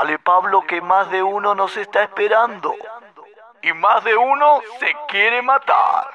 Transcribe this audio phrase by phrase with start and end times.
[0.00, 2.74] Dale, Pablo, que más de uno nos está esperando.
[3.60, 6.06] Y más de uno se quiere matar.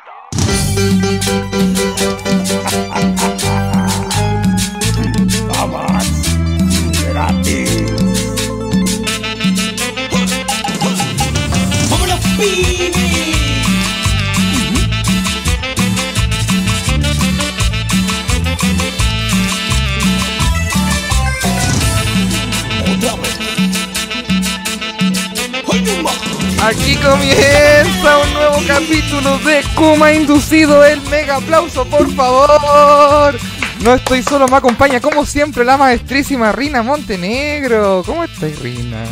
[26.65, 30.83] Aquí comienza un nuevo capítulo de Kuma Inducido.
[30.83, 33.37] El mega aplauso, por favor.
[33.81, 38.01] No estoy solo, me acompaña como siempre la maestrísima Rina Montenegro.
[38.03, 39.05] ¿Cómo estás, Rina?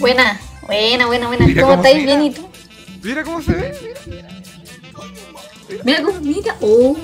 [0.00, 1.46] Buena, buena, buena, buena.
[1.46, 1.96] Mira ¿Cómo estáis?
[1.98, 2.16] mira.
[2.16, 2.48] Bien, ¿y tú?
[3.04, 3.94] Mira cómo se ve.
[5.84, 6.56] Mira cómo, mira.
[6.60, 6.96] Oh,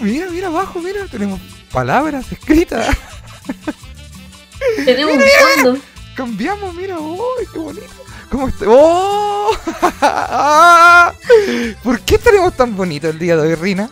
[0.00, 1.06] Mira, mira abajo, mira.
[1.10, 1.38] Tenemos
[1.70, 2.96] palabras escritas.
[4.86, 5.22] tenemos un
[5.64, 5.78] fondo.
[6.14, 6.98] Cambiamos, mira.
[6.98, 7.20] ¡Uy,
[7.52, 7.95] qué bonito!
[8.36, 8.66] ¿Cómo está?
[8.68, 9.50] ¡Oh!
[11.82, 13.88] ¿Por qué estaremos tan bonitos el día de hoy, Rina?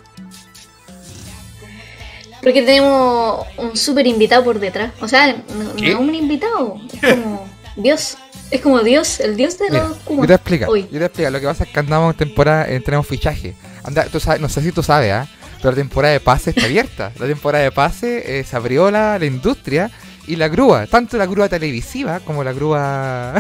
[2.43, 4.93] Porque tenemos un súper invitado por detrás.
[5.01, 8.19] O sea, no, es un invitado, es como Dios.
[8.51, 10.27] Es como Dios, el Dios de Mira, los yo Kuma.
[10.27, 10.69] te explicar.
[10.69, 10.83] Hoy.
[10.93, 11.33] Yo te explicar.
[11.33, 13.57] Lo que pasa es que andamos en temporada, eh, tenemos fichaje.
[13.83, 15.27] Anda, tú sabes, no sé si tú sabes, ¿ah?
[15.57, 17.13] Pero la temporada de pase está abierta.
[17.19, 19.91] La temporada de pase eh, se abrió la, la industria
[20.27, 23.33] y la grúa, tanto la grúa televisiva como la grúa,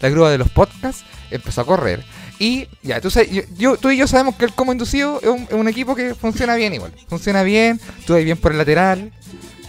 [0.00, 2.04] la grúa de los podcasts, empezó a correr.
[2.38, 3.10] Y ya, yo,
[3.58, 6.14] yo- tú y yo sabemos que el Como Inducido es un, es un equipo que
[6.14, 6.92] funciona bien igual.
[7.08, 9.12] Funciona bien, tú ahí bien por el lateral.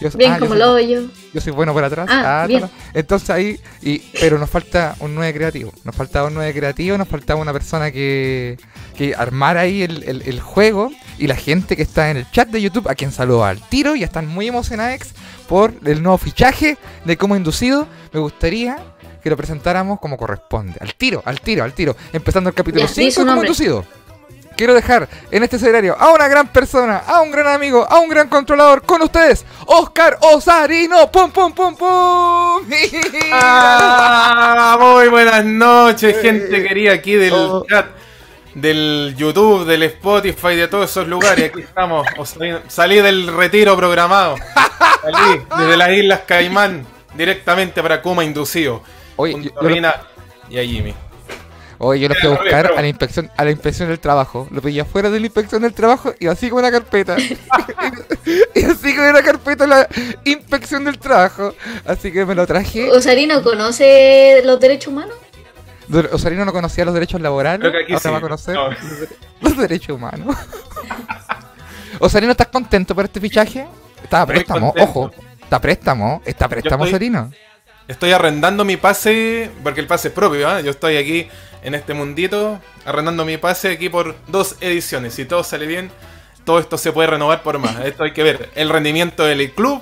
[0.00, 1.10] Yo, Bien ah, yo como soy- el hoyo.
[1.32, 2.08] yo soy bueno por atrás.
[2.10, 2.68] Ah, Ah, bien.
[2.92, 5.72] Entonces ahí, y, pero nos falta un 9 creativo.
[5.84, 8.58] Nos faltaba un 9 creativo, nos faltaba una persona que,
[8.96, 10.90] que armara ahí el, el- el juego.
[11.18, 13.94] Y la gente que está en el chat de YouTube, a quien saludo al tiro,
[13.94, 15.10] y están muy emocionados
[15.48, 17.86] por el nuevo fichaje de cómo inducido.
[18.12, 18.78] Me gustaría
[19.22, 20.74] que lo presentáramos como corresponde.
[20.80, 21.96] Al tiro, al tiro, al tiro.
[22.12, 23.48] Empezando el capítulo Ya, di 5 su de cómo nombre.
[23.48, 23.84] inducido.
[24.56, 28.08] Quiero dejar en este escenario a una gran persona, a un gran amigo, a un
[28.10, 31.10] gran controlador con ustedes, Oscar Osarino.
[31.10, 32.62] ¡Pum, pum, pum, pum!
[33.32, 37.32] Ah, muy buenas noches, gente querida aquí del
[37.68, 37.86] chat,
[38.54, 41.50] del YouTube, del Spotify, de todos esos lugares.
[41.50, 42.06] Aquí estamos.
[42.24, 44.36] Salí, salí del retiro programado.
[45.02, 48.82] Salí desde las Islas Caimán directamente para Kuma Inducido.
[49.22, 49.70] Oye, yo-
[50.50, 50.94] y a Jimmy.
[51.78, 54.46] Oye, yo lo fui a buscar a la inspección, a la inspección del trabajo.
[54.52, 57.16] Lo pillé afuera de la inspección del trabajo y así con una carpeta.
[58.54, 59.88] y así con una carpeta la
[60.24, 61.54] inspección del trabajo.
[61.84, 62.90] Así que me lo traje.
[62.90, 65.16] ¿Osarino conoce los derechos humanos?
[66.12, 67.60] Osarino no conocía los derechos laborales.
[67.60, 68.08] Creo que aquí ahora sí.
[68.10, 68.70] va a conocer No.
[69.40, 70.36] los derechos humanos.
[71.98, 73.66] Osarino, ¿estás contento por este fichaje?
[74.02, 75.10] Está a préstamo, ojo.
[75.42, 77.24] Está a préstamo, está a préstamo, Osarino.
[77.24, 77.51] Estoy
[78.14, 80.60] arrendando mi pase, porque el pase es propio, ¿ah?
[80.60, 81.28] Yo estoy aquí
[81.62, 85.14] en este mundito, arrendando mi pase aquí por dos ediciones.
[85.14, 85.90] Si todo sale bien,
[86.44, 87.78] todo esto se puede renovar por más.
[87.84, 89.80] Esto hay que ver el rendimiento del club,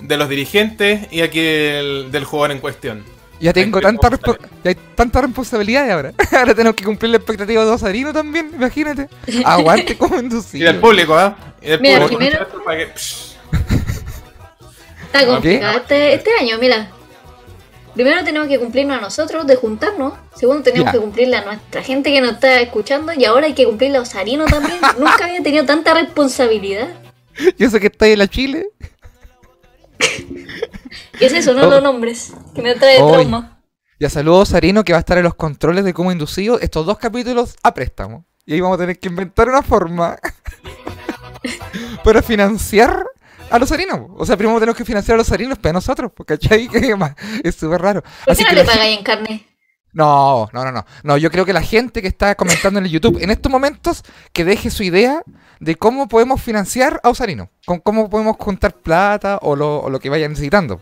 [0.00, 3.04] de los dirigentes y aquí el- del jugador en cuestión.
[3.38, 6.12] Ya tengo tanta, ya hay tanta responsabilidad ahora.
[6.32, 9.08] Ahora tenemos que cumplir la expectativa de Osarino también, imagínate.
[9.46, 10.66] Aguante como Y inducido.
[10.70, 11.36] del público, ¿ah?
[11.62, 12.18] Y del Mira, público.
[12.18, 12.92] primero- Para que-
[15.06, 15.78] Está complicado ¿Qué?
[15.78, 16.90] este, este año, mira.
[17.94, 20.14] Primero tenemos que cumplirnos a nosotros de juntarnos.
[20.36, 23.12] Segundo tenemos que cumplirle a nuestra gente que nos está escuchando.
[23.12, 24.78] Y ahora hay que cumplirle a Osarino también.
[24.98, 26.88] Nunca había tenido tanta responsabilidad.
[27.58, 28.66] Yo sé que estáis en la Chile.
[31.18, 31.52] ¿Qué es eso?
[31.54, 31.70] No Oh.
[31.70, 32.32] los nombres.
[32.54, 33.58] Que me trae trauma.
[33.98, 36.86] Ya saludo a Sarino que va a estar en los controles de cómo inducido estos
[36.86, 38.24] dos capítulos a préstamo.
[38.46, 40.18] Y ahí vamos a tener que inventar una forma
[42.04, 43.04] para financiar
[43.50, 44.00] a los sarinos.
[44.16, 46.68] O sea, primero tenemos que financiar a los sarinos para nosotros, porque ¿cachai?
[47.44, 48.02] Es súper raro.
[48.02, 49.46] ¿Por Así qué no que le pagáis en carne?
[49.92, 50.86] No, no, no, no.
[51.02, 54.04] No, yo creo que la gente que está comentando en el YouTube en estos momentos
[54.32, 55.22] que deje su idea
[55.58, 59.98] de cómo podemos financiar a Osarino, con cómo podemos juntar plata o lo, o lo
[59.98, 60.80] que vayan necesitando.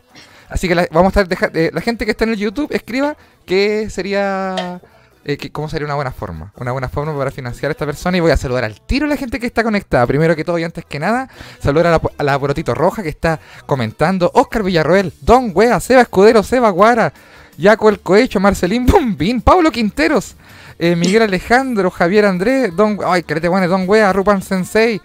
[0.51, 2.69] Así que la, vamos a estar deja- eh, la gente que está en el YouTube
[2.71, 3.17] escriba
[3.47, 4.81] qué sería
[5.29, 8.21] eh, cómo sería una buena forma, una buena forma para financiar a esta persona y
[8.21, 10.07] voy a saludar al tiro a la gente que está conectada.
[10.07, 11.29] Primero que todo y antes que nada,
[11.63, 16.43] saludar a la, a Porotito Roja que está comentando, Oscar Villarroel, Don Wea, Seba Escudero,
[16.43, 17.13] Seba Guara,
[17.61, 20.35] Jaco El Cohecho, Marcelín Bombín, Pablo Quinteros,
[20.79, 24.99] eh, Miguel Alejandro, Javier Andrés, Don, ay, que te Don Wea, Rupan Sensei,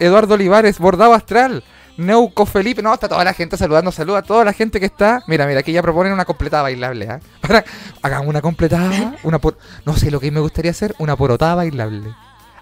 [0.00, 1.62] Eduardo Olivares, Bordado Astral,
[1.98, 5.24] Neuco Felipe, no, está toda la gente saludando, saluda a toda la gente que está.
[5.26, 7.20] Mira, mira, aquí ya proponen una completada bailable, ¿ah?
[7.40, 7.64] Para,
[8.02, 12.14] hagamos una completada, una por, no sé lo que me gustaría hacer, una porotada bailable.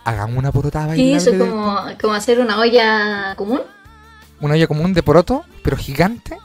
[0.05, 1.17] Hagamos una porotada Y bailable.
[1.17, 3.61] eso es como, como hacer una olla común.
[4.41, 6.39] una olla común de poroto, pero gigante,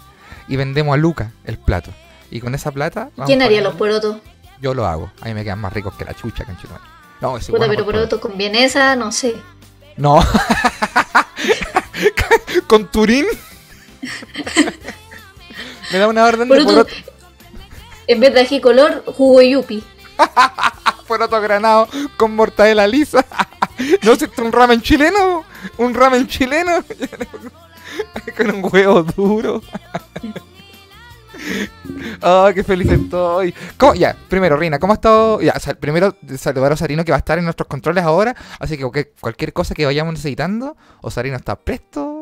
[0.50, 1.92] y vendemos a Luca el plato.
[2.30, 3.10] Y con esa plata.
[3.26, 4.18] ¿Quién haría los porotos?
[4.62, 5.10] Yo lo hago.
[5.22, 6.84] A mí me quedan más ricos que la chucha, conchetumare.
[7.22, 9.36] No, es Puta, bueno pero porotos con vienesa, no sé.
[9.96, 10.20] No.
[12.72, 13.26] con Turín.
[15.92, 16.94] me da una orden de Poroto, poroto,
[18.08, 19.84] en vez de ají color, jugo yupi.
[21.08, 23.26] poroto granado con mortadela lisa.
[24.04, 25.44] no es un ramen chileno.
[25.80, 26.82] Un ramen chileno.
[28.38, 29.62] con un huevo duro.
[32.22, 33.54] Oh, qué feliz estoy.
[33.76, 33.96] ¿Cómo?
[33.96, 35.42] Ya, primero, Rina, ¿cómo ha estado?
[35.42, 38.34] Ya, sal- primero saludar a Osarino que va a estar en nuestros controles ahora.
[38.60, 42.21] Así que cualquier, cualquier cosa que vayamos necesitando, Osarino está presto.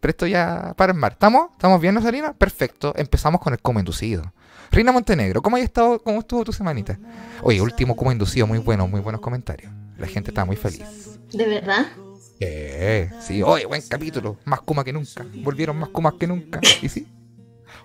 [0.00, 1.12] Presto ya para armar.
[1.12, 1.48] ¿Estamos?
[1.52, 2.34] ¿Estamos bien, Osarino?
[2.34, 2.92] Perfecto.
[2.96, 4.32] Empezamos con el como inducido.
[4.70, 6.98] Rina Montenegro, ¿cómo, has estado, ¿cómo estuvo tu semanita?
[7.42, 9.72] Oye, último como inducido, muy bueno, muy buenos comentarios.
[9.96, 10.82] La gente estaba muy feliz.
[11.32, 11.86] ¿De verdad?
[12.40, 14.36] Eh, sí, oye, buen capítulo.
[14.44, 15.24] Más Kuma que nunca.
[15.36, 16.60] Volvieron más Kumas que nunca.
[16.82, 17.06] ¿Y sí?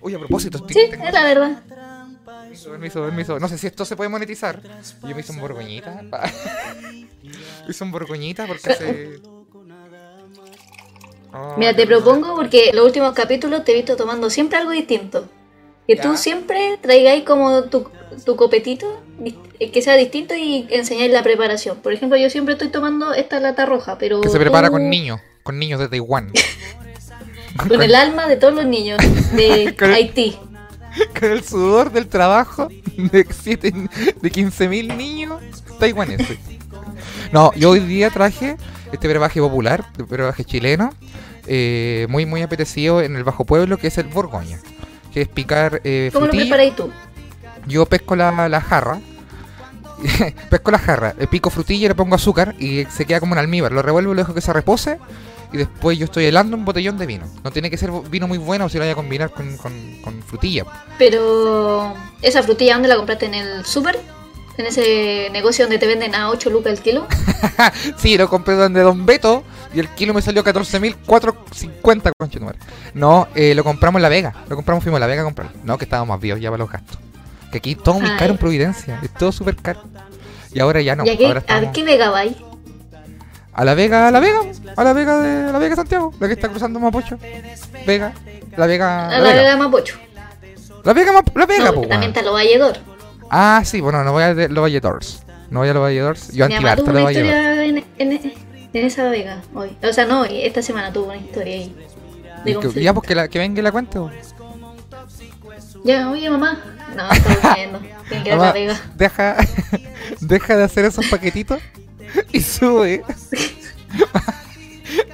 [0.00, 1.62] Oye, a propósito, estoy, Sí, tengo- es la verdad.
[2.24, 3.38] Permiso, permiso, permiso.
[3.40, 4.60] No sé si esto se puede monetizar.
[5.02, 6.02] Yo me hice un borgoñita.
[7.68, 9.20] hice un borgoñita porque hace.
[11.34, 15.26] Oh, Mira, te propongo porque los últimos capítulos te he visto tomando siempre algo distinto.
[15.86, 16.02] Que Ya.
[16.02, 17.88] tú siempre traigáis como tu,
[18.24, 19.00] tu copetito,
[19.58, 21.78] eh, que sea distinto y enseñáis la preparación.
[21.78, 24.20] Por ejemplo, yo siempre estoy tomando esta lata roja, pero.
[24.20, 25.20] Que se prepara tú- con niños.
[25.42, 26.30] Con niños de Taiwán.
[27.68, 28.98] Con el alma de todos los niños
[29.34, 30.38] de el- Haití.
[31.18, 35.40] con el sudor del trabajo de, siete, de 15.000 niños
[35.78, 36.38] taiwaneses.
[37.32, 38.56] No, yo hoy día traje
[38.92, 40.92] este brebaje popular, este brebaje chileno,
[41.46, 44.58] eh, muy muy apetecido en el Bajo Pueblo, que es el Borgoña.
[45.12, 46.50] Que es picar eh, ¿Cómo lo frutilla.
[46.50, 46.90] preparáis tú?
[47.66, 48.98] Yo pesco la, la jarra.
[50.50, 53.70] pesco la jarra, le pico frutilla le pongo azúcar y se queda como un almíbar.
[53.72, 54.98] Lo revuelvo, lo dejo que se repose
[55.52, 57.26] y después yo estoy helando un botellón de vino.
[57.44, 60.22] No tiene que ser vino muy bueno si lo voy a combinar con, con- con
[60.22, 60.64] frutilla.
[60.98, 63.26] Pero, ¿esa frutilla dónde la compraste?
[63.26, 64.00] ¿En el súper?
[64.58, 67.06] ¿En ese negocio donde te venden a 8 lucas el kilo?
[67.96, 72.58] Sí, lo compré donde Don Beto y el kilo me salió 14.450, concha tu madre.
[72.94, 74.34] No, eh, lo compramos en La Vega.
[74.48, 75.52] Lo compramos, fuimos a La Vega a comprarlo.
[75.64, 76.98] No, que estábamos más vivos ya para los gastos.
[77.50, 78.16] Que aquí todo muy Ay.
[78.18, 78.98] caro en Providencia.
[79.02, 79.82] Es todo súper caro.
[80.52, 81.04] Y ahora ya no.
[81.04, 82.36] ¿Y a qué, ahora a qué vega vais?
[83.54, 84.40] A la Vega, a la Vega,
[84.76, 87.18] a la Vega de a la Vega Santiago, la que está cruzando Mapocho.
[87.86, 88.14] Vega,
[88.56, 89.98] la Vega, A la Vega Mapocho.
[90.84, 92.78] La Vega, la Vega, No, po, también está lo Valledor.
[93.34, 95.22] Ah, sí, bueno, no voy a los Valledors.
[95.50, 96.32] No voy a los Valledors.
[96.32, 98.12] Yo antibarta tuvo una historia en, en,
[98.74, 99.74] en esa vega hoy.
[99.82, 101.74] O sea, no, esta semana tuvo una historia ahí.
[102.44, 102.82] De que-.
[102.82, 103.98] Ya, pues que, la, que venga y la cuente.
[105.84, 106.58] Ya, oye mamá.
[106.94, 107.04] No,
[107.42, 107.80] durmiendo.
[108.08, 108.80] Tiene que Mamá, la vega.
[108.96, 109.36] deja,
[110.20, 111.60] deja de hacer esos paquetitos
[112.32, 113.02] y sube.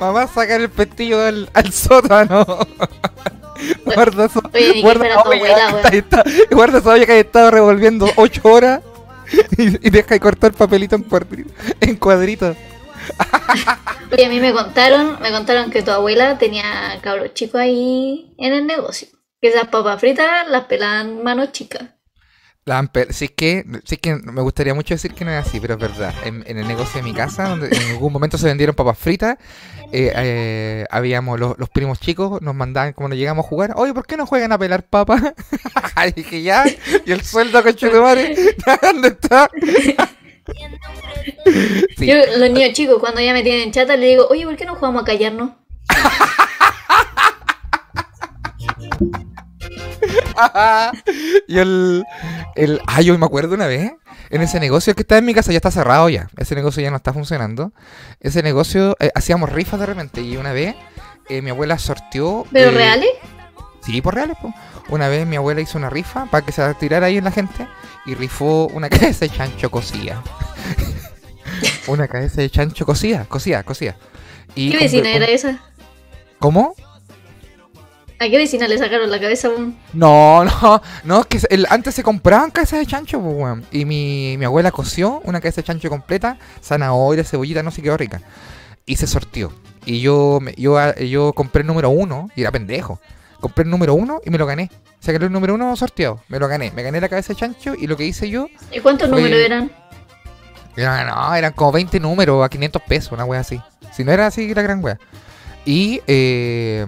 [0.01, 2.45] Mamá, saca el pestillo al, al sótano.
[3.85, 4.43] guarda eso.
[4.53, 8.41] Oye, guarda, esa olla abuela, que está- guarda esa olla que ha estado revolviendo 8
[8.45, 8.81] horas
[9.57, 11.53] y, y deja de cortar papelito en cuadritos.
[11.81, 12.57] En cuadritos.
[14.13, 18.53] Oye, a mí me contaron, me contaron que tu abuela tenía cabros chicos ahí en
[18.53, 19.09] el negocio.
[19.41, 21.85] Que esas papas fritas las pelaban manos chicas.
[22.69, 25.59] La amper- si es que, es que me gustaría mucho decir que no es así,
[25.59, 26.15] pero es verdad.
[26.25, 29.39] En, en el negocio de mi casa, donde en algún momento se vendieron papas fritas,
[29.91, 34.07] eh, eh, habíamos los, los primos chicos, nos mandaban cuando llegamos a jugar, oye, ¿por
[34.07, 35.23] qué no juegan a pelar papas?
[36.09, 36.65] y dije, ya,
[37.07, 38.35] y el sueldo con Chetumare,
[38.83, 39.51] ¿dónde está?
[41.99, 42.07] Sí.
[42.07, 44.77] Yo, los niños chicos, cuando ya me tienen chata, le digo, oye, ¿por qué no
[44.77, 45.51] jugamos a callarnos?
[51.49, 52.05] y el,
[52.55, 52.81] el.
[52.87, 53.93] Ah, yo me acuerdo una vez.
[54.31, 56.29] En ese negocio que está en mi casa ya está cerrado ya.
[56.37, 57.73] Ese negocio ya no está funcionando.
[58.21, 60.21] Ese negocio eh, hacíamos rifas de repente.
[60.21, 60.75] Y una vez
[61.29, 62.47] eh, mi abuela sorteó.
[62.53, 63.11] ¿Pero eh, reales?
[63.83, 64.53] Sí, por reales, po.
[64.91, 67.67] Una vez mi abuela hizo una rifa para que se tirara ahí en la gente.
[68.07, 70.23] Y rifó una cabeza de chancho cocida.
[71.87, 73.97] una cabeza de chancho cocida, cocida, cocida.
[74.55, 75.59] Y ¿Qué vecina era esa?
[76.39, 76.75] ¿Cómo?
[78.21, 79.49] ¿A qué vecina le sacaron la cabeza?
[79.49, 79.77] weón?
[79.93, 83.65] No, no, no, es que el- antes se compraban cabezas de chancho, pues, weón.
[83.71, 87.97] Y mi, mi abuela coció una cabeza de chancho completa, zanahoria, cebollita, no sé qué
[87.97, 88.21] rica.
[88.87, 89.53] Y se sortió.
[89.87, 93.01] Y yo, yo, ah, yo compré el número uno, y era pendejo.
[93.41, 94.69] Compré el número uno y me lo gané.
[94.99, 96.73] Saqué el número uno sorteado, me lo gané.
[96.73, 99.39] Me gané la cabeza de chancho y lo que hice yo, ¿Y cuántos Fue- números
[99.39, 99.71] eran?
[100.77, 103.61] era, no, eran como 20 números a 500 pesos, una wea así.
[103.93, 104.99] Si no era así, la gran wea.
[105.69, 106.87] Y eh,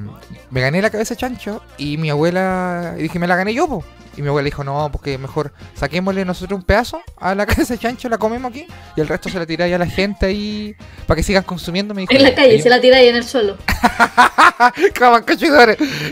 [0.51, 3.69] me gané la cabeza de chancho y mi abuela, y dije, me la gané yo,
[3.69, 3.85] po.
[4.17, 7.79] Y mi abuela dijo, no, porque mejor saquémosle nosotros un pedazo a la cabeza de
[7.79, 10.75] chancho, la comemos aquí, y el resto se la tiráis a la gente ahí
[11.07, 11.93] para que sigan consumiendo.
[11.93, 13.59] Me dijo, En la calle, yo- se la tiráis en el suelo.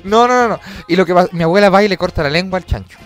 [0.04, 0.60] No, no, no, no.
[0.88, 2.98] Y lo que va- mi abuela va y le corta la lengua al chancho.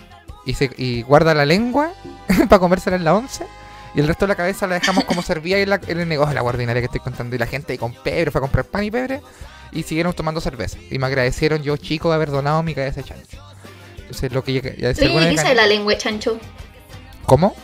[0.44, 1.92] y, se, y guarda la lengua
[2.48, 3.46] para comérsela en la once.
[3.94, 6.34] Y el resto de la cabeza la dejamos como servía en, la- en el negocio,
[6.34, 7.36] la guardinaria que estoy contando.
[7.36, 9.20] Y la gente ahí con pebre fue a comprar pan y pebre
[9.72, 10.78] y siguieron tomando cerveza.
[10.90, 13.38] Y me agradecieron yo, chico, de haber donado mi cabeza de chancho.
[13.98, 16.38] Entonces, lo que ya, ya alguna Oye, ¿qué la lengua de chancho?
[17.24, 17.54] ¿Cómo?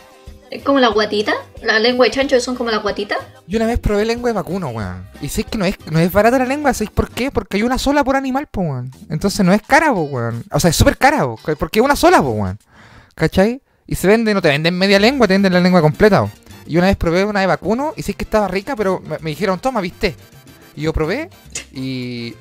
[0.49, 1.33] ¿Es como la guatita?
[1.61, 3.17] ¿La lengua de chancho son como la guatita?
[3.45, 5.07] Yo una vez probé lengua de vacuno, weón.
[5.21, 7.29] Y sé que no es, no es barata la lengua, ¿sabéis por qué?
[7.29, 8.91] Porque hay una sola por animal, po, weón.
[9.09, 10.43] Entonces no es cara, po, weón.
[10.51, 12.57] O sea, es súper cara, po, porque es una sola, po, weón.
[13.13, 13.61] ¿Cachai?
[13.85, 16.31] Y se vende, no te venden media lengua, te venden la lengua completa, po.
[16.65, 19.29] Y una vez probé una de vacuno y sé que estaba rica, pero me, me
[19.29, 20.15] dijeron, toma, viste.
[20.75, 21.29] Y yo probé
[21.73, 22.35] y.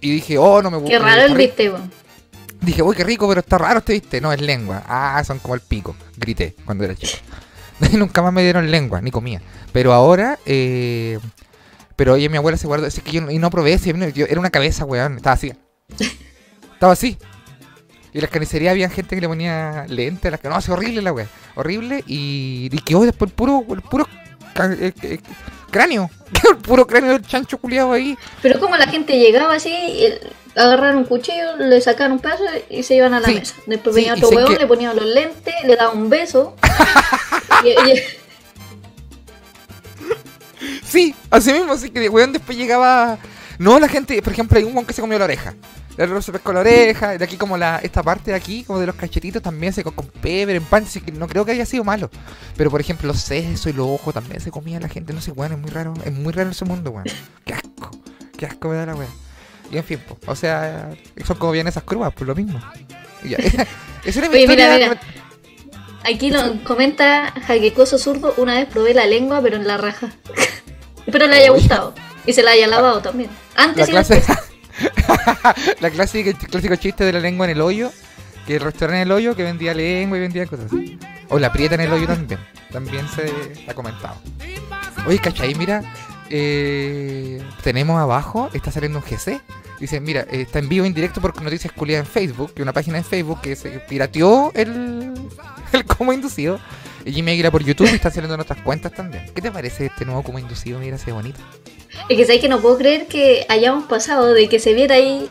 [0.00, 1.90] Y dije, oh, no me Qué me raro el viste, weón.
[2.60, 4.20] Dije, uy, qué rico, pero está raro este viste.
[4.20, 4.82] No, es lengua.
[4.86, 5.96] Ah, son como el pico.
[6.16, 7.18] Grité cuando era chico.
[7.92, 9.40] Nunca más me dieron lengua, ni comía.
[9.72, 11.18] Pero ahora, eh,
[11.96, 12.86] pero oye, mi abuela se guardó.
[12.86, 13.78] Es que yo y no probé
[14.14, 15.16] yo- era una cabeza, weón.
[15.16, 15.52] Estaba así.
[16.74, 17.18] Estaba así.
[18.12, 20.30] Y en las carnicerías había gente que le ponía lentes.
[20.30, 21.26] Las que no, es horrible la weá.
[21.54, 22.02] Horrible.
[22.06, 24.06] Y, y quedó después el puro, el puro
[24.58, 25.18] eh, eh,
[25.70, 26.10] cráneo.
[26.50, 28.16] El puro cráneo del chancho culiado ahí.
[28.42, 29.72] Pero como la gente llegaba así,
[30.54, 33.54] agarraron un cuchillo, le sacaron un pedazo y se iban a la Sí, mesa.
[33.66, 36.56] Después venía otro huevón, que- le ponían los lentes, le daba un beso.
[37.64, 38.02] y, y-
[40.84, 43.18] Sí, así mismo, así que weón después llegaba.
[43.58, 45.54] No, la gente, por ejemplo, hay un weón que se comió la oreja.
[45.96, 48.78] El otro se pescó la oreja, de aquí como la, esta parte de aquí, como
[48.78, 51.52] de los cachetitos, también se co- con pebre, en pan, así que no creo que
[51.52, 52.10] haya sido malo.
[52.56, 55.30] Pero por ejemplo, los sesos y los ojos también se comía la gente, no sé,
[55.32, 57.06] weón, es muy raro, es muy raro ese mundo, weón.
[57.46, 57.90] Qué asco,
[58.36, 59.10] qué asco me da la weón.
[59.72, 60.90] Y en fin, po, o sea,
[61.26, 62.60] son como bien esas curvas, pues lo mismo.
[63.24, 63.38] Y ya,
[64.04, 64.88] esa era mi Oye, mira, historia.
[64.90, 65.00] mira.
[66.04, 70.12] Aquí lo comenta Jaquecoso Zurdo, una vez probé la lengua, pero en la raja.
[71.06, 71.94] Espero le haya gustado.
[72.26, 73.30] Y se la haya lavado también.
[73.56, 74.38] La Antes y clase, después.
[75.80, 77.90] la clásica, clásico chiste de la lengua en el hoyo,
[78.46, 80.98] que el restaurante en el hoyo que vendía lengua y vendía cosas así.
[81.28, 82.40] O la prieta en el hoyo también,
[82.70, 83.32] también se
[83.68, 84.16] ha comentado.
[85.06, 85.54] Oye, ¿cachai?
[85.54, 85.82] Mira,
[86.30, 89.40] eh, tenemos abajo, está saliendo un GC.
[89.80, 92.72] Dice, mira, eh, está en vivo en directo por Noticias Culiadas en Facebook, que una
[92.72, 95.12] página de Facebook que se pirateó el,
[95.72, 96.58] el como inducido.
[97.06, 99.24] Y Jimmy Aguila por YouTube y está saliendo en otras cuentas también.
[99.32, 100.80] ¿Qué te parece este nuevo como inducido?
[100.80, 101.38] Mira, se bonito.
[102.08, 105.30] Es que sabes que no puedo creer que hayamos pasado de que se viera ahí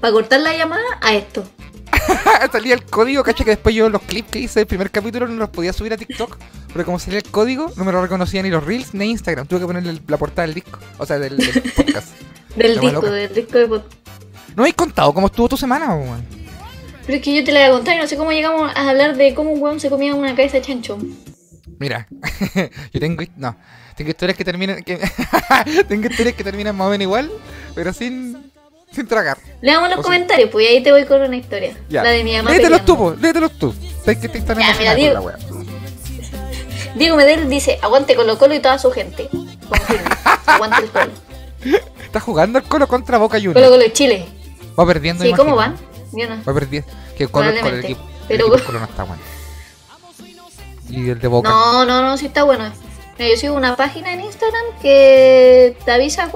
[0.00, 1.44] para cortar la llamada a esto.
[2.52, 5.34] salía el código, cacha que después yo los clips que hice del primer capítulo no
[5.34, 6.38] los podía subir a TikTok,
[6.72, 9.46] pero como salía el código, no me lo reconocía ni los reels ni Instagram.
[9.46, 12.08] Tuve que ponerle la portada del disco, o sea, del, del podcast.
[12.56, 13.84] Del La disco, del disco de pod-
[14.56, 16.26] ¿No habéis contado cómo estuvo tu semana, weón?
[17.06, 18.88] Pero es que yo te la voy a contar y no sé cómo llegamos a
[18.88, 20.98] hablar de cómo un weón se comía una cabeza de chancho.
[21.78, 22.08] Mira,
[22.92, 23.56] yo tengo, no,
[23.96, 24.98] tengo historias que terminan, que
[25.88, 27.30] tengo historias que terminan más o menos igual,
[27.74, 28.50] pero sin,
[28.92, 29.38] sin tragar.
[29.60, 31.76] Leamos los O comentarios, pues y ahí te voy con una historia.
[31.88, 32.02] Ya.
[32.02, 32.52] La de mi mamá.
[32.52, 33.74] Léetelos tú, po, léetelos tú.
[34.04, 35.38] Sabes que te están Ya, mira, con la.
[36.94, 39.28] Diego Medel dice, aguante Colo Colo y toda su gente.
[40.46, 41.12] Aguante el Colo.
[42.04, 43.68] Está jugando el Colo contra Boca Colo Juniors.
[43.68, 44.26] Colo de Chile.
[44.78, 45.76] Va perdiendo, Sí, ¿cómo van?
[46.16, 46.42] Yo no.
[46.44, 46.88] Va perdiendo.
[47.16, 47.80] Que el Colo, el equipo, el
[48.28, 49.22] Pero- equipo del Colo no está bueno.
[50.88, 51.48] Y el de Boca.
[51.48, 52.70] No, no, no, sí está bueno.
[53.18, 56.30] Yo sigo una página en Instagram que te avisa,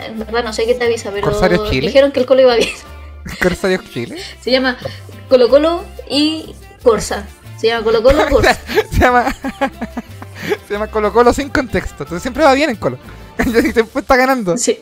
[0.00, 1.86] en verdad no sé qué te avisa, pero ¿Corsario Chile?
[1.86, 2.68] dijeron que el Colo iba bien.
[3.42, 4.16] Corsarios Chile.
[4.40, 4.76] Se llama
[5.28, 7.26] Colo Colo y Corsa.
[7.58, 8.58] Se llama Colo Colo Corsa.
[8.92, 9.34] Se llama.
[10.68, 12.02] se llama Colo Colo sin contexto.
[12.04, 12.98] Entonces siempre va bien en Colo.
[13.42, 14.56] siempre está ganando.
[14.58, 14.78] Sí.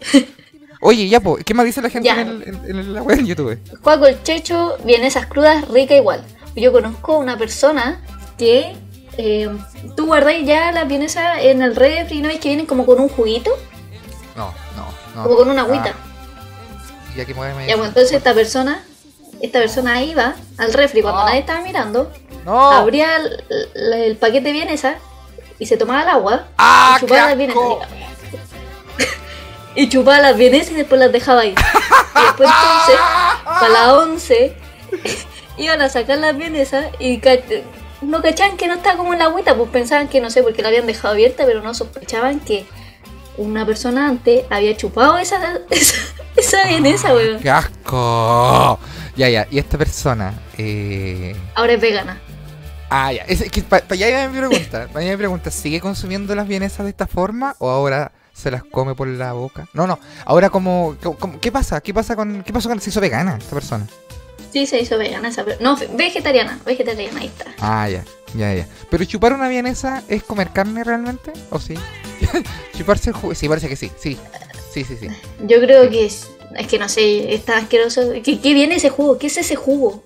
[0.80, 2.20] Oye, ya, po, ¿qué más dice la gente Ya.
[2.20, 3.58] en, el, en, en la web en YouTube?
[3.82, 6.22] Juaco el Checho, vienesas crudas, rica igual.
[6.54, 8.00] Yo conozco una persona
[8.36, 8.76] que
[9.16, 9.48] eh,
[9.96, 13.00] tú guardáis ya las vienesas en el refri y no ves que vienen como con
[13.00, 13.50] un juguito,
[14.36, 15.22] No, no, no.
[15.24, 15.92] como con una agüita.
[15.96, 18.84] Ah, ya que muéveme Ya, pues entonces esta persona,
[19.42, 21.26] esta persona iba al refri cuando No.
[21.26, 22.12] nadie estaba mirando,
[22.44, 22.70] No.
[22.70, 23.44] abría el,
[23.74, 24.96] el- el paquete de vienesa
[25.58, 27.62] y se tomaba el agua ¡Ah, y chupaba las vienesas.
[29.78, 31.50] Y chupaba las vienesas y después las dejaba ahí.
[31.50, 31.54] Y
[32.26, 33.00] después entonces,
[33.44, 34.56] para las 11,
[35.56, 37.22] iban a sacar las vienesas y
[38.00, 40.62] no cachaban que no estaba como en la agüita, pues pensaban que no sé, porque
[40.62, 42.66] la habían dejado abierta, pero no sospechaban que
[43.36, 45.38] una persona antes había chupado esa,
[45.70, 45.96] esa,
[46.34, 47.38] esa vienesa, weón.
[47.38, 48.80] ¡Qué asco!
[49.14, 49.46] Ya, ya.
[49.48, 50.34] Y esta persona.
[50.58, 51.36] Eh...
[51.54, 52.20] Ahora es vegana.
[52.90, 53.22] Ah, ya.
[53.28, 54.88] Es que para allá iba mi pregunta.
[54.88, 55.52] Para allá mi pregunta.
[55.52, 59.68] ¿Sigue consumiendo las vienesas de esta forma o ahora se las come por la boca?
[59.72, 59.98] No, no.
[60.24, 61.80] Ahora como, como- ¿qué pasa?
[61.80, 63.86] ¿Qué pasa con qué pasó con se hizo vegana esta persona?
[64.52, 67.46] Sí, se hizo vegana esa No, vegetariana, vegetariana, ahí está.
[67.60, 68.04] Ah, ya.
[68.34, 68.66] Ya, ya.
[68.90, 71.74] Pero chupar una vienesa es comer carne realmente o sí?
[72.76, 73.34] Chuparse el jugo.
[73.34, 73.90] Sí, parece que sí.
[73.98, 74.16] Sí.
[74.72, 75.08] Sí, sí, sí.
[75.46, 78.12] Yo creo que es, es que no sé, está asqueroso.
[78.22, 79.18] ¿Qué, ¿Qué viene ese jugo?
[79.18, 80.04] ¿Qué es ese jugo?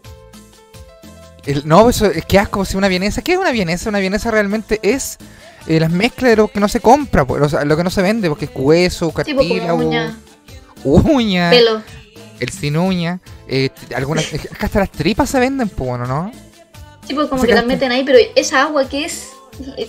[1.44, 3.22] El- no, eso es que asco, si una vienesa.
[3.22, 3.88] ¿Qué es una vienesa?
[3.88, 5.18] Una vienesa realmente es
[5.66, 7.90] eh, las mezclas de lo que no se compra, pues, o sea, lo que no
[7.90, 10.16] se vende, porque es hueso, Tipo cartílago, como uña,
[10.84, 11.82] uña, pelo.
[12.40, 16.32] el sin uña, eh, algunas, es que hasta las tripas se venden, pues, bueno, ¿no?
[17.06, 17.74] Tipo como Se que la gasta.
[17.74, 19.28] meten ahí, pero esa agua que es.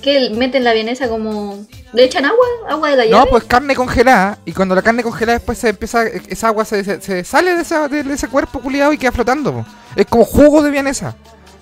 [0.02, 1.66] Que meten la vienesa como.
[1.94, 2.46] ¿Le echan agua?
[2.70, 3.18] ¿Agua de la llave?
[3.18, 6.84] No, pues carne congelada, y cuando la carne congelada después se empieza, esa agua se,
[6.84, 9.66] se- se sale de, esa- de ese cuerpo culiado y queda flotando, po.
[9.96, 11.16] Es como jugo de vienesa.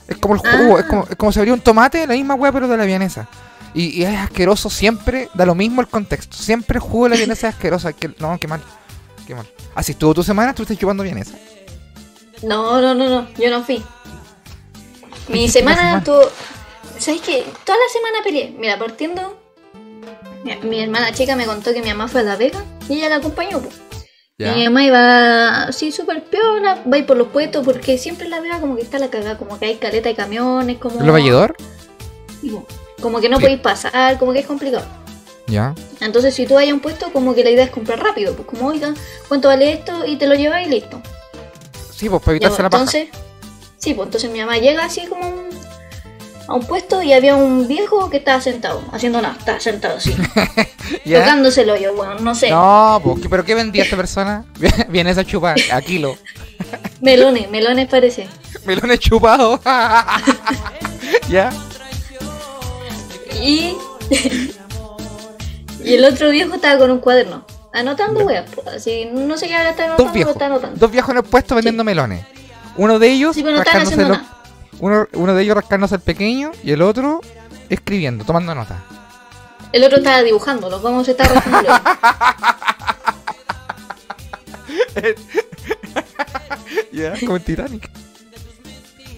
[0.07, 0.79] Es como el jugo, Ah.
[0.79, 3.27] es como, es como si abriera un tomate, la misma weá, pero de la vienesa.
[3.73, 6.35] Y, y es asqueroso siempre, da lo mismo el contexto.
[6.37, 7.87] Siempre el jugo de la vienesa es asqueroso.
[7.87, 8.61] hay que- no, qué mal.
[9.25, 9.47] Qué mal.
[9.75, 11.35] Así estuvo tu semana, estuviste chupando vienesa.
[12.43, 13.81] No, no, no, no, yo no fui.
[15.29, 16.03] Mi semana semana.
[16.03, 16.21] tuvo.
[16.97, 17.45] ¿Sabes qué?
[17.65, 18.53] Toda la semana peleé.
[18.57, 19.39] Mira, partiendo.
[20.43, 23.09] Mi, mi hermana chica me contó que mi mamá fue a La Vega y ella
[23.09, 23.61] la acompañó.
[24.37, 28.25] Y mi mamá iba así súper piola, va a ir por los puestos porque siempre
[28.25, 30.99] en La Vega como que está la cagada, como que hay caleta de camiones, como.
[30.99, 31.55] ¿Lo valledor?
[33.01, 33.41] Como que no Sí.
[33.43, 34.85] podéis pasar, como que es complicado.
[35.47, 35.73] Ya.
[35.99, 38.35] Entonces, si tú a un puesto, como que la idea es comprar rápido.
[38.35, 38.93] Pues, como, oiga,
[39.27, 40.05] ¿cuánto vale esto?
[40.05, 41.01] Y te lo llevas y listo.
[41.93, 42.83] Sí, pues para Ya, evitarse pues, la paja.
[42.83, 43.09] entonces,
[43.77, 45.49] sí, pues entonces mi mamá llega así como un-
[46.47, 50.15] a un puesto y había un viejo que estaba sentado, haciendo nada, estaba sentado así,
[51.05, 51.19] ¿Ya?
[51.19, 54.45] tocándose el hoyo, bueno, no sé, No, pues, ¿qué- ¿pero qué vendía esta persona?
[54.89, 56.17] Vienesa chupada, a kilo.
[57.01, 58.27] melones, melones parece.
[58.65, 59.59] Melones chupados.
[61.29, 61.51] ¿Ya?
[63.39, 63.75] Y,
[65.83, 69.53] y el otro viejo estaba con un cuaderno, anotando weas, pues, así, no sé qué
[69.69, 70.33] estaba Dos anotando, lo viejos.
[70.33, 70.79] estaba anotando.
[70.79, 72.25] Dos viejos en el puesto vendiendo melones.
[72.77, 74.25] Uno de ellos Sí, pero no estaban rascándose nada.
[74.79, 77.21] uno, uno de ellos rascándose el pequeño y el otro
[77.69, 78.77] escribiendo, tomando nota.
[79.71, 81.81] El otro estaba dibujando, los vamos a estar rascando el hoyo.
[86.91, 87.89] Ya, como en Titanic.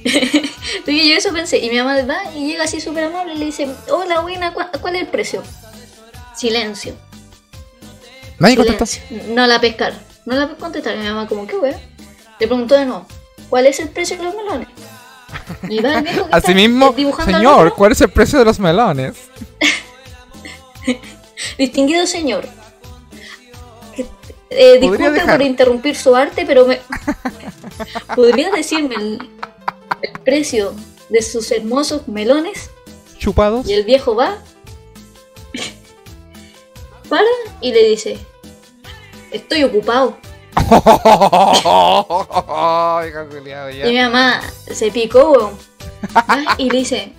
[0.85, 3.45] Que yo eso pensé, y mi mamá va y llega así súper amable y le
[3.45, 5.43] dice, hola buena, ¿cuál, es el precio?
[6.35, 6.93] Silencio.
[8.39, 9.01] Nadie contestó.
[9.29, 9.93] No la pescar.
[10.25, 10.99] No la contestaron.
[10.99, 11.79] Mi mamá como, ¿qué wea?
[12.39, 13.05] Le preguntó de nuevo,
[13.49, 14.67] ¿cuál es el precio de los melones?
[15.69, 18.59] Y va el viejo que Así está mismo, señor, ¿cuál es el precio de los
[18.59, 19.15] melones?
[21.57, 22.47] Distinguido señor.
[24.49, 26.79] eh, disculpe por interrumpir su arte, pero me...
[28.15, 29.29] ¿Podría decirme el,
[30.03, 30.73] el precio
[31.09, 32.69] de sus hermosos melones?
[33.17, 33.67] Chupados.
[33.67, 34.37] Y el viejo va,
[37.09, 37.25] para
[37.61, 38.19] y le dice,
[39.31, 40.17] estoy ocupado.
[43.83, 45.57] Y mi mamá se picó, weón.
[46.57, 47.13] Y le dice,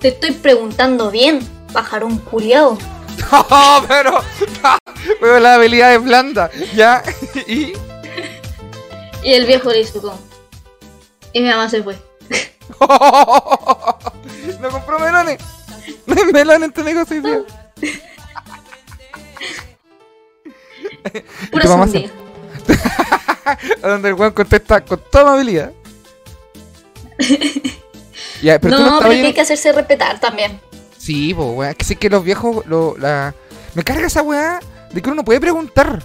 [0.00, 1.40] te estoy preguntando bien,
[1.72, 2.78] pajarón culiao.
[3.30, 4.20] No, pero,
[5.20, 6.50] pero la habilidad es blanda.
[6.74, 7.02] Ya,
[7.46, 7.74] y.
[9.22, 10.18] Y el viejo le hizo como...
[11.32, 11.96] Y mi mamá se fue.
[14.60, 15.38] No compró melones.
[16.06, 17.22] No hay melón en tu negocio.
[17.22, 17.46] tío.
[21.50, 21.86] Pura mamá.
[23.82, 25.72] A donde el weón contesta con toda amabilidad.
[28.42, 30.60] Ya, pero tú no no, pero es que yendo- hay que hacerse respetar también.
[30.98, 31.74] Sí, pues, weón.
[31.74, 32.64] Que sí que los viejos.
[32.66, 33.34] Lo, la...
[33.74, 34.60] Me carga esa weá
[34.92, 36.02] de que uno no puede preguntar.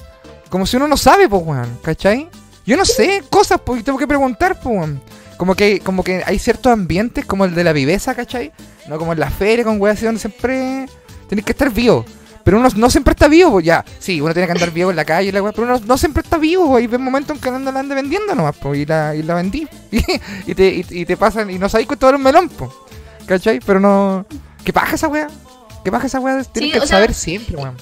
[0.49, 1.79] Como si uno no sabe, pues, weón.
[1.83, 2.29] ¿Cachai?
[2.65, 4.89] Yo no sé cosas, pues, y tengo que preguntar, pues.
[5.37, 8.51] Como que, como que hay ciertos ambientes, como el de la viveza, ¿cachai?
[8.87, 10.85] No como en la feria, con weas así donde siempre
[11.27, 12.05] tenés que estar vivo.
[12.43, 13.83] Pero uno no siempre está vivo, pues ya.
[13.99, 15.97] Sí, uno tiene que andar vivo en la calle, y la wea, pero uno no
[15.97, 16.83] siempre está vivo, pues.
[16.83, 19.33] Y ves momentos en que anda, la ande vendiendo nomás, pues, y la, y la
[19.35, 19.67] vendí.
[20.47, 22.71] Y, te, y, y te pasan, y no sabéis con todo el melón, pues.
[23.25, 23.59] ¿Cachai?
[23.65, 24.25] Pero no.
[24.63, 25.27] ¿Qué paja esa wea?
[25.83, 26.41] ¿Qué paja esa wea?
[26.43, 27.75] Tienes Sí, que sea- saber siempre, weón.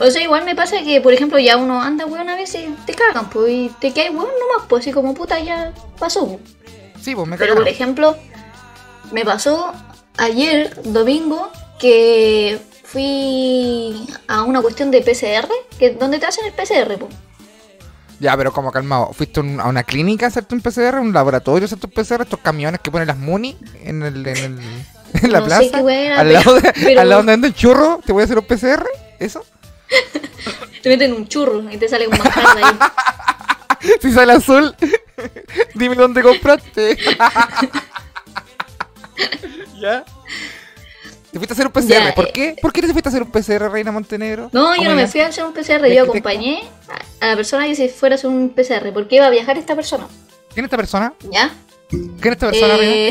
[0.00, 2.94] O sea, igual me pasa que, por ejemplo, ya uno anda, weón, a veces te
[2.94, 6.40] cagan, pues, y te caes, weón, nomás, pues, así como puta, ya pasó, pues.
[7.02, 7.64] Sí, pues me Pero, cagaron.
[7.64, 8.16] por ejemplo,
[9.12, 9.72] me pasó
[10.16, 16.96] ayer, domingo, que fui a una cuestión de PCR, que donde te hacen el PCR,
[16.98, 17.12] pues.
[18.20, 19.12] Ya, pero como calmado.
[19.12, 20.98] ¿Fuiste un- a una clínica a hacerte un PCR?
[21.00, 22.22] ¿Un laboratorio a hacerte un PCR?
[22.22, 24.58] ¿Estos camiones que ponen las Muni en, el, en, el,
[25.22, 25.84] en la No sé plaza?
[25.84, 28.44] qué al, lado de, pero- al lado donde venden churro, ¿te voy a hacer un
[28.44, 28.84] PCR?
[29.20, 29.44] ¿Eso?
[30.82, 32.72] Te meten un churro y te sale un manjar de ahí.
[34.02, 34.74] Si sale azul,
[35.74, 36.98] dime dónde compraste.
[39.80, 40.04] ¿Ya?
[41.30, 41.86] ¿Te fuiste a hacer un PCR?
[41.88, 42.30] Ya, ¿Por eh.
[42.32, 42.56] qué?
[42.60, 44.50] ¿Por qué te fuiste a hacer un PCR, Reina Montenegro?
[44.52, 46.64] No, yo ¿Cómo no me fui a hacer un PCR, ¿Ves yo acompañé
[47.20, 49.58] a, a la persona que se fuera a hacer un PCR, porque iba a viajar
[49.58, 50.08] esta persona,
[50.52, 51.12] ¿Quién es esta persona?
[51.30, 51.52] ¿ya?
[51.88, 52.92] ¿Quién es esta persona, Reina?
[52.94, 53.10] Eh,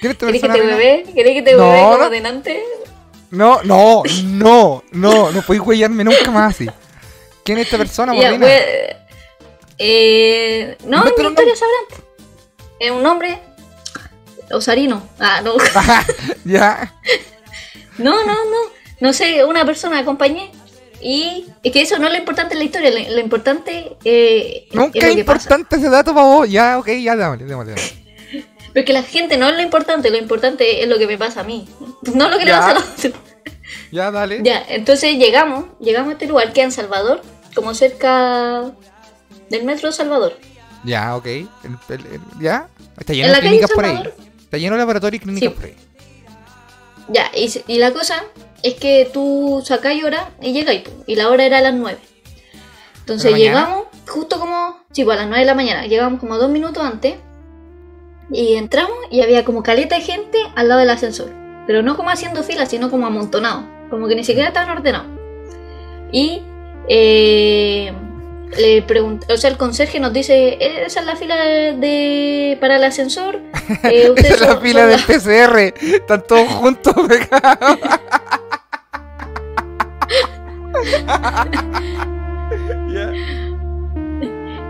[0.00, 0.76] ¿Quién es esta ¿Querés que persona, te Reina?
[0.76, 1.04] bebé?
[1.14, 2.10] ¿Querés que te No, bebé como no.
[2.10, 2.62] delante?
[3.30, 6.66] No, no, no, no, no podéis huellarme nunca más así.
[7.44, 8.38] ¿Quién es esta persona, Ya, Morena?
[8.46, 8.62] pues,
[9.78, 12.04] eh, no, mi historia sabrán.
[12.80, 13.38] es un hombre
[14.50, 15.02] osarino.
[15.18, 15.54] Ah, no.
[16.44, 16.94] ya.
[17.98, 18.56] No, no, no.
[19.00, 20.50] No sé, una persona acompañé.
[21.00, 22.90] Y es que eso no es lo importante en la historia.
[22.90, 25.42] Lo, lo importante eh, Nunca es lo que pasa.
[25.42, 26.48] importante ese dato para vos.
[26.50, 27.74] Ya, ok, ya, démosle,
[28.76, 28.82] démosle.
[28.82, 28.82] démosle.
[28.82, 30.10] Porque la gente no es lo importante.
[30.10, 31.66] Lo importante es lo que me pasa a mí.
[32.14, 33.12] No lo que le pasa a otro.
[33.90, 34.40] Ya, dale.
[34.42, 35.66] Ya, entonces llegamos.
[35.80, 37.22] Llegamos a este lugar que es en Salvador.
[37.54, 38.70] Como cerca
[39.50, 40.38] del metro de Salvador.
[40.84, 41.26] Ya, ok.
[41.26, 41.48] El-
[41.88, 42.68] el- el- ya.
[42.98, 44.02] Está lleno de clínicas por ahí.
[44.40, 45.54] Está lleno de laboratorios y clínicas Sí.
[45.54, 45.76] por ahí.
[47.08, 48.24] Ya, y, y la cosa
[48.62, 50.82] es que tú sacáis hora y llegáis.
[51.06, 51.98] Y la hora era a las 9.
[53.00, 54.80] Entonces llegamos justo como.
[54.92, 55.86] Sí, pues a las 9 de la mañana.
[55.86, 57.14] Llegamos como dos minutos antes.
[58.30, 61.30] Y entramos y había como caleta de gente al lado del ascensor.
[61.66, 63.64] Pero no como haciendo fila, sino como amontonado.
[63.90, 65.06] Como que ni siquiera estaban ordenados.
[66.12, 66.42] Y
[66.88, 67.92] eh,
[68.56, 72.76] le pregunté, o sea, el conserje nos dice, "Eh, esa es la fila de, para
[72.76, 73.40] el ascensor.
[73.82, 75.74] Eh, Esa es la son- fila son del la- PCR.
[75.96, 77.78] Están todos juntos pegados.
[82.88, 83.12] Ya.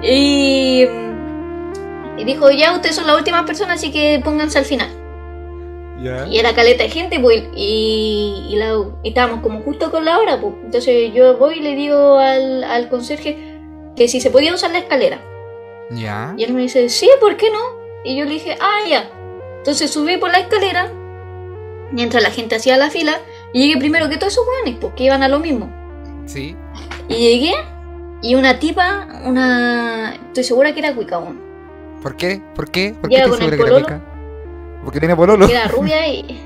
[0.03, 0.65] Y,
[2.16, 4.88] y dijo, ya ustedes son la última persona, así que pónganse al final.
[6.02, 6.26] Ya.
[6.29, 10.18] Y era caleta de gente, pues, y, y, la- y estábamos como justo con la
[10.18, 10.55] hora, pues.
[10.64, 13.59] Entonces yo voy y le digo al, al conserje
[13.96, 15.20] que si se podía usar la escalera.
[15.90, 16.35] Ya.
[16.37, 17.59] Y él me dice, sí, ¿por qué no?
[18.05, 19.11] Y yo le dije, ah, ya.
[19.59, 20.92] Entonces subí por la escalera,
[21.92, 23.18] mientras la gente hacía la fila,
[23.52, 25.72] y llegué primero que todos esos hueones, porque iban a lo mismo.
[26.26, 26.55] Sí.
[27.09, 27.55] Y llegué,
[28.22, 30.14] y una tipa, una...
[30.26, 31.40] Estoy segura que era cuica, weón.
[32.07, 32.40] ¿Por qué?
[32.55, 32.95] ¿Por qué?
[33.01, 33.99] ¿Por qué el segura que?
[34.85, 35.49] Porque tiene pololo.
[35.49, 36.40] que era rubia y...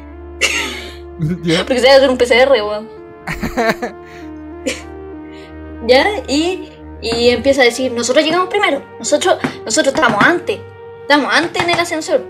[1.42, 1.66] Ya.
[1.66, 2.88] Porque se iba a hacer un PCR, weón.
[5.87, 6.70] ya, y,
[7.03, 10.59] y empieza a decir, nosotros llegamos primero, nosotros, nosotros estábamos antes,
[11.03, 12.23] estábamos antes en el ascensor.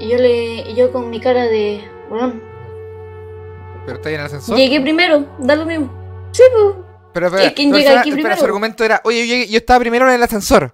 [0.00, 2.42] Y yo le, y yo con mi cara de, weón,
[3.84, 4.56] Pero está ahí en el ascensor.
[4.56, 5.92] llegué primero, da lo mismo.
[6.32, 6.74] Sí, pues.
[7.12, 8.34] Pero ¿Y quién pero llega aquí primero?
[8.34, 10.72] su argumento era, oye, yo, yo estaba primero en el ascensor.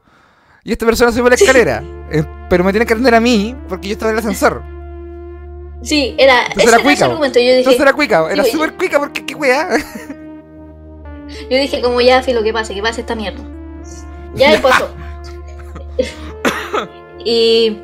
[0.65, 1.83] Y esta persona subió la escalera.
[2.11, 4.63] eh, pero me tiene que atender a mí porque yo estaba en el ascensor.
[5.83, 7.39] Sí, era, Entonces ese era era ese cuica, argumento.
[7.41, 9.69] Yo dije, Entonces era cuica, era súper cuica porque qué weá.
[11.51, 13.43] yo dije como ya, filo, que pase, que pase esta mierda.
[14.35, 14.89] Ya y pasó.
[17.25, 17.79] y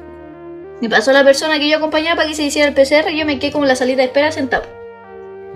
[0.81, 3.27] me pasó la persona que yo acompañaba para que se hiciera el PCR y yo
[3.27, 4.64] me quedé como en la salida de espera sentado.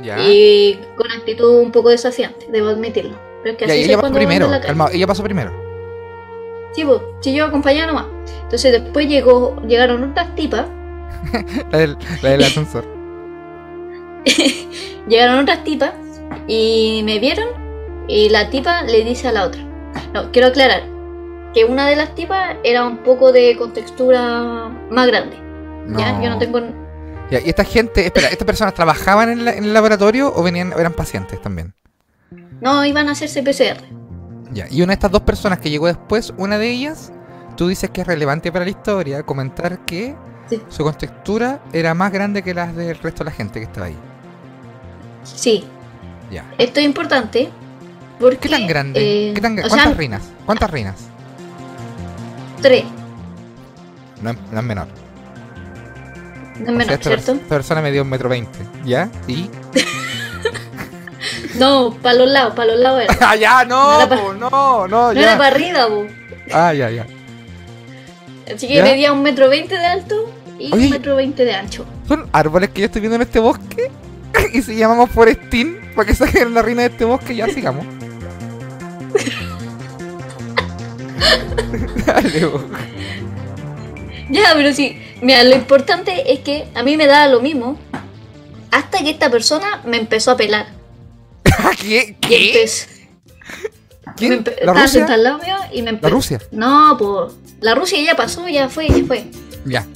[0.03, 0.19] Ya.
[0.19, 3.17] Y con actitud un poco desafiante, debo admitirlo.
[3.45, 4.49] Pero es que Ya, así y soy ella pasó primero.
[4.49, 5.72] la ella pasó primero.
[6.75, 8.07] Sí, pues, si yo acompañaba nomás.
[8.45, 10.67] Entonces después llegó, llegaron otras tipas,
[11.71, 12.85] La del, la del ascensor.
[15.09, 15.93] llegaron otras tipas
[16.47, 17.49] y me vieron
[18.09, 19.61] y la tipa le dice a la otra.
[20.13, 20.83] No, quiero aclarar
[21.55, 25.37] que una de las tipas era un poco de contextura más grande.
[25.99, 26.61] Ya, yo no tengo
[27.31, 30.73] Ya, y esta gente, espera, ¿estas personas trabajaban en, la- en el laboratorio o venían,
[30.79, 31.75] eran pacientes también?
[32.61, 33.83] No, iban a hacerse PCR.
[34.53, 37.13] Ya, y una de estas dos personas que llegó después, una de ellas,
[37.57, 40.15] tú dices que es relevante para la historia comentar que
[40.51, 40.61] Sí.
[40.69, 43.97] su contextura era más grande que las del resto de la gente que estaba ahí.
[45.25, 45.65] Sí,
[46.31, 46.45] Ya.
[46.59, 47.49] esto es importante
[48.21, 48.37] porque...
[48.39, 49.31] ¿Qué tan grande?
[49.31, 50.23] eh, ¿Qué tan, gra- o ¿Cuántas sea, reinas?
[50.45, 50.97] ¿Cuántas reinas?
[52.61, 52.85] tres.
[54.21, 54.87] No, es- no es menor.
[54.87, 54.93] No
[56.55, 57.33] es O sea, menor, esta, pers- ¿cierto?
[57.33, 58.59] esta persona me dio un metro veinte.
[58.85, 59.09] ¿Ya?
[59.27, 59.49] ¿Y?
[61.55, 63.17] No, para los lados, para los lados era.
[63.21, 63.65] ¡Ah, ya!
[63.65, 64.09] No ¡No!
[64.09, 64.51] po, ¡No!
[64.51, 64.89] ¡No!
[64.89, 65.23] No ya.
[65.23, 66.07] era para arriba, bu.
[66.53, 67.07] Ah, ya, ya.
[68.55, 68.83] Así que ¿Ya?
[68.85, 70.87] medía un metro veinte de alto y Oye.
[70.87, 71.85] un metro veinte de ancho.
[72.09, 73.91] Son árboles que yo estoy viendo en este bosque.
[74.53, 77.87] y si llamamos Forestín para que saquen la reina de este bosque, ya sigamos.
[82.07, 82.61] Dale, bo.
[84.31, 84.99] Ya, pero sí.
[85.21, 87.79] Mira, lo importante es que a mí me daba lo mismo
[88.71, 90.67] hasta que esta persona me empezó a pelar.
[91.81, 92.17] ¿Qué?
[92.21, 92.67] ¿Qué?
[94.63, 95.07] ¿La Rusia?
[95.07, 95.27] al
[95.73, 96.09] y me ¿La.
[96.09, 96.41] Rusia?
[96.51, 97.35] No, pues.
[97.61, 99.25] La Rusia ya pasó, ya fue, ya fue.
[99.65, 99.87] Ya,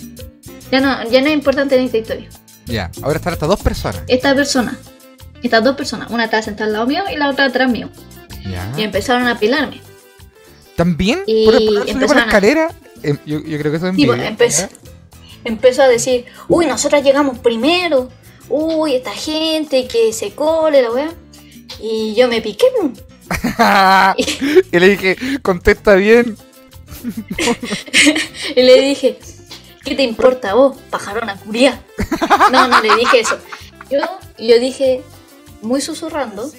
[0.70, 2.28] Ya no, ya no es importante en esta historia.
[2.66, 2.90] ya.
[3.02, 4.02] Ahora están hasta dos personas.
[4.06, 4.78] Esta persona,
[5.42, 7.90] estas dos personas, una estaba sentada al lado mío y la otra atrás mío.
[8.48, 8.72] Ya.
[8.76, 9.80] Y empezaron a pelarme.
[10.76, 11.22] ¿También?
[11.26, 11.54] Y ¿Por,
[12.06, 12.68] por la a- escalera?
[13.02, 14.68] Em, yo, yo creo que eso es Sí, pues,
[15.44, 18.08] empezó a decir, uy, nosotras llegamos primero,
[18.48, 21.12] uy, esta gente que se cole, la weá.
[21.80, 22.66] Y yo me piqué,
[24.72, 26.36] y le dije, contesta bien.
[28.56, 29.18] y le dije,
[29.84, 31.80] ¿qué te importa vos, pajarona curia?
[32.52, 33.38] No, no le dije eso.
[33.90, 33.98] Yo,
[34.38, 35.02] yo dije,
[35.62, 36.50] muy susurrando,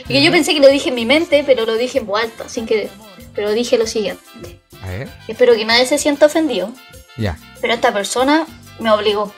[0.00, 2.22] y que yo pensé que lo dije en mi mente, pero lo dije en voz
[2.22, 2.88] alta, sin que...
[3.34, 5.08] Pero dije lo siguiente, A ver.
[5.28, 6.72] espero que nadie se sienta ofendido,
[7.16, 7.38] Ya.
[7.60, 8.46] Pero esta persona
[8.80, 9.32] me obligó.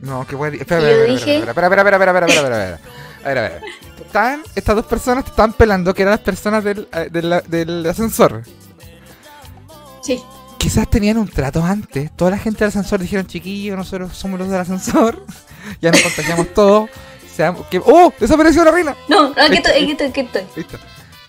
[0.00, 0.56] No, qué bueno.
[0.56, 2.98] Espera, Y espera, yo espera, dije- espera, espera, espera, espera, espera, espera, espera, espera.
[3.24, 3.60] A ver, a ver.
[4.08, 7.86] Estaban, estas dos personas te estaban pelando que eran las personas del, eh, del, del
[7.86, 8.42] ascensor.
[10.02, 10.18] Sí.
[10.58, 12.10] Quizás tenían un trato antes.
[12.16, 15.22] Toda la gente del ascensor dijeron, chiquillos, nosotros somos los del ascensor.
[15.82, 16.88] ya nos contagiamos todos.
[17.36, 18.12] Seamos, que, ¡Oh!
[18.18, 18.96] ¡Desapareció la reina!
[19.08, 20.42] No, aquí estoy, aquí estoy, aquí estoy.
[20.56, 20.78] Listo.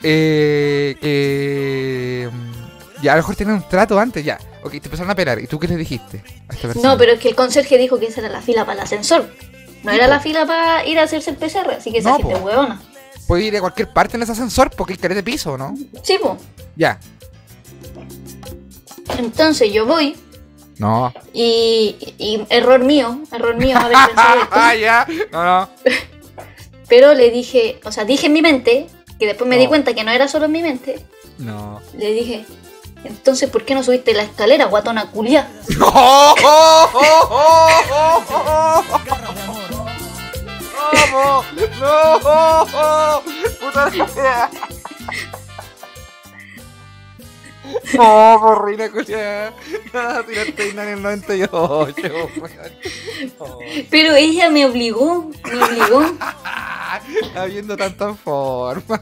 [0.02, 2.30] Eh, que.
[2.32, 4.40] mm, Ya, a lo mejor tenían un trato antes, ya.
[4.64, 5.40] Ok, te empezaron a pelar.
[5.40, 6.90] ¿Y tú qué les dijiste a esta persona?
[6.90, 9.30] No, pero es que el conserje dijo que esa era la fila para el ascensor.
[9.84, 12.32] No era la fila para ir a hacerse el PCR, así que No, po.
[12.32, 12.82] es huevona.
[13.28, 15.76] Puede ir a cualquier parte en ese ascensor porque hay de piso, ¿no?
[16.04, 16.38] Sí, po.
[16.76, 17.00] Ya.
[19.18, 20.16] Entonces yo voy
[20.78, 21.14] No.
[21.34, 24.56] y, y error mío, error mío haber pensado esto.
[24.56, 25.08] ah, ya.
[25.32, 25.70] No, no.
[26.90, 28.88] Pero le dije, o sea, dije en mi mente,
[29.20, 31.06] que después me di cuenta que no era solo en mi mente,
[31.38, 31.80] No.
[31.98, 32.46] le dije,
[33.04, 35.48] entonces ¿por qué no subiste la escalera, guatona culia?
[41.12, 41.44] ¡No!
[41.80, 43.24] ¡No!
[43.60, 44.50] ¡Puta la
[47.94, 49.54] No, por reina culia.
[49.94, 51.96] No, tiraste en el 98.
[52.04, 52.74] weón.
[53.40, 56.14] Oh, Pero ella me obligó, me obligó.
[57.36, 59.02] Habiendo tantas formas.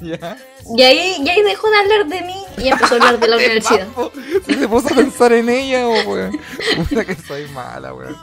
[0.00, 0.36] Ya.
[0.76, 3.36] Y ahí, y ahí dejó de hablar de mí y empezó a hablar de la
[3.42, 3.86] universidad.
[3.88, 4.12] Papo,
[4.46, 6.38] se puso a pensar en ella, oh, weón.
[6.76, 8.16] Puta que soy mala, weón.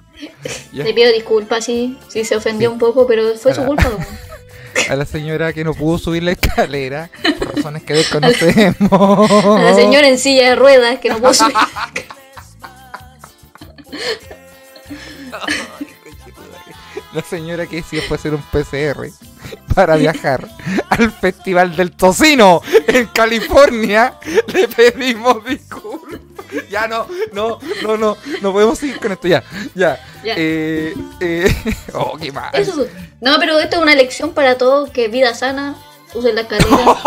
[0.74, 2.74] Le pido disculpas si, si se ofendió Sí.
[2.74, 3.88] un poco, pero fue su culpa.
[3.88, 4.06] weón.
[4.90, 8.92] A la señora que no pudo subir la escalera por razones que desconocemos.
[8.92, 11.56] A la señora en silla de ruedas que no pudo subir.
[17.14, 19.10] La señora que a hacer un PCR
[19.74, 20.48] para viajar
[20.90, 24.20] al Festival del Tocino en California.
[24.54, 26.20] Le pedimos disculpas.
[26.70, 29.44] Ya no, no, no, no, no podemos seguir con esto ya.
[29.74, 30.00] Ya.
[30.24, 30.36] Ya.
[30.38, 32.50] Eh, eh, oh, qué mal.
[32.54, 32.86] Eso.
[33.22, 35.76] No, pero esto es una lección para todos, que vida sana,
[36.14, 36.98] usen la escalera.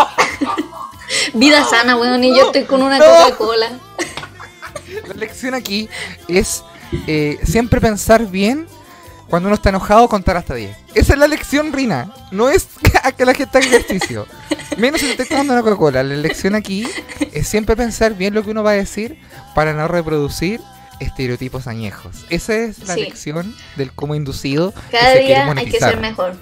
[1.33, 2.99] vida sana, weón, y yo estoy con una.
[2.99, 3.71] Coca-Cola.
[5.07, 5.89] La lección aquí
[6.27, 6.63] es
[7.07, 8.67] eh, siempre pensar bien
[9.33, 10.77] cuando uno está enojado, contar hasta 10.
[10.93, 12.13] Esa es la lección, Rina.
[12.29, 12.67] No es
[13.03, 14.27] a que la gente haga ejercicio.
[14.77, 16.03] Menos si te estás tomando una Coca-Cola.
[16.03, 16.87] La lección aquí
[17.31, 19.17] es siempre pensar bien lo que uno va a decir
[19.55, 20.61] para no reproducir
[20.99, 22.27] estereotipos añejos.
[22.29, 23.05] Esa es la Sí.
[23.05, 26.35] lección del cómo inducido que Cada se quiere día hay que ser mejor.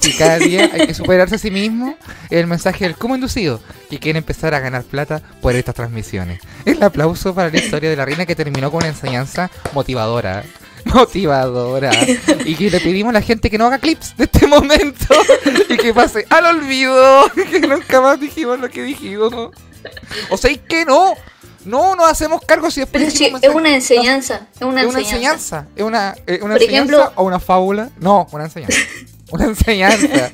[0.00, 1.98] Sí, cada día hay que superarse a sí mismo.
[2.30, 6.40] El mensaje del cómo inducido que quiere empezar a ganar plata por estas transmisiones.
[6.64, 10.44] El aplauso para la historia de la reina que terminó con una enseñanza motivadora.
[10.94, 11.90] Motivadora.
[12.44, 15.14] Y que le pedimos a la gente que no haga clips de este momento
[15.68, 17.24] y que pase al olvido.
[17.50, 19.32] Que nunca más dijimos lo que dijimos.
[20.30, 21.14] O sea, ¿y que no?
[21.64, 24.98] No nos hacemos cargo si después Pero es mensaje- una enseñanza, es una es una
[24.98, 25.58] enseñanza.
[25.58, 25.66] enseñanza.
[25.76, 27.90] Es una, eh, una Por enseñanza ejemplo- o una fábula.
[28.00, 28.78] No, una enseñanza.
[29.30, 30.30] Una enseñanza.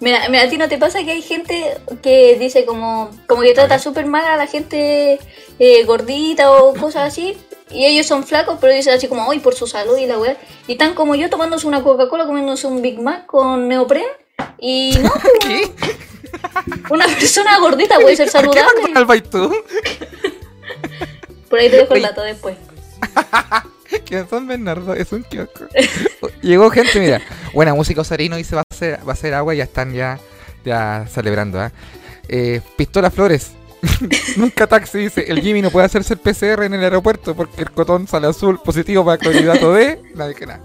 [0.00, 3.54] Mira, mira, a ti no te pasa que hay gente que dice como, como que
[3.54, 5.18] trata súper mal a la gente
[5.58, 7.38] eh, gordita o cosas así,
[7.70, 10.36] y ellos son flacos, pero dicen así como, hoy por su salud y la weá,
[10.66, 14.06] y están como yo tomándose una Coca-Cola, comiéndose un Big Mac con neopren,
[14.58, 15.96] y no, pues, ¿Qué?
[16.90, 18.82] una persona gordita puede ser ¿Por qué saludable.
[18.82, 19.54] McDonald's y tú?
[21.48, 22.56] Por ahí te dejo el dato después.
[24.04, 25.66] Que en San Bernardo es un kiosco.
[26.42, 27.20] Llegó gente, mira.
[27.54, 30.18] Buena música Osarino dice va a ser, va a ser agua y ya están ya,
[30.64, 31.60] ya celebrando.
[31.60, 31.70] ¿ah?
[32.28, 33.52] Eh, Pistola Flores.
[34.36, 37.70] Nunca taxi dice, el Jimmy no puede hacerse el PCR en el aeropuerto porque el
[37.70, 40.00] cotón sale azul positivo para candidato de...
[40.14, 40.60] Nadie que nada.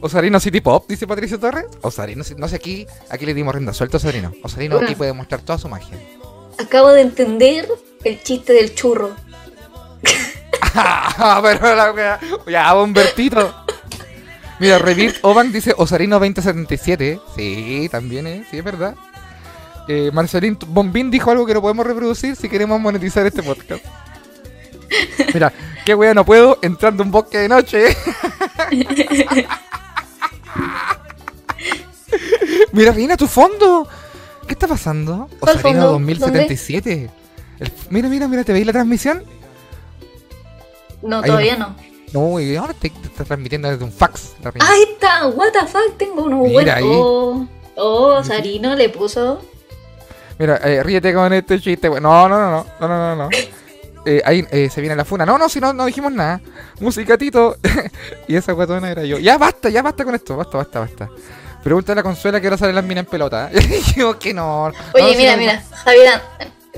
[0.00, 1.66] Osarino City Pop, dice Patricio Torres.
[1.82, 4.32] Osarino, no sé, aquí, aquí le dimos rienda suelta a Osarino.
[4.42, 5.98] Osarino aquí puede mostrar toda su magia.
[6.58, 7.68] Acabo de entender
[8.04, 9.14] el chiste del churro.
[10.74, 12.20] Ah, pero la wea.
[12.46, 13.54] Ya, Bombertito.
[14.60, 17.18] Mira, Revit Oban dice Osarino 2077.
[17.34, 18.94] Sí, también es, sí, es verdad.
[19.88, 23.82] Eh, Marcelín Bombín dijo algo que no podemos reproducir si queremos monetizar este podcast.
[25.34, 25.52] Mira,
[25.84, 27.96] qué wea no puedo entrando a un bosque de noche.
[32.72, 33.88] Mira, Rina, tu fondo.
[34.46, 35.28] ¿Qué está pasando?
[35.40, 35.92] ¿Cuál Osarino fondo?
[35.92, 37.10] 2077.
[37.60, 39.24] El- mira, mira, mira, ¿te veis la transmisión?
[41.02, 41.74] No, Ahí todavía no.
[42.12, 44.32] No, y ahora te, te está transmitiendo desde un fax.
[44.60, 46.74] Ahí está, what the fuck, tengo unos buenos.
[46.82, 47.46] Oh,
[47.76, 49.42] oh, Sarino le puso.
[50.38, 51.88] Mira, eh, ríete con este chiste.
[51.88, 52.00] güey.
[52.00, 53.24] No, no, no, no, no, no, no.
[53.24, 53.30] no.
[54.06, 55.26] Eh, ahí eh, se viene la funa.
[55.26, 56.40] No, no, si no, no dijimos nada.
[56.80, 57.56] Musicatito.
[58.28, 59.18] y esa guatona era yo.
[59.18, 60.36] Ya basta, ya basta con esto.
[60.36, 61.08] Basta, basta, basta.
[61.62, 63.50] Pregúntale a la consuela que ahora salen las minas en pelota.
[63.52, 64.66] Y dijimos que no.
[64.94, 66.22] Oye, No, mira, mira, Javier,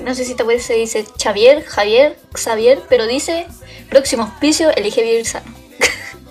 [0.04, 3.46] no sé si te puede se dice Xavier, Javier, Xavier, pero dice
[3.90, 5.46] próximo auspicio, elige vivir sano.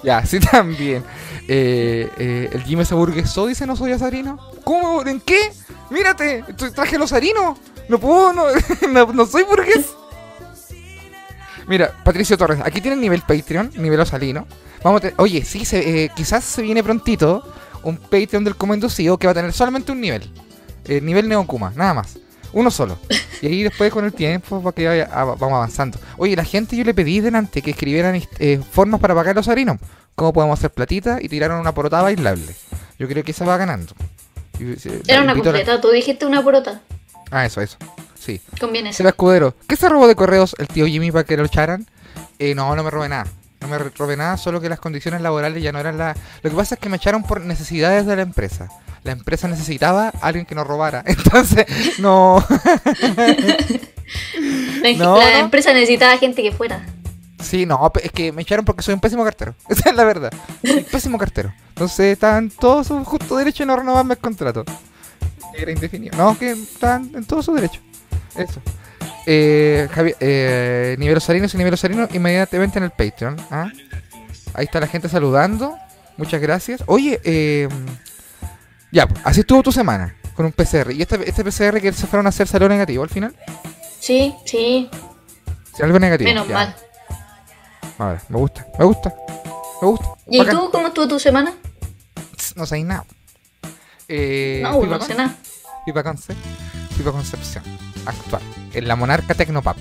[0.04, 1.04] Ya, sí también.
[1.52, 4.40] Eh, eh, el Jimmy se aburguesó, dice no soy asarino.
[4.64, 5.02] ¿Cómo?
[5.04, 5.52] ¿En qué?
[5.90, 6.44] Mírate,
[6.76, 7.58] traje los asarinos.
[7.90, 8.32] No puedo,
[9.14, 9.88] no, soy burgués.
[11.68, 14.48] Mira, Patricio Torres, aquí tienen nivel Patreon, nivel osalino.
[14.84, 17.44] Vamos a Oye, sí, se, eh, quizás se viene prontito
[17.84, 20.32] un Patreon del Comando CEO que va a tener solamente un nivel.
[20.86, 22.18] Eh, nivel Neokuma, nada más.
[22.54, 22.98] Uno solo.
[23.42, 26.00] Y ahí después con el tiempo para que vaya- vamos avanzando.
[26.18, 29.78] Oye, la gente yo le pedí delante que escribieran eh, formas para pagar los harinos.
[30.20, 31.20] ¿Cómo podemos hacer platita?
[31.22, 32.54] Y tiraron una porotada bailable.
[33.00, 33.94] Yo creo que esa va ganando.
[34.60, 36.82] Y, eh, Era una la- completa, tú dijiste una porota.
[37.32, 37.78] Ah, eso, eso.
[38.20, 38.42] Sí.
[38.60, 39.08] Conviene eso.
[39.08, 39.56] Escudero.
[39.66, 41.86] ¿Qué se robó de correos el tío Jimmy para que lo echaran?
[42.38, 43.28] Eh, no, no me robé nada.
[43.62, 46.18] No me robé nada, solo que las condiciones laborales ya no eran las...
[46.42, 48.68] Lo que pasa es que me echaron por necesidades de la empresa.
[49.04, 51.02] La empresa necesitaba a alguien que nos robara.
[51.08, 51.66] Entonces,
[52.00, 52.46] no...
[54.82, 55.38] La, No, la no.
[55.40, 56.82] empresa necesitaba gente que fuera.
[57.42, 59.56] Sí, no, es que me echaron porque soy un pésimo cartero.
[59.70, 60.32] Esa es la verdad.
[60.62, 61.54] Soy un pésimo cartero.
[61.70, 64.64] Entonces estaban todos su justo derecho de no renovarme el contrato.
[65.56, 66.16] Era indefinido.
[66.18, 67.80] No, que estaban en todo su derecho.
[68.36, 68.62] Eso.
[69.26, 73.38] Eh, Javi- eh, nivel Osarino y nivel Osarino inmediatamente en el Patreon.
[73.52, 73.70] ¿ah?
[74.54, 75.76] Ahí está la gente saludando.
[76.18, 76.84] Muchas gracias.
[76.88, 77.68] Oye, eh,
[78.92, 80.92] ya, pues, así estuvo tu semana con un PCR.
[80.92, 83.34] ¿Y este, este PCR que se fueron a hacer salió negativo al final?
[84.00, 84.90] Sí, sí,
[85.76, 86.28] Sí, algo negativo.
[86.30, 86.54] menos ya.
[86.54, 86.76] mal.
[88.00, 89.14] A ver, me gusta, me gusta.
[89.82, 90.06] Me gusta.
[90.28, 90.56] ¿Y Bacán.
[90.56, 91.54] tú cómo estuvo tu semana?
[92.56, 93.06] No sé nada.
[94.08, 95.36] Eh, No, no sé nada.
[95.84, 96.36] Fui pa' Conce-
[96.96, 97.64] fui pa' Concepción.
[98.06, 98.42] Actual.
[98.74, 99.78] En la Monarca Tecnopap.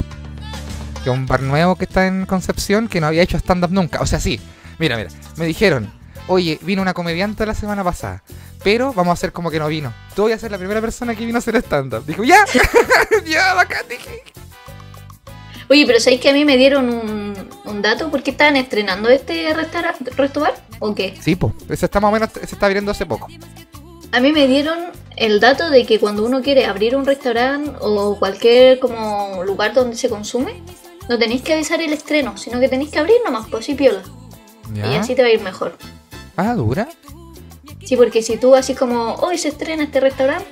[1.03, 4.01] Que es un bar nuevo que está en Concepción que no había hecho stand-up nunca.
[4.01, 4.41] O sea, sí.
[4.79, 5.11] Mira, mira.
[5.37, 5.93] Me dijeron,
[6.27, 8.23] oye, vino una comediante la semana pasada.
[8.65, 9.93] Pero vamos a hacer como que no vino.
[10.17, 12.05] Tú voy a ser la primera persona que vino a hacer stand-up.
[12.05, 12.45] Dijo, ya.
[13.27, 13.87] ya, bacán.
[13.89, 14.25] Dije,
[15.71, 18.11] Oye, pero ¿sabéis que a mí me dieron un, un dato?
[18.11, 20.55] ¿Por qué estaban estrenando este restaurante, restobar?
[20.79, 21.15] ¿O qué?
[21.21, 21.53] sí, pues.
[21.69, 23.29] Ese está más o menos, se está abriendo hace poco.
[24.13, 24.79] A mí me dieron
[25.17, 29.97] el dato de que cuando uno quiere abrir un restaurante o cualquier como lugar donde
[29.97, 30.63] se consume,
[31.09, 34.03] no tenéis que avisar el estreno, sino que tenéis que abrir nomás, pues y piola.
[34.75, 35.77] Y así te va a ir mejor.
[36.37, 36.89] Ah, dura.
[37.85, 40.47] Sí, porque si tú así como, hoy se estrena este restaurante,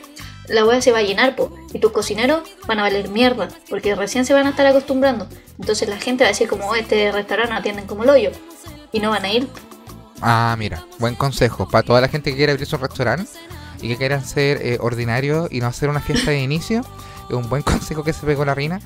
[0.48, 3.94] la wea se va a llenar, po, y tus cocineros van a valer mierda, porque
[3.94, 5.28] recién se van a estar acostumbrando.
[5.59, 8.30] Entonces la gente va a decir como, oh, este restaurante atienden como el hoyo,
[8.92, 9.48] y no van a ir.
[10.20, 11.68] Ah, mira, buen consejo.
[11.68, 13.30] Para toda la gente que quiere abrir su restaurante
[13.82, 16.80] y que quieran ser eh, ordinarios y no hacer una fiesta de inicio,
[17.28, 18.80] es un buen consejo que se pegó la reina.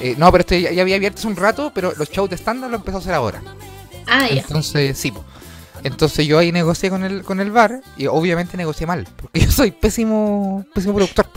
[0.00, 2.36] Eh, no, pero este ya, ya había abierto hace un rato, pero los shows de
[2.36, 3.42] stand-up lo empezó a hacer ahora.
[4.06, 4.42] Ah, ya.
[4.42, 5.10] Entonces, sí.
[5.10, 5.24] po.
[5.86, 9.52] Entonces yo ahí negocié con el, con el bar y obviamente negocié mal, porque yo
[9.52, 11.28] soy pésimo, pésimo productor.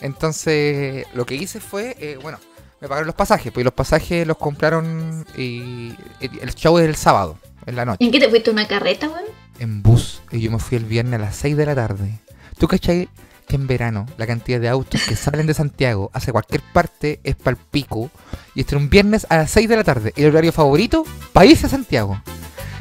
[0.00, 2.38] Entonces lo que hice fue, eh, bueno,
[2.80, 7.38] me pagaron los pasajes, pues los pasajes los compraron y el show es el sábado,
[7.66, 9.26] en la noche ¿Y en qué te fuiste una carreta, weón?
[9.58, 12.18] en bus y yo me fui el viernes a las 6 de la tarde.
[12.58, 13.10] ¿Tú cachai
[13.46, 17.36] que en verano la cantidad de autos que salen de Santiago hacia cualquier parte es
[17.36, 18.10] pal pico?
[18.54, 20.14] Y este era un viernes a las 6 de la tarde.
[20.16, 21.04] El horario favorito
[21.44, 22.22] irse a Santiago.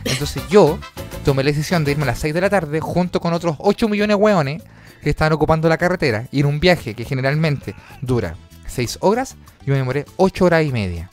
[0.06, 0.80] Entonces yo
[1.26, 3.88] tomé la decisión de irme a las 6 de la tarde junto con otros 8
[3.88, 4.64] millones de hueones
[5.02, 6.28] que estaban ocupando la carretera.
[6.32, 8.36] Y en un viaje que generalmente dura
[8.68, 9.36] 6 horas,
[9.66, 11.10] yo me demoré 8 horas y media.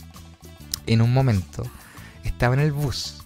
[0.86, 1.64] En un momento
[2.24, 3.22] estaba en el bus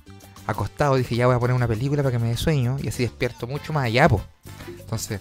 [0.46, 3.02] acostado, dije ya voy a poner una película para que me dé sueño y así
[3.02, 4.22] despierto mucho más allá, po.
[4.68, 5.20] Entonces,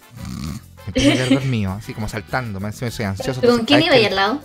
[0.78, 3.41] me empecé a quedar dormido, así como saltando, me soy ansioso.
[3.41, 4.41] ¿Con quién iba ahí al lado?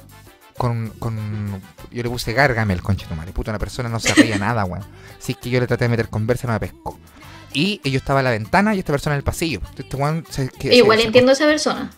[0.57, 3.33] Con, con, yo le puse Gargamel, conchetumare.
[3.33, 4.85] Puta, una persona no se reía nada, weón.
[5.19, 6.99] Así que yo le traté de meter conversa no me pescó.
[7.53, 9.61] Y yo estaba en la ventana y esta persona en el pasillo.
[9.77, 11.91] Este weón se- que- se- Igual se entiendo a esa persona.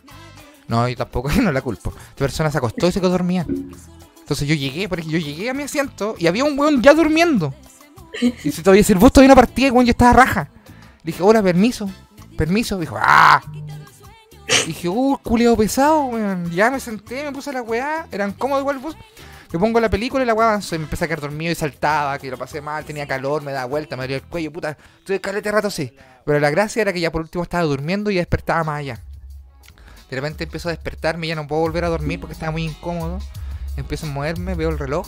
[0.68, 1.92] no, yo tampoco, no la culpo.
[2.10, 3.46] Esta persona se acostó y se quedó dormida.
[4.20, 7.54] Entonces yo llegué, porque yo llegué a mi asiento y había un weón ya durmiendo.
[8.20, 10.48] Y si todavía decir, vos todavía una partida, weón, yo estaba raja.
[11.04, 11.88] Le dije, hola, permiso,
[12.36, 12.78] permiso.
[12.78, 13.42] Dijo, ah.
[14.66, 16.50] Dije, uh, culiado pesado, weón.
[16.50, 18.96] Ya me senté, me puse la weá, eran cómodos igual bus.
[19.52, 21.54] Me pongo la película y la weá avanzó y me empecé a quedar dormido y
[21.54, 24.76] saltaba, que lo pasé mal, tenía calor, me daba vuelta, me dolía el cuello, puta.
[24.98, 25.92] Estuve calete rato así.
[26.24, 29.00] Pero la gracia era que ya por último estaba durmiendo y despertaba más allá.
[30.10, 32.64] De repente empiezo a despertarme y ya no puedo volver a dormir porque estaba muy
[32.64, 33.18] incómodo.
[33.76, 35.06] Empiezo a moverme, veo el reloj.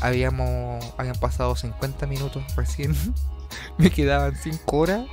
[0.00, 2.94] Habíamos, habían pasado 50 minutos recién.
[3.78, 5.06] Me quedaban 5 horas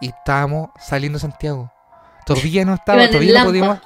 [0.00, 1.73] y estábamos saliendo de Santiago.
[2.26, 3.78] Todavía no estaba, todavía no podíamos.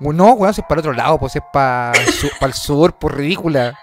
[0.00, 1.92] No, weón, si es para otro lado, pues es para
[2.40, 3.78] el sur, por ridícula.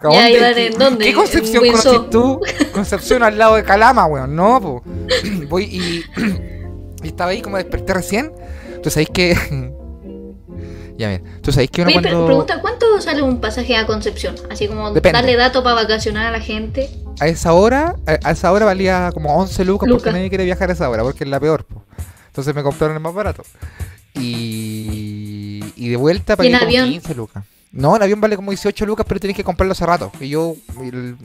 [0.00, 0.30] ¿A Ya, dónde?
[0.38, 1.04] iban ¿Qué- en dónde?
[1.06, 2.40] ¿Qué Concepción conoces tú?
[2.72, 4.34] Concepción al lado de Calama, weón.
[4.36, 4.82] No, po.
[5.48, 6.04] Voy y,
[7.02, 8.32] y estaba ahí como desperté recién.
[8.68, 9.34] Entonces ahí que
[10.96, 11.22] Ya, mira.
[11.42, 12.26] Tú sabéis que uno Oye, cuando.
[12.26, 14.36] pregunta, ¿cuánto sale un pasaje a Concepción?
[14.50, 15.18] Así como Depende.
[15.18, 16.88] darle datos para vacacionar a la gente.
[17.20, 20.12] A esa hora, a esa hora valía como 11 lucas porque Lucas.
[20.14, 21.64] nadie quiere viajar a esa hora, porque es la peor.
[21.64, 21.84] po.
[22.34, 23.44] Entonces me compraron el más barato.
[24.14, 26.90] Y, y de vuelta pagué como avión?
[26.90, 27.44] 15 lucas.
[27.70, 30.10] No, el avión vale como 18 lucas, pero tienes que comprarlo hace rato.
[30.18, 30.56] Y yo,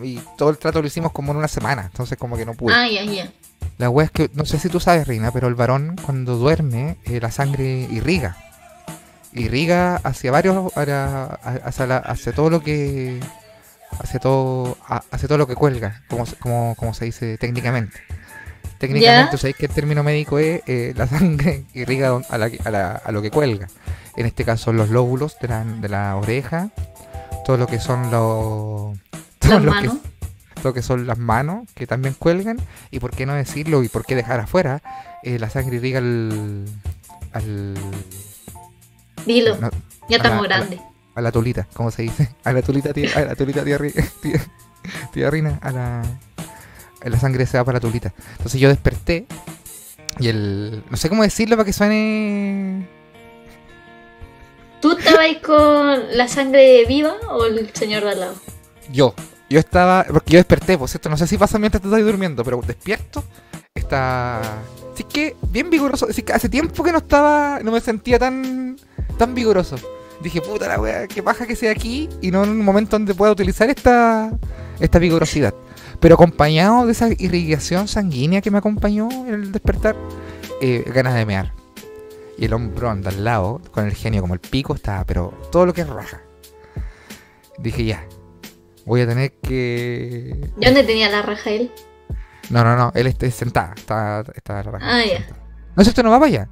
[0.04, 1.84] y, todo el trato lo hicimos como en una semana.
[1.92, 2.76] Entonces, como que no pude.
[2.76, 3.32] Ah, ya, ya.
[3.80, 6.98] La wea es que, no sé si tú sabes, Reina, pero el varón cuando duerme,
[7.06, 8.38] eh, la sangre irriga.
[9.34, 13.20] Irriga hacia varios, hacia, hacia, la- hacia todo lo que,
[14.00, 14.78] hacia todo,
[15.12, 17.98] hacia todo lo que cuelga, como, como, como se dice técnicamente.
[18.80, 22.72] Técnicamente, sabéis que el término médico es eh, la sangre irriga don- a, la, a,
[22.72, 23.68] la- a lo que cuelga.
[24.16, 26.70] En este caso, los lóbulos de la, de la oreja,
[27.46, 28.98] todo lo que son los,
[29.40, 29.90] todo Las lo que-
[30.64, 32.58] lo que son las manos que también cuelgan
[32.92, 34.82] y por qué no decirlo y por qué dejar afuera
[35.24, 36.66] eh, la sangre irriga al,
[37.34, 37.76] al
[39.26, 39.70] Dilo, no,
[40.10, 40.80] ya a la- estamos a la- grandes.
[41.16, 43.94] a la tulita como se dice a la tulita tía, a la tulita tía, Ri-
[44.22, 44.42] tía,
[45.14, 46.02] tía Rina a la
[47.04, 48.14] la sangre se va para la tulita.
[48.34, 49.26] Entonces yo desperté
[50.20, 52.88] y el no sé cómo decirlo para que suene.
[54.82, 58.36] ¿Tú estabas ahí con la sangre viva o el señor de al lado?
[58.92, 59.14] yo
[59.50, 62.44] yo estaba porque yo desperté por cierto no sé si pasa mientras te estás durmiendo
[62.44, 63.24] pero despierto
[63.74, 64.42] está
[64.94, 68.78] así que bien vigoroso así que hace tiempo que no estaba no me sentía tan
[69.18, 69.76] tan vigoroso.
[70.22, 73.16] Dije puta la wea que paja que sea aquí y no en un momento donde
[73.16, 74.32] pueda utilizar esta
[74.80, 75.54] esta vigorosidad
[76.00, 79.96] pero acompañado de esa irrigación sanguínea que me acompañó en el despertar
[80.62, 81.54] eh, ganas de mear
[82.38, 85.66] y el hombrón de al lado con el genio como el pico estaba pero todo
[85.66, 86.22] lo que es raja
[87.58, 88.06] dije ya
[88.86, 91.72] voy a tener que ¿Y dónde tenía la raja él?
[92.50, 94.86] no, no, no, él está sentada, está, está la raja.
[94.88, 95.26] Ah, ya.
[95.76, 96.50] No, si esto no va para allá.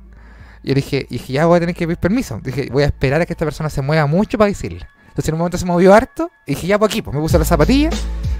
[0.63, 2.39] Y yo dije, y dije, ya voy a tener que pedir permiso.
[2.43, 4.87] Dije, voy a esperar a que esta persona se mueva mucho para decirle.
[5.07, 7.39] Entonces en un momento se movió harto, y dije, ya por aquí, pues me puse
[7.39, 7.95] las zapatillas.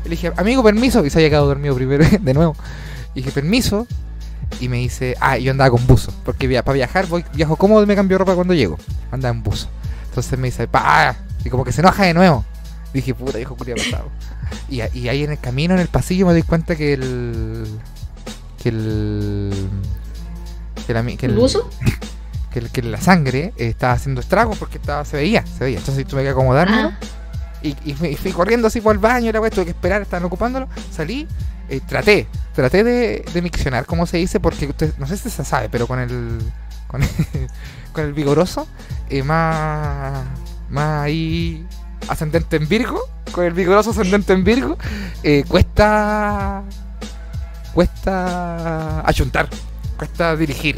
[0.08, 1.06] Le dije, amigo, permiso.
[1.06, 2.56] Y se había quedado dormido primero, de nuevo.
[3.14, 3.88] Y dije, permiso.
[4.62, 6.14] Y me dice, ah, yo andaba con buzo.
[6.24, 8.78] Porque para viajar, voy, viajo cómodo y me cambio ropa cuando llego.
[9.12, 9.68] Andaba en buzo.
[10.10, 12.44] Entonces me dice, pa, y como que se enoja de nuevo.
[12.94, 14.10] Dije, puta, viejo culiao pasado.
[14.70, 17.68] Y, y ahí en el camino, en el pasillo, me doy cuenta que el.
[18.64, 19.54] que el.
[20.88, 21.70] que, la, que ¿El el- buzo?
[22.54, 25.80] que, el- que la sangre estaba haciendo estragos porque estaba, se veía, se veía.
[25.80, 26.98] Entonces tuve que acomodarme Ah,
[27.86, 30.68] y fui, y fui corriendo así por el baño, la tuve que esperar, estaban ocupándolo,
[30.92, 31.28] salí,
[31.70, 35.44] eh, traté, traté de, de miccionar, como se dice, porque usted, no sé si se
[35.44, 36.40] sabe, pero con el
[36.88, 37.10] con el,
[37.94, 38.68] con el vigoroso,
[39.10, 40.24] eh, más,
[40.70, 41.66] más ahí
[42.08, 43.02] ascendente en Virgo,
[43.32, 44.78] con el vigoroso ascendente en Virgo,
[45.24, 46.64] eh, cuesta
[47.74, 49.50] cuesta achuntar,
[49.98, 50.78] cuesta dirigir.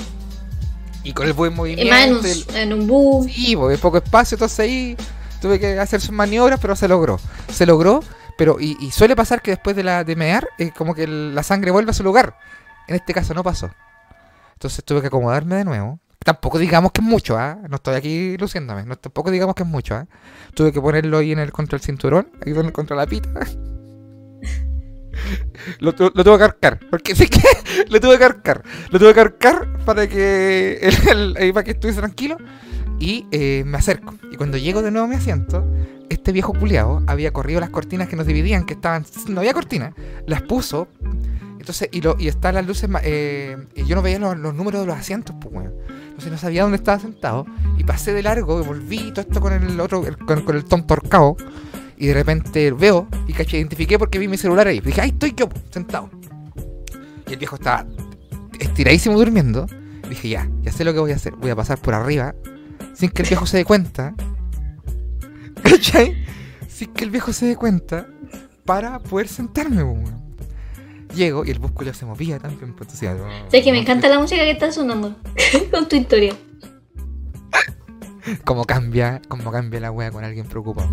[1.03, 3.31] Y con el buen movimiento, en un, el- en un bus.
[3.31, 4.97] Sí, porque poco espacio, entonces ahí
[5.41, 7.19] tuve que hacer sus maniobras, pero se logró.
[7.51, 8.01] Se logró,
[8.37, 11.71] pero y, suele pasar que después de la de mear, eh, como que la sangre
[11.71, 12.37] vuelve a su lugar.
[12.87, 13.69] En este caso no pasó.
[14.53, 15.99] Entonces tuve que acomodarme de nuevo.
[16.23, 17.57] Tampoco digamos que es mucho, ¿ah?
[17.69, 18.83] No estoy aquí luciéndome.
[18.97, 20.05] Tampoco digamos que es mucho, ¿ah?
[20.53, 23.29] Tuve que ponerlo ahí en el contra el cinturón, donde- contra la pita.
[25.79, 27.41] Lo, tu- lo tuve que arcar, porque sí que
[27.89, 28.63] lo tuve que arcar.
[28.89, 30.79] Lo tuve que arcar para que
[31.09, 32.37] el- para que estuviese tranquilo.
[32.99, 34.13] Y eh, me acerco.
[34.31, 35.65] Y cuando llego de nuevo a mi asiento,
[36.09, 39.05] este viejo culiao había corrido las cortinas que nos dividían, que estaban.
[39.27, 39.93] No había cortina.
[40.27, 40.87] Las puso.
[41.59, 42.89] Entonces, y, lo, y están las luces.
[43.03, 45.73] eh, y yo no veía los, números de los asientos, pues, weón.
[46.09, 47.45] Entonces no sabía dónde estaba sentado.
[47.77, 50.93] Y pasé de largo y volví todo esto con el otro, el- con, el tonto
[50.93, 51.37] horcado.
[51.97, 54.79] Y de repente veo y caché, identifiqué porque vi mi celular ahí.
[54.79, 56.09] Dije, ahí estoy yo, sentado.
[57.27, 57.85] Y el viejo estaba
[58.59, 59.67] estiradísimo durmiendo.
[60.09, 61.35] Dije, ya, ya sé lo que voy a hacer.
[61.35, 62.33] Voy a pasar por arriba
[62.99, 64.13] sin que el viejo se dé cuenta.
[65.63, 66.21] ¿Cachai?
[66.67, 68.07] Sin que el viejo se dé cuenta
[68.65, 70.19] para poder sentarme, weón.
[71.15, 72.73] Llego y el músculo se movía también.
[72.75, 75.15] Pues, entonces, ya, Sé que me encanta la música que está sonando
[75.71, 76.35] con tu historia.
[78.43, 80.89] Cómo cambia, cómo cambia la wea con alguien preocupado.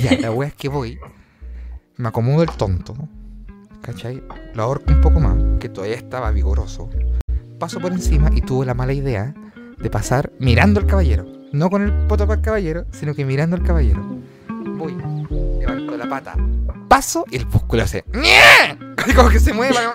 [0.00, 1.00] Ya, la wea es que voy,
[1.96, 2.96] me acomodo el tonto,
[3.82, 4.22] ¿cachai?
[4.54, 6.88] Lo ahorco un poco más, que todavía estaba vigoroso.
[7.58, 9.34] Paso por encima y tuve la mala idea
[9.80, 11.26] de pasar mirando al caballero.
[11.52, 14.04] No con el poto para el caballero, sino que mirando al caballero.
[14.76, 14.94] Voy,
[15.60, 16.36] levanto la pata,
[16.88, 18.04] paso y el músculo hace.
[18.12, 18.78] ¡Nie!
[19.14, 19.94] Como que se mueve para-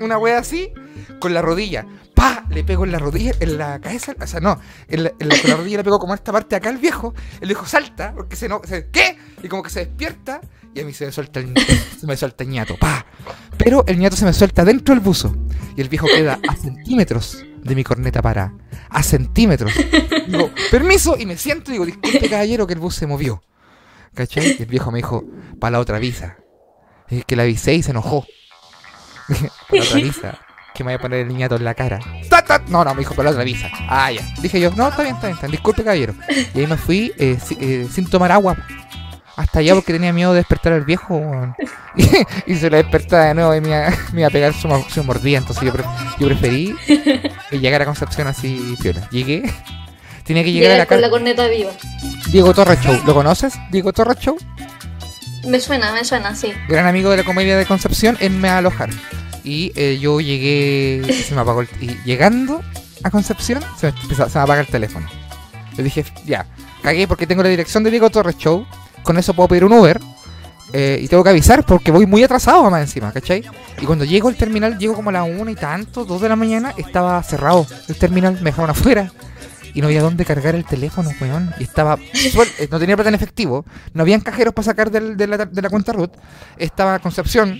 [0.00, 0.72] una wea así,
[1.18, 1.84] con la rodilla.
[2.14, 2.44] ¡Pa!
[2.50, 5.10] Le pego en la rodilla, en la cabeza, o sea, no, en la,
[5.56, 7.14] rodilla le pego como a esta parte acá al viejo.
[7.40, 9.16] El viejo salta, porque se no, se- ¿qué?
[9.42, 10.40] Y como que se despierta
[10.74, 11.52] y a mí se me suelta el,
[11.98, 13.04] se me suelta el ñato, ¡pa!
[13.58, 15.34] Pero el ñato se me suelta dentro del buzo
[15.76, 18.52] y el viejo queda a centímetros de mi corneta para,
[18.90, 19.72] a centímetros.
[20.26, 23.42] Digo, permiso, y me siento y digo, disculpe caballero que el bus se movió.
[24.14, 24.56] ¿Cachai?
[24.58, 25.24] Y el viejo me dijo,
[25.58, 26.36] para la otra visa.
[27.08, 28.26] Es que la avisé y se enojó.
[29.68, 30.38] Para la otra visa.
[30.74, 31.98] Que me vaya a poner el niñato en la cara.
[32.30, 32.62] ¡Tat, tat!
[32.68, 33.68] No, no, me dijo, para la otra visa.
[33.88, 34.22] Ah, ya.
[34.40, 35.52] Dije yo, no, está bien, está bien, está bien.
[35.52, 36.14] Disculpe caballero.
[36.54, 38.56] Y ahí me fui eh, si- eh, sin tomar agua.
[39.36, 41.16] Hasta allá porque tenía miedo de despertar al viejo.
[41.16, 41.54] weón.
[42.46, 44.86] Y, se lo despertaba de nuevo y me iba, me iba a pegar su, mo-
[44.88, 45.38] su mordida.
[45.38, 45.84] Entonces yo, pre-
[46.18, 46.74] yo preferí
[47.50, 49.08] llegar a Concepción así piola.
[49.10, 49.42] Llegué.
[50.24, 51.10] Tenía que llegar a la con la casa.
[51.10, 51.70] corneta viva.
[52.30, 53.00] Diego Torres Show.
[53.06, 53.54] ¿Lo conoces?
[53.70, 54.36] Diego Torres Show.
[55.46, 56.52] Me suena, me suena, sí.
[56.68, 58.16] Gran amigo de la comedia de Concepción.
[58.20, 58.90] Él me alojar.
[59.44, 61.02] Y eh, yo llegué.
[61.26, 62.62] Se me apagó el, Y llegando
[63.02, 65.08] a Concepción, se me, empezó- se me apaga el teléfono.
[65.76, 66.46] Le dije, ya,
[66.82, 68.64] cagué porque tengo la dirección de Diego Torres Show.
[69.02, 70.00] Con eso puedo pedir un Uber.
[70.74, 73.44] eh, y tengo que avisar porque voy muy atrasado más encima, ¿cachai?
[73.80, 76.36] Y cuando llego al terminal, llego como a las una y tanto, dos de la
[76.36, 79.12] mañana, estaba cerrado el terminal, me dejaron afuera.
[79.74, 81.52] Y no había dónde cargar el teléfono, weón.
[81.58, 81.98] Y estaba.
[81.98, 83.64] eh, no tenía plata en efectivo.
[83.94, 86.12] No habían cajeros para sacar del- de, la, cuenta root.
[86.58, 87.58] Estaba Concepción,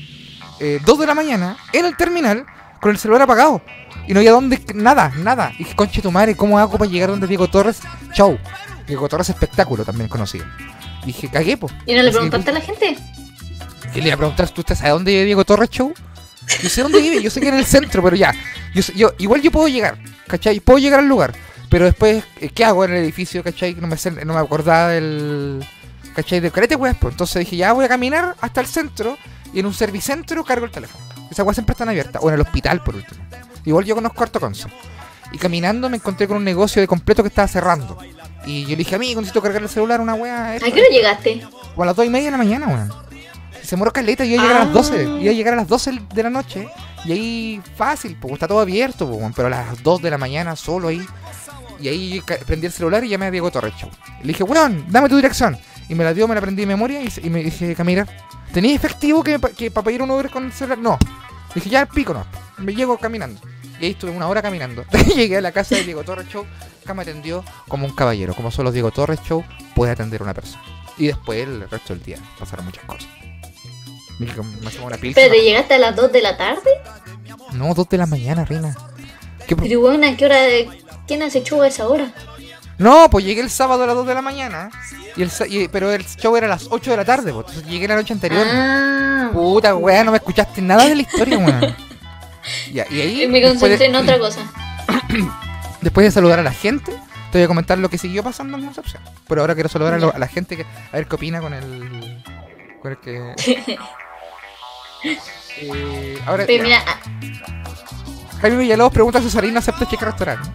[0.60, 2.44] eh, 2 de la mañana, en el terminal,
[2.80, 3.62] con el celular apagado.
[4.08, 4.58] Y no había dónde.
[4.74, 5.52] Nada, nada.
[5.54, 7.80] Y dije, conche tu madre, ¿cómo hago para llegar donde Diego Torres?
[8.14, 8.38] Chau.
[8.86, 10.44] Diego Torres Espectáculo, también conocido.
[11.04, 11.68] Dije, cagué, po.
[11.86, 12.96] ¿Y no le preguntaste a la gente?
[13.92, 14.48] ¿Qué le iba a preguntar?
[14.50, 15.92] ¿Tú sabes dónde vive Diego Torres Show?
[16.62, 18.32] Yo sé dónde vive, yo sé que en el centro, pero ya.
[18.74, 20.60] Yo, yo Igual yo puedo llegar, ¿cachai?
[20.60, 21.34] Puedo llegar al lugar.
[21.68, 23.74] Pero después, eh, ¿qué hago en el edificio, cachai?
[23.74, 25.64] No me, sé- no me acordaba del.
[26.14, 26.40] ¿cachai?
[26.40, 26.94] Del carete, pues.
[27.00, 27.12] pues.
[27.14, 29.16] Entonces dije, ya voy a caminar hasta el centro
[29.52, 31.04] y en un servicentro cargo el teléfono.
[31.30, 32.20] Esas weas siempre están abiertas.
[32.22, 33.24] O en el hospital, por último.
[33.64, 34.68] Igual yo conozco harto Conce.
[35.32, 37.96] Y caminando me encontré con un negocio de completo que estaba cerrando.
[38.46, 40.52] Y yo le dije, amigo, necesito cargar el celular, una wea.
[40.52, 41.46] ¿A qué hora llegaste?
[41.76, 42.92] o a las 2 y media de la mañana, weón.
[43.62, 44.72] Se moró caleta, yo iba a llegar a las Ah.
[44.72, 45.02] 12.
[45.04, 46.68] Iba a llegar a las 12 de la noche.
[47.04, 49.32] Y ahí fácil, porque está todo abierto, po, weón.
[49.32, 51.04] Pero a las 2 de la mañana solo ahí.
[51.80, 53.74] Y ahí prendí el celular y llamé a Diego Torres.
[54.22, 55.56] Le dije, weón, dame tu dirección.
[55.88, 58.06] Y me la dio, me la aprendí de memoria y me dije, Camila,
[58.52, 60.78] ¿tenías efectivo que, que para pedir un Uber con el celular?
[60.78, 60.98] No.
[61.00, 62.24] Le dije, ya pico no.
[62.58, 63.40] Me llego caminando.
[63.82, 64.84] Y ahí estuve una hora caminando.
[65.16, 66.46] Llegué a la casa de Diego Torres Show,
[66.86, 68.32] que me atendió como un caballero.
[68.32, 70.62] Como solo Diego Torres Show puede atender a una persona.
[70.98, 73.08] Y después el resto del día pasaron muchas cosas.
[74.20, 74.28] Me
[74.84, 74.96] una.
[74.98, 76.70] ¿Pero te llegaste a las 2 de la tarde?
[77.54, 78.72] No, dos de la mañana, Rina.
[79.48, 80.36] ¿Qué Pero bueno, ¿a qué hora?
[81.08, 82.12] ¿Quién hace chuga a esa hora?
[82.78, 84.70] No, pues llegué el sábado a las 2 de la mañana.
[85.16, 87.46] Y el, y- pero el show era a las 8 de la tarde, pues.
[87.48, 88.46] Entonces llegué la noche anterior.
[88.48, 91.91] Ah, Puta, weá, no me escuchaste nada de la historia, weón.
[92.72, 94.40] Ya, y ahí, me concentré de, en otra cosa.
[95.80, 96.92] después de saludar a la gente,
[97.30, 99.02] te voy a comentar lo que siguió pasando en Concepción.
[99.28, 100.62] Pero ahora quiero saludar a, lo- a la gente que.
[100.64, 102.22] A ver qué opina con el.
[102.80, 103.34] Con el que.
[105.58, 106.98] Eh, ahora, Pero mira, ah,
[108.40, 110.48] Jaime Villalobos pregunta si Osarino acepta cheque restaurante.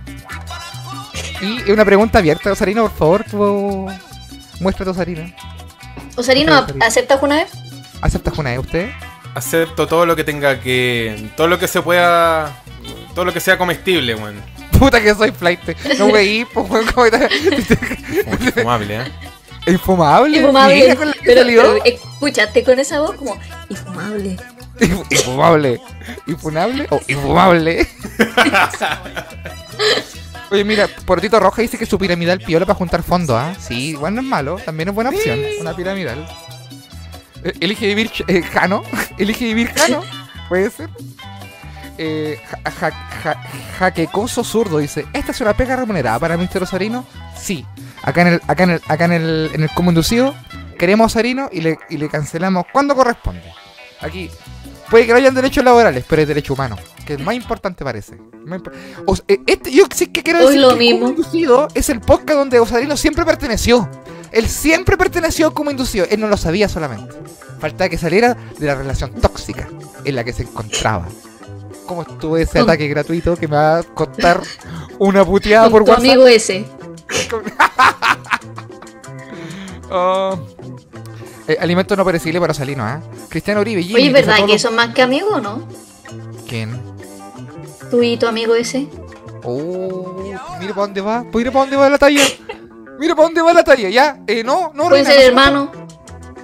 [1.42, 3.88] Y una pregunta abierta, Osarino, por favor, tú
[4.60, 5.32] muestra tu Osarino.
[6.16, 6.66] Osarino.
[6.82, 7.52] ¿aceptas una vez?
[8.02, 8.90] ¿Aceptas una de usted?
[9.38, 11.30] Acepto todo lo que tenga que.
[11.36, 12.62] Todo lo que se pueda.
[13.14, 14.42] Todo lo que sea comestible, weón.
[14.80, 15.60] Puta que soy flight.
[16.00, 16.86] No veí, pues, weón.
[16.88, 19.12] Como que fumable, ¿eh?
[19.68, 20.38] Infumable.
[20.40, 20.76] Infumable.
[20.76, 21.62] Mira con la que Pero, salió.
[21.62, 23.38] pero escuchaste con esa voz como
[23.70, 24.38] infumable.
[24.80, 25.82] Infu- Infumable.
[26.28, 27.88] ¿Infunable o infumable?
[30.50, 33.54] Oye, mira, Portito Roja dice que su piramidal piola para juntar fondos, ¿ah?
[33.60, 36.26] Sí, igual no es malo, también es buena opción, una piramidal.
[37.44, 38.84] Eh, Elige vivir eh, Jano,
[39.18, 40.02] elige vivir Jano,
[40.50, 40.90] puede ser.
[42.00, 42.92] Eh, ja, ja,
[43.24, 43.44] ja-
[43.80, 46.64] jaquecoso zurdo dice, ¿esta es una pega remunerada para Mr.
[46.64, 47.06] Osarino?
[47.36, 47.66] Sí.
[48.04, 50.36] Acá en el, acá en el, acá en el, en el común inducido,
[50.78, 53.42] queremos Osarino y le, y le cancelamos cuando corresponde.
[54.02, 54.30] Aquí,
[54.92, 58.16] puede que no hayan derechos laborales, pero es derecho humano, que es más importante parece.
[58.46, 58.62] Más
[59.08, 61.68] O s- eh, este, yo sí que quiero Hoy decir lo que el mismo.
[61.74, 63.90] Es el podcast donde Osarino siempre perteneció.
[64.32, 67.16] Él siempre perteneció como inducido, él no lo sabía solamente.
[67.60, 69.68] Faltaba que saliera de la relación tóxica
[70.04, 71.08] en la que se encontraba.
[71.86, 74.42] ¿Cómo estuvo ese ataque gratuito que me va a contar
[75.00, 76.06] una puteada Con por tu WhatsApp?
[76.06, 76.66] amigo ese.
[79.90, 80.36] Ah.
[81.50, 83.00] Eh, alimento no perecible para Salino, ¿ah?
[83.30, 85.66] Cristiano Uribe, Jimmy, Oye, ¿es verdad que los- son más que amigos o no?
[86.46, 86.78] ¿Quién?
[87.90, 88.90] Tú y tu amigo ese.
[89.44, 90.22] Oh,
[90.60, 92.22] mira para dónde va, mira para dónde va la talla.
[93.00, 94.20] Mira para dónde va la talla, ya.
[94.28, 95.70] Eh, no, no, Pueden ser no se hermanos,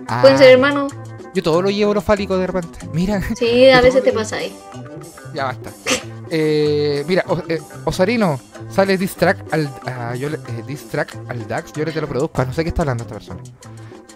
[0.07, 0.93] Ah, pueden ser hermanos.
[1.33, 2.79] Yo todo lo llevo lo fálico de repente.
[2.93, 4.55] Mira, Sí, a veces te pasa ahí.
[5.33, 5.71] ya basta.
[6.29, 8.39] Eh, mira, O- eh, Osarino,
[8.69, 12.01] sale diss track al, ah, yo le- eh, diss track al DAX, yo le te
[12.01, 12.41] lo produzco.
[12.41, 13.41] Ah, No sé qué está hablando esta persona.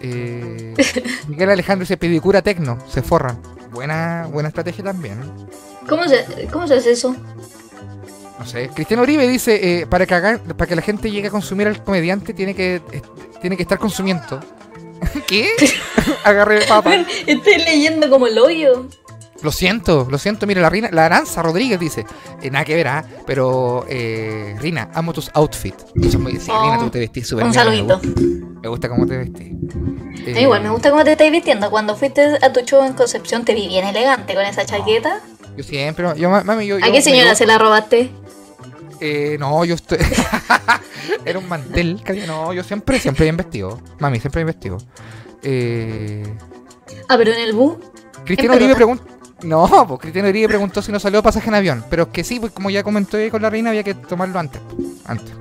[1.28, 3.40] Miguel Alejandro dice pedicura tecno, se forran.
[3.72, 5.18] Buena, buena estrategia también.
[5.88, 7.14] ¿Cómo se, cómo se hace eso?
[8.38, 8.68] No sé.
[8.72, 12.32] Cristiano Uribe dice, eh, para, que para que la gente llegue a consumir al comediante
[12.34, 13.02] tiene que, eh,
[13.40, 14.40] tiene que estar consumiendo.
[15.26, 15.48] ¿Qué?
[16.24, 16.94] Agarré papa.
[17.26, 18.86] Estoy leyendo como el hoyo.
[19.42, 20.46] Lo siento, lo siento.
[20.46, 22.04] Mira, la Rina, la Aranza Rodríguez dice,
[22.42, 23.04] eh, nada que ver, ¿ah?
[23.24, 25.84] pero eh, Rina, amo tus outfits.
[25.94, 28.00] Muy, sí, Oh, Rina, tú te vestís súper Un bien, saludito.
[28.02, 29.52] Me gusta, me gusta cómo te vestís.
[30.26, 31.70] Eh, igual me gusta cómo te estás vistiendo.
[31.70, 35.20] Cuando fuiste a tu show en Concepción te vi bien elegante con esa chaqueta.
[35.56, 36.76] Yo siempre, yo, ma- mami, yo...
[36.76, 38.10] ¿A yo qué me señora se la robaste?
[39.00, 39.98] Eh, no, yo estoy.
[41.24, 42.02] Era un mantel.
[42.04, 43.80] que había- No, yo siempre, siempre bien vestido.
[43.98, 44.78] Mami, siempre bien vestido.
[45.42, 46.36] Eh...
[47.08, 47.76] Ah, pero en el bus.
[48.24, 48.76] Cristiano Uribe pelota.
[48.76, 49.04] preguntó.
[49.42, 51.84] No, pues Cristiano Uribe preguntó si no salió pasaje en avión.
[51.88, 54.38] Pero es que sí, pues como ya comentó ahí con la reina, había que tomarlo
[54.38, 54.60] antes.
[55.04, 55.32] Antes.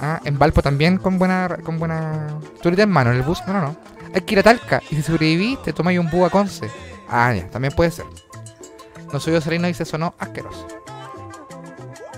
[0.00, 1.56] Ah, en Valpo también con buena.
[1.64, 2.38] con buena.
[2.60, 3.40] Turita en mano, en el bus.
[3.46, 3.76] No, no, no.
[4.14, 4.82] Hay que ir a Talca.
[4.90, 6.68] Y si sobrevivís, te tomáis un bus a Conce.
[7.08, 8.04] Ah, ya, también puede ser.
[9.12, 10.66] No soy Osarino dice sonó asqueroso.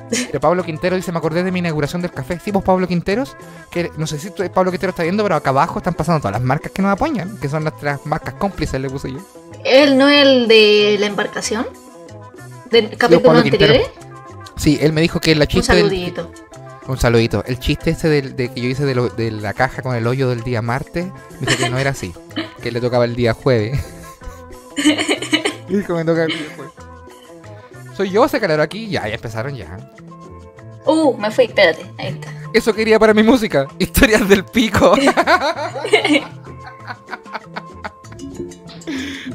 [0.09, 2.39] Pero Pablo Quintero dice, me acordé de mi inauguración del café.
[2.45, 3.37] Sí, pues Pablo Quinteros,
[3.71, 6.43] que no sé si Pablo Quintero está viendo, pero acá abajo están pasando todas las
[6.43, 9.19] marcas que nos apoyan, que son nuestras marcas cómplices, le puse yo.
[9.65, 11.67] ¿Él no es el de la embarcación?
[12.71, 13.59] ¿Del capítulo anterior?
[13.83, 13.85] Quintero.
[14.57, 16.31] Sí, él me dijo que la Un chiste del- saludito.
[16.87, 17.45] un saludito.
[17.47, 20.29] El chiste del- de, que yo hice de, lo- de la caja con el hoyo
[20.29, 21.07] del día martes,
[21.41, 22.15] me dijo que no era así,
[22.63, 23.79] que le tocaba el día jueves.
[25.69, 26.73] dijo, me toca el día jueves.
[27.97, 29.79] Soy yo, se caloró aquí, ya, ya empezaron ya.
[30.85, 31.87] Uh, me fui, espérate.
[31.99, 32.29] Ahí está.
[32.53, 34.95] Eso quería para mi música, historias del pico.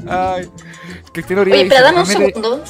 [0.07, 0.49] Ay,
[1.11, 2.63] Cristina Uribe Oye, pero dame un segundo.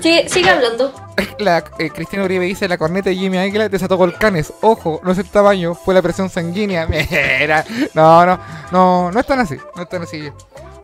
[0.00, 0.92] Sigue, sigue hablando.
[1.38, 4.52] La, eh, Cristina Uribe dice la corneta de Jimmy Águila desató volcanes.
[4.62, 6.86] Ojo, no es el tamaño, fue la presión sanguínea.
[6.86, 8.40] Mira, no, no,
[8.70, 10.30] no, no es tan así, no es tan así.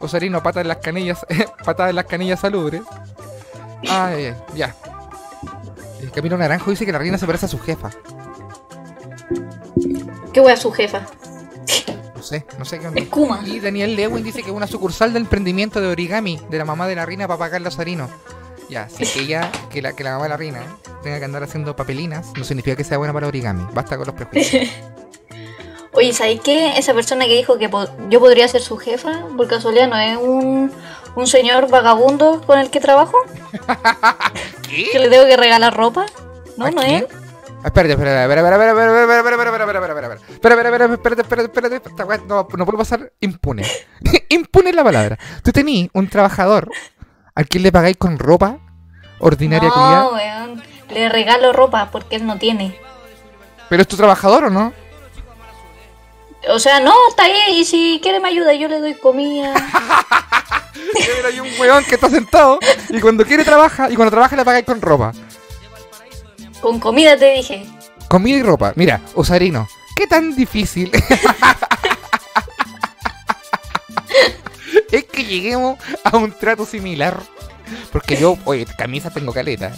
[0.00, 1.26] Osarino, pata en las canillas,
[1.64, 2.82] patada en las canillas salubres.
[3.88, 4.74] Ay, ya.
[6.00, 7.90] El Camilo Naranjo dice que la reina se parece a su jefa.
[10.32, 11.06] ¿Qué wea su jefa?
[12.16, 13.00] No sé, no sé qué onda.
[13.00, 13.40] Es Kuma.
[13.46, 16.86] Y Daniel Lewin dice que es una sucursal del emprendimiento de origami de la mamá
[16.88, 18.08] de la reina para pagarle a Osarino.
[18.68, 20.60] Ya, si es que ella, que la, que la mamá de la reina
[21.02, 23.66] tenga que andar haciendo papelinas, no significa que sea buena para origami.
[23.72, 24.68] Basta con los prejuicios.
[25.92, 26.76] Oye, ¿sabes qué?
[26.78, 30.16] Esa persona que dijo que po- yo podría ser su jefa, por casualidad, ¿no es
[30.18, 30.70] un,
[31.14, 33.16] un señor vagabundo con el que trabajo?
[34.62, 34.98] ¿Que ¿Qué?
[34.98, 36.06] le tengo que regalar ropa?
[36.56, 37.04] No, ¿A no es.
[37.62, 39.34] Ah, Espérate, espérate, espérate, espérate, espérate,
[40.30, 43.64] espérate, espérate, espérate, espérate, espérate, no, no puede pasar impune.
[44.28, 45.18] impune es la palabra.
[45.42, 46.70] Tú tenís un trabajador
[47.34, 48.58] al que le pagáis con ropa
[49.18, 50.62] ordinaria No, weón.
[50.90, 52.78] Le regalo ropa porque él no tiene.
[53.68, 54.72] pero es tu trabajador o no?
[56.48, 57.60] O sea, no, está ahí.
[57.60, 59.54] Y si quiere me ayuda, yo le doy comida.
[60.94, 64.44] Pero hay un weón que está sentado y cuando quiere trabaja y cuando trabaja le
[64.44, 65.12] pagáis con ropa.
[66.60, 67.66] Con comida te dije.
[68.08, 68.72] Comida y ropa.
[68.76, 70.90] Mira, Osarino, ¿qué tan difícil
[74.90, 77.20] es que lleguemos a un trato similar?
[77.92, 79.72] Porque yo, oye, camisa tengo caleta.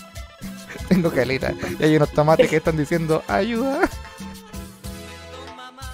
[0.89, 1.53] Tengo caleta.
[1.79, 3.89] Y hay unos tomates que están diciendo, ayuda.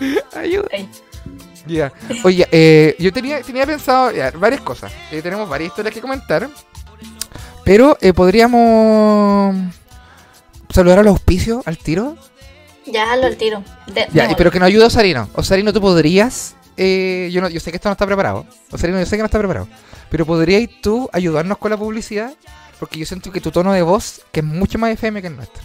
[0.34, 0.68] Ayuda.
[0.72, 0.88] Ay.
[1.66, 1.92] Ya.
[2.22, 4.92] Oye, eh, yo tenía, tenía pensado ya, varias cosas.
[5.10, 6.48] Eh, tenemos varias historias que comentar.
[7.64, 9.56] Pero eh, podríamos
[10.70, 12.16] saludar a los auspicios al tiro.
[12.86, 13.64] Ya, hazlo al tiro.
[13.88, 15.28] De- Ya, pero que nos ayude Osarino.
[15.34, 16.54] Osarino, tú podrías.
[16.76, 18.46] eh, yo, no, yo sé que esto no está preparado.
[18.70, 19.66] Osarino, yo sé que no está preparado.
[20.08, 22.32] Pero podrías tú ayudarnos con la publicidad.
[22.78, 25.36] Porque yo siento que tu tono de voz, que es mucho más FM que el
[25.36, 25.62] nuestro.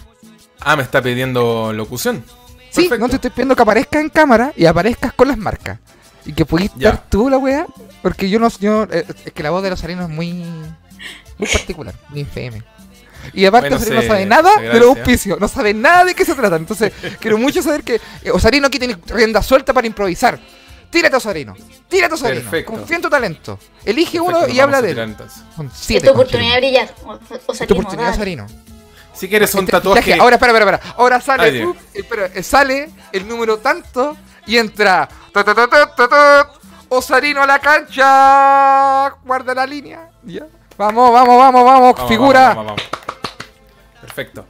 [0.61, 2.23] Ah, me está pidiendo locución.
[2.72, 2.97] Sí, Perfecto.
[2.99, 5.78] no te estoy pidiendo que aparezcas en cámara y aparezcas con las marcas.
[6.26, 7.65] Y que pudiste dar tú la weá.
[8.01, 8.47] Porque yo no.
[8.59, 10.32] Yo, eh, es que la voz de Osarino es muy.
[11.38, 12.63] Muy particular, muy FM.
[13.34, 16.26] Y aparte, Bueno, Osarino no sabe nada de los auspicios, no sabe nada de qué
[16.26, 16.55] se trata.
[16.55, 20.39] Entonces, quiero mucho saber que eh, Osarino aquí tiene rienda suelta para improvisar.
[20.89, 21.55] Tírate, Osarino.
[21.88, 22.41] Tírate, Osarino.
[22.41, 22.72] Perfecto.
[22.74, 23.59] Confía en tu talento.
[23.86, 25.15] Elige uno y habla de él.
[25.55, 26.07] Son Es siete.
[26.07, 26.95] tu oportunidad de brillar.
[27.05, 28.15] O, o Es tu Osarino, oportunidad, dale.
[28.15, 28.47] Osarino.
[29.14, 30.14] Si quieres un Este- tatuaje.
[30.20, 30.93] Ahora, espera, espera, espera.
[30.97, 35.07] Ahora sale, espera, eh, sale el número tanto y entra.
[35.34, 36.51] ta, ta,
[36.89, 39.09] Osarino a la cancha.
[39.24, 40.09] Guarda la línea.
[40.24, 40.45] Ya.
[40.78, 41.93] Vamos, vamos, vamos, vamos.
[41.95, 42.49] Vamos, figura.
[42.49, 42.82] vamos, vamos.
[44.01, 44.45] Perfecto.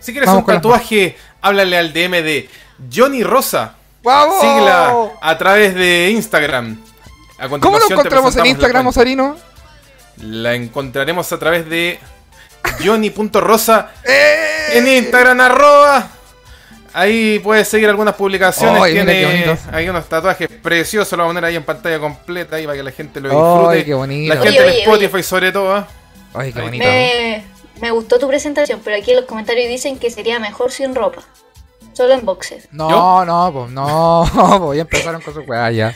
[0.00, 2.48] Si quieres un tatuaje, háblale al DM de
[2.92, 3.74] Johnny Rosa.
[4.02, 4.40] ¡Vamos!
[4.40, 6.80] Sigla a través de Instagram.
[7.38, 8.86] A ¿Cómo lo encontramos en Instagram.
[8.86, 9.36] Osarino?
[10.22, 12.00] La encontraremos a través de
[12.84, 14.78] Johnny.rosa ¡Eh!
[14.78, 16.08] en Instagram arroba.
[16.92, 18.82] Ahí puedes seguir algunas publicaciones.
[18.90, 21.12] Tiene hay unos tatuajes preciosos.
[21.12, 23.76] Lo voy a poner ahí en pantalla completa ahí para que la gente lo disfrute.
[23.76, 24.34] ¡Ay, qué bonito!
[24.34, 25.74] La gente Oye, en oye, Spotify sobre todo.
[25.74, 25.86] ¿ah?
[26.32, 26.84] ¡Ay, qué bonito!
[26.84, 27.44] Me,
[27.82, 31.22] me gustó tu presentación, pero aquí en los comentarios dicen que sería mejor sin ropa.
[31.92, 32.66] Solo en boxer.
[32.72, 33.24] No, ¿Yo?
[33.26, 35.94] no, pues no, pues ya empezaron con su weá ya.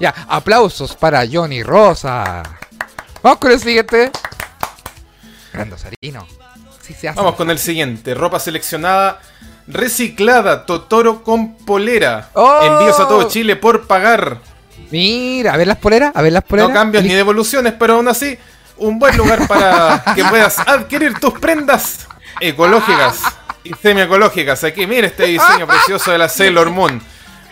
[0.00, 2.42] Ya, aplausos para Johnny Rosa.
[3.22, 4.10] Vamos con el siguiente.
[5.54, 6.26] Grande Sarino.
[6.82, 7.16] Sí se hace.
[7.16, 8.12] Vamos con el siguiente.
[8.12, 9.20] Ropa seleccionada,
[9.68, 12.30] reciclada, Totoro con polera.
[12.34, 12.60] ¡Oh!
[12.62, 14.38] Envíos a todo Chile por pagar.
[14.90, 16.68] Mira, a ver las poleras, a ver las poleras.
[16.68, 18.36] No cambios ni devoluciones, pero aún así,
[18.76, 22.08] un buen lugar para que puedas adquirir tus prendas
[22.40, 23.20] ecológicas
[23.62, 24.64] y semi-ecológicas.
[24.64, 27.00] Aquí, mira este diseño precioso de la Sailor Moon,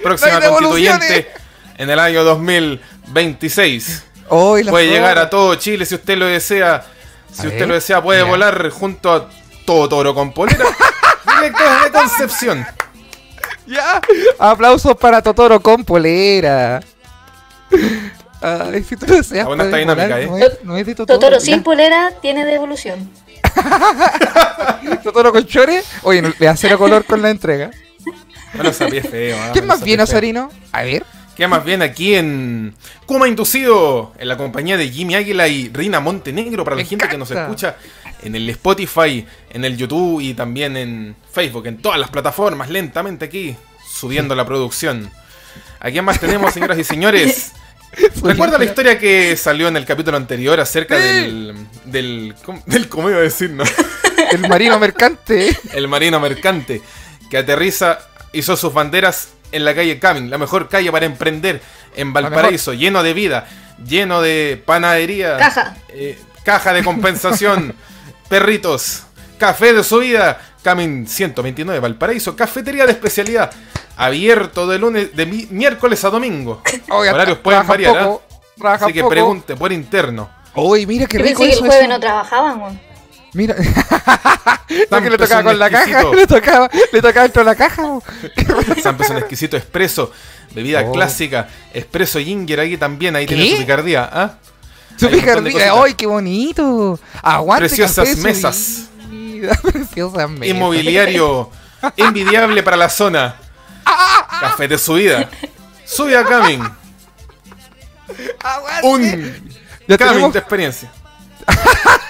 [0.03, 1.31] próxima No constituyente
[1.79, 4.05] en el año 2026.
[4.29, 6.85] Hoy las Puede llegar a todo Chile si usted lo desea.
[7.33, 9.29] Si usted lo desea, puede volar junto a
[9.65, 10.65] todo toro con polera.
[11.41, 12.67] Directo desde Concepción.
[13.67, 14.01] Ya.
[14.39, 16.81] Aplausos para Totoro con polera.
[18.41, 20.21] Ay, si tú lo deseas, buena esta puedes dinámica, volar.
[20.21, 20.27] ¿eh?
[20.27, 21.19] No es, no es de Totoro.
[21.19, 21.45] Totoro ya.
[21.45, 23.09] sin polera tiene devolución.
[25.05, 25.83] Totoro con chore.
[26.03, 27.71] Oye, le da cero color con la entrega.
[28.55, 29.37] Bueno, es feo.
[29.41, 30.03] ah, ¿Quién más viene.
[30.03, 30.51] Osarino?
[30.73, 31.05] A ver.
[31.37, 32.75] Queda más bien aquí en
[33.07, 37.09] Kuma Inducido, en la compañía de Jimmy Águila y Rina Montenegro, para Me la gente
[37.09, 37.77] que nos escucha
[38.23, 43.25] en el Spotify, en el YouTube y también en Facebook, en todas las plataformas, lentamente
[43.25, 43.57] aquí,
[43.91, 45.11] subiendo la producción.
[45.81, 47.53] ¿A quién más tenemos, señoras y señores?
[48.23, 51.55] ¿Recuerda la historia que salió en el capítulo anterior acerca del.
[51.87, 52.35] del.
[52.45, 53.65] ¿cómo- del ¿Cómo iba a decir, no?
[54.33, 55.55] El marino mercante.
[55.75, 56.81] El marino mercante
[57.29, 57.99] que aterriza,
[58.33, 61.61] hizo sus banderas en la calle Camin, la mejor calle para emprender
[61.95, 63.47] en Valparaíso, lleno de vida,
[63.87, 65.77] lleno de panadería, Caja.
[65.91, 67.75] eh, caja de compensación,
[68.29, 69.03] perritos,
[69.39, 73.51] café de subida, Camin 129 Valparaíso, cafetería de especialidad,
[73.97, 76.63] abierto de lunes, de mi- miércoles a domingo.
[76.89, 78.23] Horarios pueden variar, poco,
[78.65, 78.75] ¿ah?
[78.75, 79.11] Así que poco.
[79.11, 80.31] pregunte por interno.
[80.55, 81.89] Uy, mira qué Yo rico pensé que el jueves eso.
[81.89, 82.81] no trabajaban.
[83.35, 83.57] Mira.
[84.91, 86.03] no, que le tocaba con la caja.
[86.15, 87.83] Le tocaba, le tocaba dentro de la caja.
[88.83, 90.13] San un exquisito expreso,
[90.55, 90.93] bebida Oh.
[90.93, 93.51] clásica, expreso ginger ahí también, ahí tiene ¿Qué?
[93.53, 94.09] su picardía.
[94.13, 94.35] ¿ah?
[94.99, 95.73] Su Hay picardía.
[95.73, 97.01] ¡Ay, qué bonito!
[97.23, 98.89] Aguante Preciosas mesas.
[99.73, 100.49] Preciosas mesas.
[100.49, 101.51] Inmobiliario
[101.97, 103.37] envidiable para la zona.
[104.41, 105.29] Café de subida.
[105.85, 106.63] Sube a Camin.
[108.83, 109.03] Un
[109.89, 110.93] Ya Camin tenemos, de experiencia.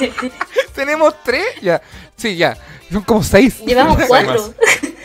[0.74, 1.44] tenemos tres.
[1.60, 1.80] Ya.
[2.16, 2.56] Sí, ya.
[2.90, 3.60] Son como seis.
[3.64, 4.54] Llevamos cuatro.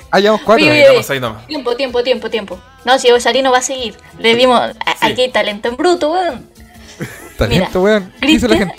[0.10, 0.64] Ah, llevamos cuatro.
[0.64, 1.48] Oye, oye, Estamos ahí nomás.
[1.48, 2.60] Tiempo, tiempo, tiempo, tiempo.
[2.86, 3.98] No, si Osarino va a seguir.
[4.20, 4.62] Le dimos
[5.02, 6.50] aquí hay talento en bruto, weón.
[7.38, 8.14] Talento, Mira, weón.
[8.22, 8.76] ¿Qué dice la gente?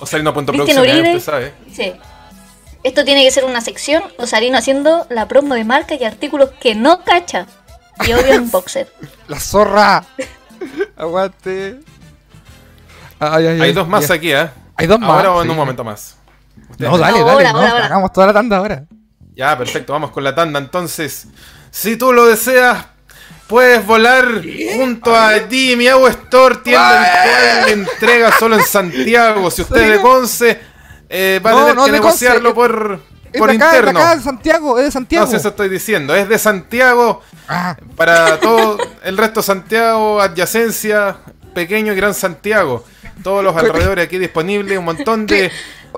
[0.00, 0.98] Osarino Punto Cristian Producción.
[1.00, 1.16] Uribe.
[1.16, 1.54] usted sabe.
[1.72, 1.92] Sí.
[2.82, 4.02] Esto tiene que ser una sección.
[4.18, 7.46] Osarino haciendo la promo de marca y artículos que no cacha.
[8.04, 8.92] Y obvio en boxer.
[9.28, 10.04] La zorra.
[10.96, 11.78] Aguante.
[13.20, 14.14] Ay, ay, Hay ay, dos más ya.
[14.14, 14.48] aquí, ¿eh?
[14.76, 15.10] Hay dos más.
[15.10, 15.50] Ahora o en sí.
[15.50, 16.16] un momento más.
[16.78, 17.30] No, dale, dale.
[17.30, 17.86] ahora, no, ahora, ahora.
[17.86, 18.84] Hagamos toda la tanda ahora.
[19.34, 21.26] Ya, perfecto, vamos con la tanda entonces.
[21.70, 22.84] Si tú lo deseas,
[23.46, 24.26] puedes volar
[24.76, 29.50] junto a Jimmy Agua Store, tienda virtual de entrega solo en Santiago.
[29.50, 30.60] Si usted es de Conce,
[31.08, 33.00] eh, va a tener no, que Conce, negociarlo es- por,
[33.32, 34.00] Es por de acá, es de interno.
[34.00, 35.24] acá, de Santiago, es de Santiago.
[35.24, 36.14] No sé, eso estoy diciendo.
[36.14, 41.16] Es de Santiago Ah, para todo el resto de Santiago, adyacencia,
[41.54, 42.84] pequeño y gran Santiago.
[43.22, 45.50] Todos los alrededores aquí disponibles, un montón de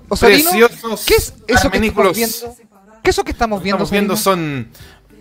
[0.08, 2.56] Osarino, preciosos ¿qué es eso que estamos viendo?
[3.02, 3.76] ¿Qué es eso que estamos viendo?
[3.84, 4.68] Estamos viendo son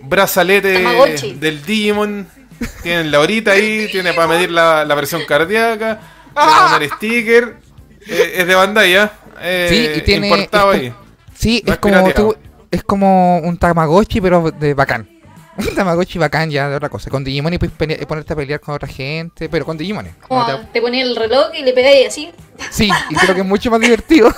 [0.01, 1.33] brazaletes Tamagotchi.
[1.35, 2.27] del Digimon.
[2.81, 5.99] Tienen la horita ahí, tiene para medir la, la presión cardíaca,
[6.33, 6.57] tiene Ah.
[6.61, 7.57] para poner sticker.
[8.07, 9.09] eh, es de Bandai.
[9.41, 10.27] Eh, Sí, y tiene.
[10.27, 10.89] importado es ahí.
[10.89, 11.03] como-
[11.35, 12.35] Sí, No es es como, tú-
[12.71, 15.09] es como un Tamagotchi, pero de bacán.
[15.57, 17.09] Un Tamagotchi bacán ya de otra cosa.
[17.09, 20.07] Con Digimon y puedes ponerte a pelear con otra gente, pero con Digimon.
[20.27, 22.31] Como te ponía el reloj y le pegáis así.
[22.71, 24.33] Sí, y creo que es mucho más divertido.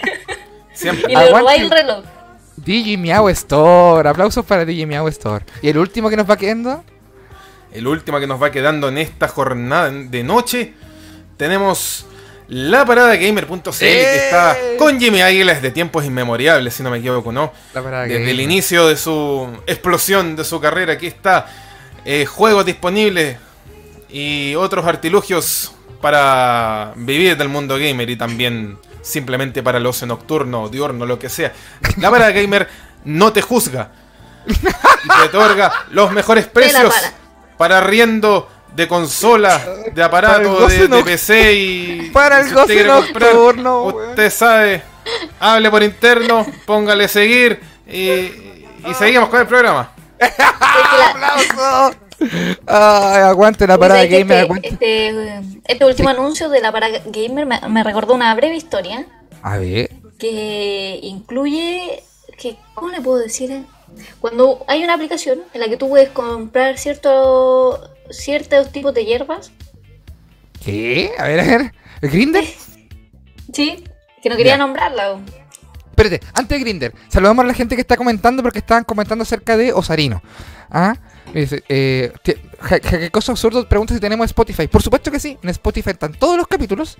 [0.72, 1.12] Siempre.
[1.12, 2.04] Y le robáis el reloj.
[2.56, 4.08] Digimiao Store.
[4.08, 5.44] Aplausos para Digimiao Store.
[5.62, 6.84] Y el último que nos va quedando.
[7.72, 10.74] El último que nos va quedando en esta jornada de noche,
[11.38, 12.04] tenemos
[12.52, 17.32] la parada gamer.cl que está con Jimmy Águila desde tiempos inmemoriales, si no me equivoco,
[17.32, 17.50] ¿no?
[17.72, 21.46] La parada Desde el inicio de su explosión de su carrera, aquí está
[22.04, 23.38] eh, juegos disponibles
[24.10, 25.72] y otros artilugios
[26.02, 31.30] para vivir del mundo gamer y también simplemente para el ocio nocturno, diurno, lo que
[31.30, 31.54] sea.
[31.96, 32.68] La parada gamer
[33.06, 33.92] no te juzga
[34.46, 37.14] y te otorga los mejores precios para.
[37.56, 39.60] para arriendo de consola,
[39.94, 43.84] de aparato, de, PC y Para el si usted comprar, nocturno.
[43.84, 44.82] Usted sabe,
[45.40, 49.92] hable por interno, póngale seguir y, y seguimos con el programa.
[50.20, 51.96] ¡Aplausos!
[52.66, 54.68] Ay, aguante la parada ¿sabes que gamer, este, aguante.
[54.68, 59.06] este, este último anuncio de la parada gamer me, me recordó una breve historia.
[59.42, 59.90] A ver.
[60.18, 62.04] que incluye,
[62.38, 63.64] que, ¿cómo le puedo decir?
[64.20, 69.52] Cuando hay una aplicación en la que tú puedes comprar cierto, ciertos tipos de hierbas,
[70.64, 71.10] ¿Qué?
[71.18, 71.72] A ver, a ver.
[72.00, 72.44] ¿El Grinder?
[73.52, 73.84] ¿sí?
[74.22, 74.58] Que no quería Ya.
[74.58, 75.18] nombrarla.
[75.90, 79.56] Espérate, antes de Grinder, saludamos a la gente que está comentando porque estaban comentando acerca
[79.56, 80.22] de Osarino.
[80.70, 80.94] ¿Ah?
[81.32, 83.66] Dice, eh, ti- ja- ja- ¿Qué cosa absurdo?
[83.66, 84.66] Pregunta si tenemos Spotify.
[84.66, 86.98] Por supuesto que sí, en Spotify están todos los capítulos.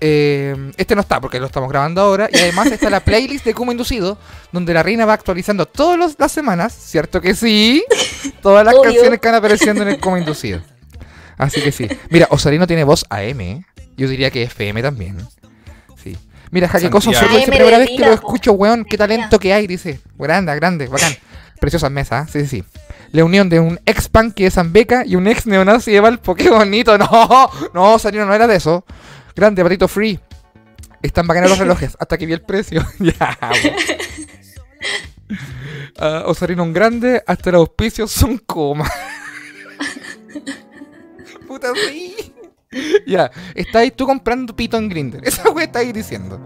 [0.00, 2.28] Eh, este no está porque lo estamos grabando ahora.
[2.32, 4.16] Y además está la playlist de Kuma Inducido,
[4.52, 7.84] donde la reina va actualizando todas las semanas, ¿cierto que sí?
[8.42, 8.84] Todas las Obvio.
[8.84, 10.60] canciones que van apareciendo en el Kuma Inducido.
[11.36, 11.86] Así que sí.
[12.10, 13.64] Mira, Osarino tiene voz AM, ¿eh?
[13.96, 15.18] Yo diría que FM también.
[16.02, 16.16] Sí.
[16.50, 17.26] Mira, ja, qué cosa Santiago.
[17.26, 17.38] absurdo.
[17.40, 18.84] Dice, primera vez que lo escucho, weón.
[18.84, 20.00] Qué talento que hay, dice.
[20.16, 21.12] Grande, grande, bacán.
[21.60, 22.40] Preciosas mesas, ¿eh?
[22.44, 22.64] sí, sí, sí.
[23.14, 26.34] La unión de un ex punk de Zambeca y un ex neonazi de Valpo.
[26.34, 26.98] Qué bonito.
[26.98, 28.84] No, no, Osarino no era de eso.
[29.36, 30.18] Grande, patito free.
[31.00, 32.84] Están bacanas los relojes, hasta que vi el precio.
[32.98, 33.76] ya, weón.
[35.96, 38.90] Ah, Osarino un grande, hasta los auspicios son coma.
[41.46, 42.34] Puta, sí.
[43.06, 45.20] Ya, está ahí tú comprando pito en Grinder.
[45.22, 46.40] Esa wea está ahí diciendo.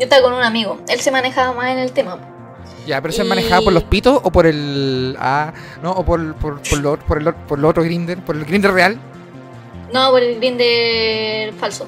[0.00, 2.37] Yo estaba con un amigo, él se manejaba más en el tema.
[2.88, 5.14] Ya, pero se Y- manejaba por los pitos o por el.
[5.20, 8.46] Ah, no, o por, por, por, lo, por, el, por lo otro Grinder, por el
[8.46, 8.98] Grinder real.
[9.92, 11.86] No, por el grinder falso.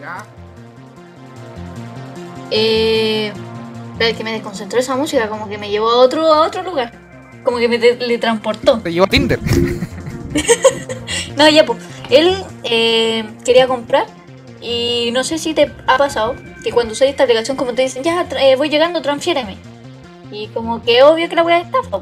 [0.00, 0.24] Ya.
[2.50, 3.32] Eh,
[4.00, 6.92] es que me desconcentró esa música, como que me llevó a otro, a otro lugar.
[7.44, 8.78] Como que me teletransportó.
[8.80, 9.38] Te llevó a Tinder.
[11.36, 11.78] No, ya pues.
[12.10, 12.32] Él
[12.64, 14.06] eh, quería comprar
[14.60, 18.02] y no sé si te ha pasado que cuando usas esta aplicación como te dicen,
[18.02, 19.56] ya eh, voy llegando, transfiéreme.
[20.34, 22.00] Y como que obvio que la voy a estafa.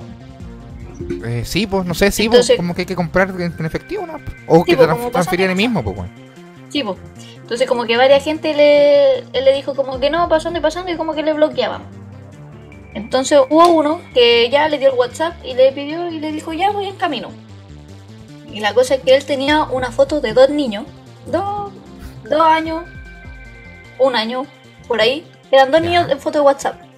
[1.24, 4.18] Eh, sí, pues no sé, sí, pues como que hay que comprar en, efectivo, ¿no?
[4.46, 5.56] O que te transferir mucho.
[5.56, 6.10] mismo, pues, weón.
[6.70, 6.96] Sí, pues.
[7.36, 10.90] Entonces como que varias gente le, él le dijo como que no, pasando y pasando
[10.90, 11.82] y como que le bloqueaban.
[12.94, 16.52] Entonces hubo uno que ya le dio el WhatsApp y le pidió y le dijo
[16.52, 17.28] ya voy en camino.
[18.50, 20.84] Y la cosa es que él tenía una foto de dos niños,
[21.26, 21.72] dos,
[22.24, 22.84] dos años,
[23.98, 24.46] un año,
[24.88, 25.26] por ahí.
[25.50, 25.88] Eran dos Ya.
[25.88, 26.91] niños en foto de WhatsApp.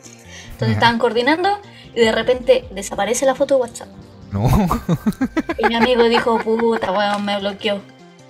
[0.54, 0.74] Entonces Ya.
[0.80, 1.48] estaban coordinando
[1.94, 3.88] y de repente desaparece la foto de WhatsApp.
[4.32, 4.48] No.
[5.58, 7.80] Y mi amigo dijo, puta, weón, me bloqueó.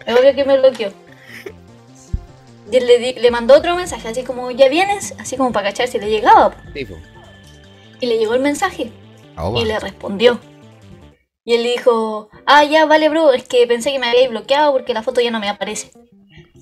[0.04, 0.92] Es obvio que me bloqueó.
[2.70, 5.14] Y él le, di- le mandó otro mensaje, así como, ¿ya vienes?
[5.18, 6.50] Así como para cachar si le llegaba.
[6.50, 6.56] po.
[8.00, 8.90] Y le llegó el mensaje.
[9.56, 10.40] Y le respondió.
[11.44, 14.72] Y él le dijo, ah, ya, vale, bro, es que pensé que me habíais bloqueado
[14.72, 15.90] porque la foto ya no me aparece.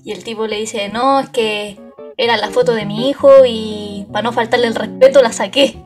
[0.03, 1.79] Y el tipo le dice, no, es que
[2.17, 5.83] era la foto de mi hijo y para no faltarle el respeto la saqué.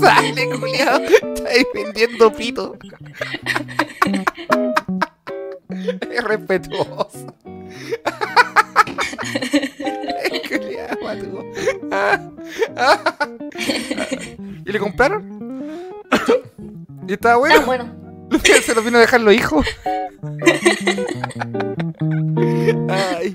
[0.00, 1.00] Sale, culiao.
[1.00, 2.76] Estáis vendiendo pito.
[5.68, 7.34] es respetuoso.
[14.64, 15.92] ¿Y le compraron?
[17.06, 17.56] ¿Y estaba bueno?
[17.56, 18.05] Tan bueno.
[18.62, 19.66] Se lo vino a dejar los hijos.
[22.88, 23.32] Ay.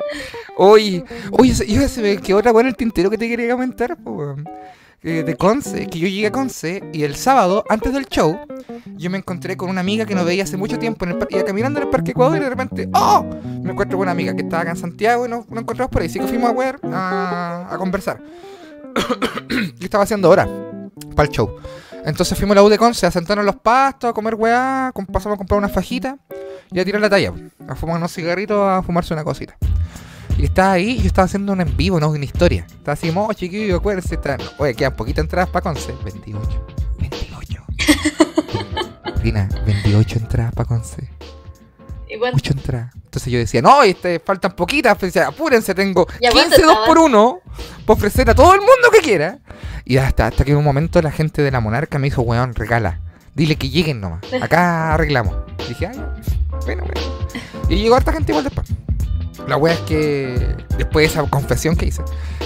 [0.57, 3.97] Oye, oye, yo se me quedó otra buena el tintero que te quería comentar.
[5.03, 8.37] Eh, de Conce, que yo llegué a Conce y el sábado, antes del show,
[8.97, 11.43] yo me encontré con una amiga que no veía hace mucho tiempo en el iba
[11.43, 13.25] caminando en el Parque Ecuador y de repente, ¡oh!
[13.63, 16.07] Me encuentro con una amiga que estaba acá en Santiago y nos, encontramos por ahí,
[16.07, 18.21] así que fuimos a ver, a, a conversar.
[19.49, 20.47] yo estaba haciendo hora
[21.15, 21.49] para el show.
[22.05, 24.91] Entonces fuimos a la U de Conce a sentarnos en los pastos, a comer weá,
[25.11, 26.17] pasamos a comprar una fajita
[26.71, 27.31] y a tirar la talla,
[27.67, 29.55] a fumar unos cigarritos, a fumarse una cosita.
[30.37, 32.65] Y estaba ahí, y yo estaba haciendo un en vivo, no una historia.
[32.69, 34.15] Estaba así, mo, chiquillo, acuérdense.
[34.15, 35.93] está- Oye, quedan poquitas entradas para Conce.
[36.03, 36.65] 28.
[36.99, 37.63] 28.
[39.21, 41.09] Rina, 28 entradas para Conce.
[42.11, 42.91] Igual, 8 entradas.
[42.95, 44.97] Entonces yo decía, no, este, faltan poquitas.
[44.97, 46.87] Pues decía, apúrense, tengo ¿Y a cuánto 15 2 estaban?
[46.87, 47.39] por 1
[47.85, 49.39] para ofrecer a todo el mundo que quiera.
[49.85, 52.53] Y hasta, hasta que en un momento la gente de la monarca me dijo, weón,
[52.55, 52.99] regala.
[53.33, 54.21] Dile que lleguen nomás.
[54.41, 55.35] Acá arreglamos.
[55.67, 56.01] dije, ay,
[56.65, 57.01] bueno, bueno.
[57.69, 58.67] Y llegó harta gente igual después.
[59.47, 62.03] La wea es que después de esa confesión que hice,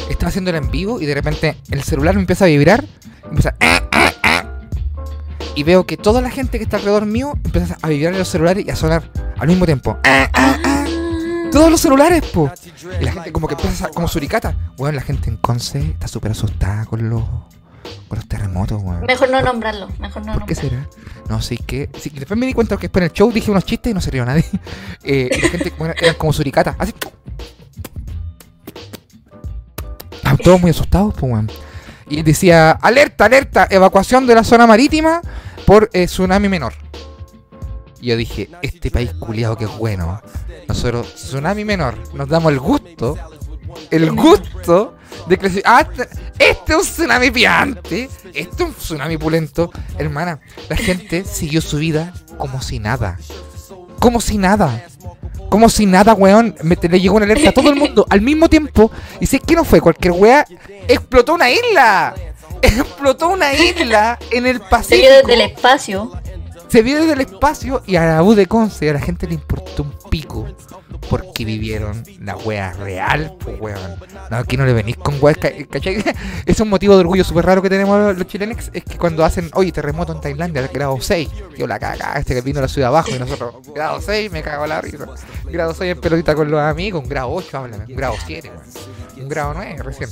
[0.10, 2.86] estaba haciendo el en vivo y de repente el celular me empieza a vibrar.
[3.26, 4.25] Empieza "Ah, ah, ah",
[5.56, 8.28] y veo que toda la gente que está alrededor mío empieza a vibrar en los
[8.28, 9.98] celulares y a sonar al mismo tiempo.
[10.04, 10.86] "Ah, ah, ah".
[11.52, 12.52] Todos los celulares, po.
[13.00, 14.56] Y la gente como que empieza a- como suricata.
[14.78, 17.24] Bueno, la gente en Conce está súper asustada con los,
[18.10, 19.06] con los terremotos, weón.
[19.06, 20.88] mejor no nombrarlo, mejor no ¿Por qué nombrarlo.
[20.92, 21.24] será?
[21.30, 21.90] No, sí que.
[22.00, 23.94] Sí, que después me di cuenta que después en el show dije unos chistes y
[23.94, 24.44] no se rió nadie.
[25.08, 26.76] Eh, y la gente bueno, eran como suricata.
[26.80, 26.92] Así.
[30.12, 31.50] Estaban todos muy asustados, pues, weón.
[32.10, 35.22] Y decía: alerta, alerta, evacuación de la zona marítima
[35.66, 36.74] por eh, tsunami menor.
[38.06, 40.22] Y yo dije: este país culiado que es bueno.
[40.68, 43.18] nosotros, Tsunami Menor, nos damos el gusto,
[43.90, 44.96] el gusto
[45.28, 46.08] de que ah, este,
[46.38, 49.72] este es un tsunami piante, este es un tsunami pulento.
[49.98, 50.40] Hermana,
[50.70, 53.18] la gente siguió su vida como si nada.
[54.00, 54.86] Como si nada.
[55.50, 56.56] Como si nada, weón.
[56.62, 58.92] Me, le llegó una alerta a todo el mundo al mismo tiempo.
[59.20, 60.46] Y si es que no fue cualquier wea,
[60.88, 62.14] explotó una isla.
[62.66, 66.12] Explotó una isla en el Se Pacífico vio desde el espacio.
[66.68, 69.36] se vio desde el espacio y a la U de Conce a la gente le
[69.36, 70.46] importó un pico
[71.10, 73.96] porque vivieron la wea real, pues weón.
[74.32, 76.04] No, aquí no le venís con weas, ca- ¿cachai?
[76.48, 79.52] Es un motivo de orgullo súper raro que tenemos los chilenos, es que cuando hacen,
[79.54, 82.88] oye, terremoto en Tailandia, grado 6, yo la caga, este que vino a la ciudad
[82.90, 85.06] abajo y nosotros, grado 6, me cago la risa.
[85.46, 89.24] Grado 6 en pelotita con los amigos, un grado 8, háblame, un grado 7, weón.
[89.24, 90.10] Un grado 9 recién.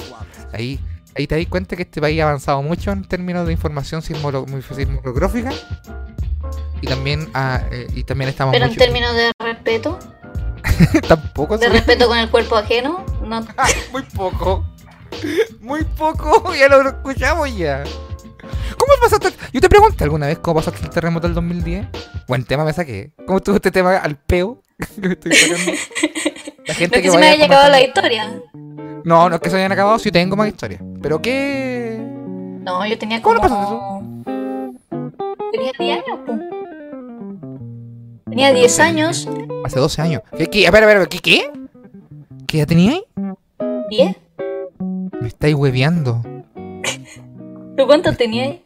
[0.54, 0.80] Ahí,
[1.16, 4.46] ahí te das cuenta que este país ha avanzado mucho en términos de información sismolo-
[4.76, 5.52] sismográfica
[6.82, 10.00] y también ah, eh, y también estamos Pero en términos de respeto,
[11.08, 13.46] tampoco de respeto con el cuerpo ajeno, no.
[13.58, 14.66] Ah, muy poco
[15.62, 17.84] muy poco ya lo escuchamos ya
[18.78, 19.30] ¿Cómo pasaste?
[19.54, 21.88] Yo te pregunté alguna vez cómo pasaste el terremoto del 2010.
[22.28, 23.14] Buen tema me saqué.
[23.26, 24.62] ¿Cómo estuvo este tema al peo?
[25.02, 25.32] que estoy?
[25.32, 28.42] La No gente es que se me haya acabado la historia.
[29.06, 30.80] No, no es que se hayan acabado, sí tengo más historia.
[31.02, 31.98] ¿Pero qué?
[32.64, 34.02] No, yo tenía ¿Cómo como.
[34.26, 36.40] lo Tenía 10 años, po.
[38.30, 39.30] Tenía 10 años.
[39.66, 40.22] Hace 12 años.
[40.38, 40.48] ¿Qué?
[40.48, 40.68] qué?
[40.68, 41.20] A ver, a ver, ¿qué?
[41.20, 41.52] ¿Qué?
[42.48, 43.04] ¿Qué ya tenía ahí?
[43.92, 44.16] ¿10?
[45.22, 46.22] Me estáis hueveando.
[47.78, 48.58] ¿Tú cuántos tenías?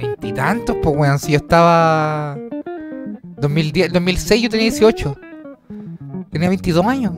[0.00, 2.38] Veintitantos, pues weón, si yo estaba...
[3.36, 5.16] 2010, 2006 yo tenía 18.
[6.30, 7.12] Tenía 22 años.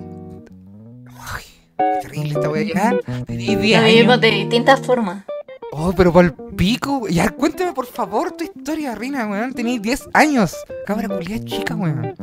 [1.78, 3.24] Qué terrible esta wea ya.
[3.26, 4.20] Tenía 10 Lo vivimos años.
[4.20, 5.24] de distintas formas.
[5.72, 7.06] Oh, pero por el pico.
[7.08, 9.52] Ya, cuéntame por favor tu historia, Rina, weón.
[9.52, 10.54] Tenía 10 años.
[10.86, 12.14] Cabra culiada chica, weón.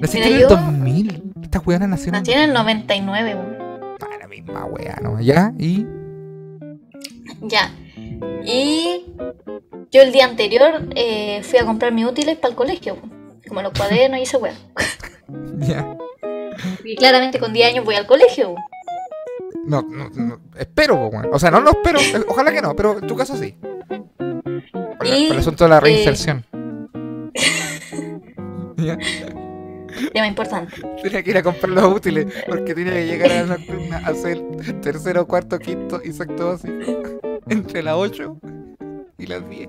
[0.00, 1.22] Naciste en el yo- 2000.
[1.42, 3.56] Esta weona nació en Nací en el 99, weón.
[4.00, 5.20] Ah, la misma wea, ¿no?
[5.20, 5.52] ¿Ya?
[5.58, 5.86] ¿Y?
[7.42, 7.72] Ya.
[8.44, 9.04] Y
[9.90, 13.08] yo el día anterior eh, fui a comprar mis útiles para el colegio, po.
[13.48, 14.56] como los cuadernos y ese weón.
[15.58, 15.96] Ya.
[16.84, 18.54] Y claramente con 10 años voy al colegio.
[19.66, 21.28] No, no, no, espero, weón.
[21.32, 21.98] O sea, no lo espero.
[22.00, 23.56] eh, Ojalá que no, pero en tu caso sí.
[24.18, 26.44] Por, la- Y, por el asunto de la eh, reinserción.
[28.76, 28.96] Ya.
[30.14, 30.74] Tema importante.
[31.02, 34.40] Tenía que ir a comprar los útiles porque tenía que llegar a, la- a hacer
[34.80, 37.20] tercero, cuarto, quinto y sexto básico.
[37.50, 38.38] Entre las 8
[39.18, 39.68] y las 10.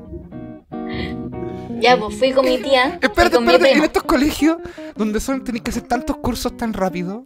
[1.80, 3.00] Ya, pues fui con mi tía.
[3.02, 4.58] Espérate, con mi espérate, en estos colegios
[4.96, 7.24] donde son tenéis que hacer tantos cursos tan rápido.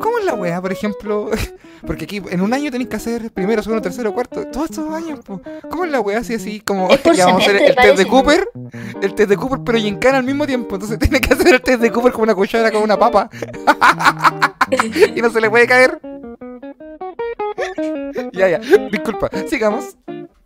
[0.00, 1.30] ¿Cómo es la weá, por ejemplo?
[1.86, 5.20] Porque aquí en un año tenéis que hacer primero, segundo, tercero, cuarto, todos estos años,
[5.20, 5.40] po.
[5.70, 8.06] ¿Cómo es la weá así así como Es ya vamos a hacer el test de.
[8.06, 8.48] Cooper,
[9.02, 11.54] el test de Cooper pero y en cara al mismo tiempo, entonces tiene que hacer
[11.54, 13.30] el test de Cooper con una cuchara con una papa.
[15.14, 15.98] y no se le puede caer.
[18.32, 18.58] ya, ya,
[18.90, 19.96] disculpa, sigamos.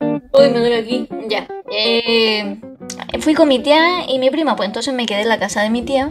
[0.00, 1.08] Uy, me duele aquí.
[1.28, 1.48] Ya.
[1.70, 2.60] Eh,
[3.20, 5.70] fui con mi tía y mi prima, pues entonces me quedé en la casa de
[5.70, 6.10] mi tía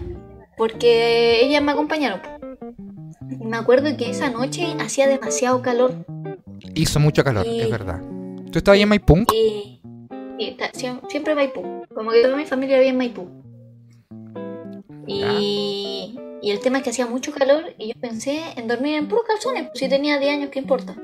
[0.58, 2.20] porque ellas me acompañaron.
[3.40, 6.06] Y me acuerdo que esa noche hacía demasiado calor
[6.74, 8.02] Hizo mucho calor, Y- es verdad.
[8.52, 9.16] ¿Tú estabas ahí en Maipú?
[9.34, 9.82] y,
[10.40, 11.62] y siem- siempre Maipú.
[11.94, 13.28] Como que toda mi familia vivía en Maipú.
[15.06, 19.08] Y, y el tema es que hacía mucho calor y yo pensé en dormir en
[19.08, 19.64] puros calzones.
[19.68, 20.96] Pues si tenía 10 años, ¿qué importa?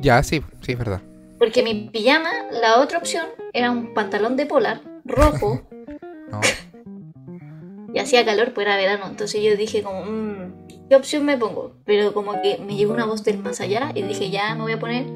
[0.00, 1.00] Ya, sí, sí, es verdad.
[1.40, 5.62] Porque mi pijama, la otra opción, era un pantalón de polar rojo
[6.30, 6.40] No.
[7.92, 9.06] y hacía calor, pues era verano.
[9.08, 11.74] Entonces yo dije como, "Mm, ¿qué opción me pongo?
[11.84, 14.72] Pero como que me llegó una voz del más allá y dije, ya me voy
[14.72, 15.06] a poner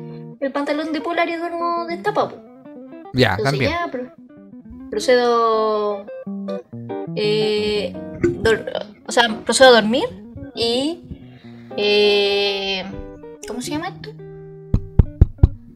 [0.41, 2.43] el pantalón de polar y duermo destapado.
[3.13, 3.71] Ya, Entonces también.
[3.71, 4.13] ya pro-
[4.91, 6.07] procedo,
[7.17, 7.93] eh,
[9.07, 10.05] o sea, procedo a dormir
[10.57, 11.01] y,
[11.77, 12.85] eh,
[13.47, 14.11] ¿cómo se llama esto?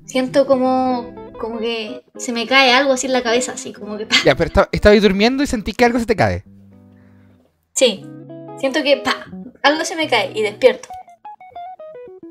[0.09, 4.07] Siento como, como que se me cae algo así en la cabeza, así como que,
[4.07, 4.17] ¡pa!
[4.25, 6.45] Ya, pero esta- estabas durmiendo y sentí que algo se te cae.
[7.73, 8.05] sí,
[8.59, 9.27] siento que, ¡pa!
[9.63, 10.89] algo se me cae y despierto.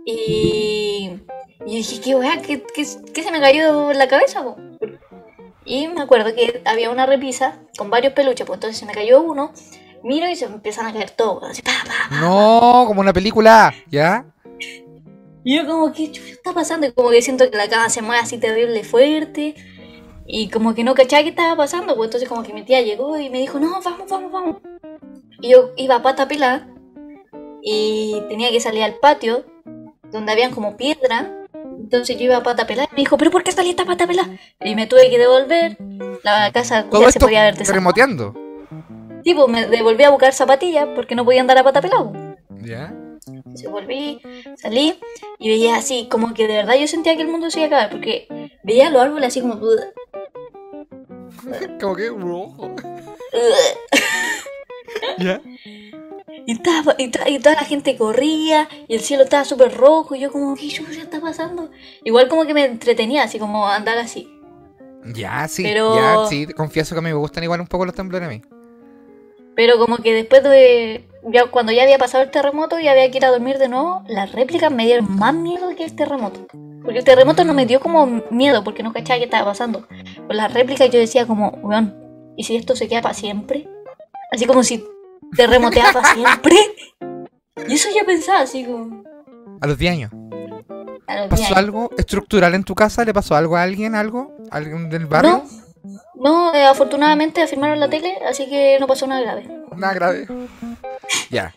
[0.05, 1.19] Y,
[1.65, 2.41] y dije, ¿qué weá?
[2.41, 4.43] ¿Qué, qué, qué se me cayó en la cabeza?
[4.43, 4.57] po?".
[5.65, 9.21] Y me acuerdo que había una repisa con varios peluches, pues entonces se me cayó
[9.21, 9.51] uno,
[10.03, 12.15] miro y se me empiezan a caer todos, así, pa, pa.
[12.21, 14.25] No, como una película, ¿ya?
[15.47, 16.87] Y yo como, ¿qué chucha está pasando?
[16.87, 19.55] Y como que siento que la cama se mueve así terrible fuerte.
[20.25, 23.17] Y como que no cachaba qué estaba pasando, pues entonces como que mi tía llegó
[23.17, 24.57] y me dijo, no, vamos, vamos, vamos.
[25.39, 26.67] Y yo iba a pata pelada
[27.61, 29.45] y tenía que salir al patio
[30.11, 31.45] donde habían como piedra.
[31.79, 34.05] Entonces yo iba a pata pelada y me dijo, ¿pero por qué saliste a pata
[34.05, 34.37] pelada?
[34.59, 35.77] Y me tuve que devolver.
[36.23, 38.35] La casa Todo ya se esto podía ver remoteando.
[39.23, 42.11] Tipo, me devolví a buscar zapatillas porque no podía andar a pata pelado.
[42.49, 42.93] ¿Ya?
[43.65, 44.21] Entonces volví,
[44.55, 44.99] salí
[45.39, 47.67] y veía así, como que de verdad yo sentía que el mundo se iba a
[47.83, 48.27] acabar porque
[48.63, 49.55] veía los árboles así como.
[49.55, 49.79] "Ugh,
[51.81, 52.65] Como que rojo.
[52.65, 52.81] ugh".
[55.17, 55.41] ¿Ya?
[56.45, 60.15] Y, estaba, y, to- y toda la gente corría y el cielo estaba súper rojo
[60.15, 61.69] y yo como, ¿qué chucha está pasando?
[62.05, 64.29] Igual como que me entretenía, así como andar así.
[65.13, 65.63] Ya, sí.
[65.63, 66.47] Pero- Ya, sí.
[66.47, 68.41] Confieso que a mí me gustan igual un poco los temblores a mí.
[69.55, 71.07] Pero como que después de...
[71.31, 74.03] Ya, cuando ya había pasado el terremoto y había que ir a dormir de nuevo,
[74.07, 76.47] las réplicas me dieron más miedo que el terremoto.
[76.83, 79.85] Porque el terremoto no me dio como miedo porque no cachaba qué estaba pasando.
[80.25, 81.95] Con las réplicas yo decía como, weón,
[82.37, 83.67] ¿y si esto se queda para siempre?
[84.31, 84.85] Así como si
[85.35, 86.55] terremoteaba para siempre.
[87.67, 89.03] Y eso ya pensaba así como...
[89.59, 90.11] A los 10 años.
[91.07, 91.57] a los ¿Pasó 10 años.
[91.57, 93.03] algo estructural en tu casa?
[93.03, 93.95] ¿Le pasó algo a alguien?
[93.95, 94.37] ¿Algo?
[94.51, 95.43] ¿Alguien del barrio?
[95.43, 95.66] No,
[96.19, 99.47] no eh, afortunadamente afirmaron la tele, así que no pasó nada grave.
[99.75, 100.27] Nada grave.
[101.29, 101.53] Ya.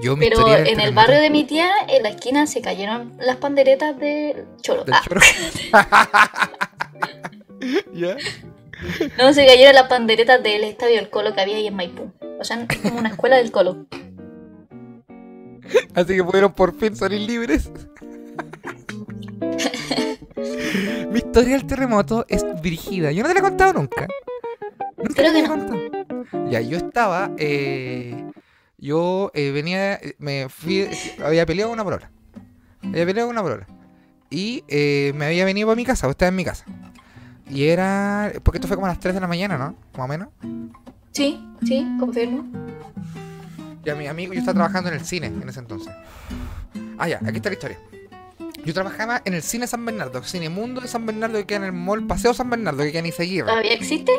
[0.00, 3.36] Yo mi Pero en el barrio de mi tía, en la esquina, se cayeron las
[3.36, 4.84] panderetas del choro.
[4.84, 5.20] del Ah, choro.
[7.92, 8.16] ¿Ya?
[9.18, 12.10] no, se cayeron las panderetas del estadio del Colo que había ahí en Maipú.
[12.40, 13.86] O sea, es como una escuela del Colo.
[15.94, 17.70] Así que pudieron por fin salir libres.
[21.32, 23.10] Historia del terremoto es dirigida.
[23.10, 24.06] Yo no te la he contado nunca.
[24.98, 26.50] Nunca Creo te que la he contado.
[26.50, 27.30] Ya, yo estaba.
[27.38, 28.30] eh,
[28.76, 29.98] yo eh, venía.
[30.18, 30.86] Me fui.
[31.24, 32.10] Había peleado con una polola.
[32.82, 33.66] Había peleado con una polola.
[34.28, 36.08] Y eh, me había venido a mi casa.
[36.10, 36.66] Estaba en mi casa.
[37.48, 38.30] Y era.
[38.42, 39.74] Porque esto fue como a las 3 de la mañana, ¿no?
[39.96, 40.28] Más o menos.
[41.12, 42.44] Sí, sí, confirmo.
[43.84, 45.92] Ya mi amigo, yo estaba trabajando en el cine en ese entonces.
[46.98, 47.78] Ah, ya, aquí está la historia.
[48.64, 51.64] Yo trabajaba en el cine San Bernardo, Cine Mundo de San Bernardo que queda en
[51.64, 53.48] el mall Paseo San Bernardo, que queda en Izaguirre.
[53.48, 54.12] ¿Todavía existe?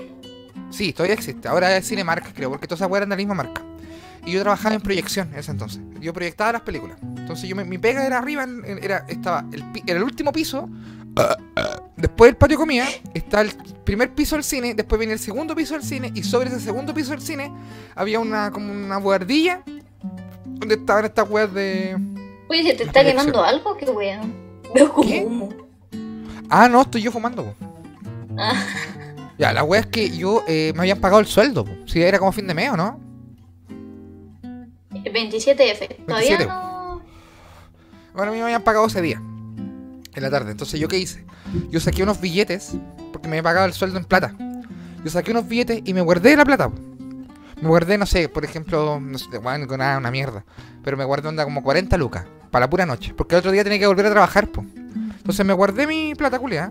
[0.69, 1.47] Sí, todavía existe.
[1.47, 3.61] Ahora es Cinemark, creo, porque todas esas eran de la misma marca.
[4.25, 5.81] Y yo trabajaba en proyección en ese entonces.
[5.99, 6.97] Yo proyectaba las películas.
[7.01, 10.69] Entonces yo me- mi pega era arriba, en- era, estaba el, en el último piso.
[11.95, 13.51] Después del patio comida, está el
[13.83, 16.93] primer piso del cine, después viene el segundo piso del cine, y sobre ese segundo
[16.93, 17.51] piso del cine
[17.95, 19.61] había una como una buhardilla
[20.43, 21.95] donde estaban estas weas de.
[22.54, 23.76] Oye, ¿se te está quemando algo?
[23.76, 24.22] Qué wea.
[24.76, 25.49] Veo como humo.
[26.49, 27.43] Ah, no, estoy yo fumando.
[27.45, 27.56] po.
[28.38, 28.54] Ah,
[29.39, 31.66] Ya, la wea es que yo eh, me habían pagado el sueldo.
[31.88, 32.99] Si era como fin de mes, ¿o no?
[34.91, 36.06] 27F.
[36.06, 36.45] Todavía 27.
[36.45, 37.01] no.
[38.14, 39.18] Bueno, a mí me habían pagado ese día.
[39.18, 40.51] En la tarde.
[40.51, 41.26] Entonces, ¿yo qué hice?
[41.72, 42.76] Yo saqué unos billetes,
[43.12, 44.36] porque me había pagado el sueldo en plata.
[45.04, 46.70] Yo saqué unos billetes y me guardé la plata.
[46.70, 46.76] po.
[47.60, 50.45] Me guardé, no sé, por ejemplo, no sé, bueno, nada, una mierda.
[50.84, 53.14] Pero me guardé onda como 40 lucas, para la pura noche.
[53.18, 54.68] Porque el otro día tenía que volver a trabajar, pues.
[54.76, 56.70] Entonces me guardé mi plata culiada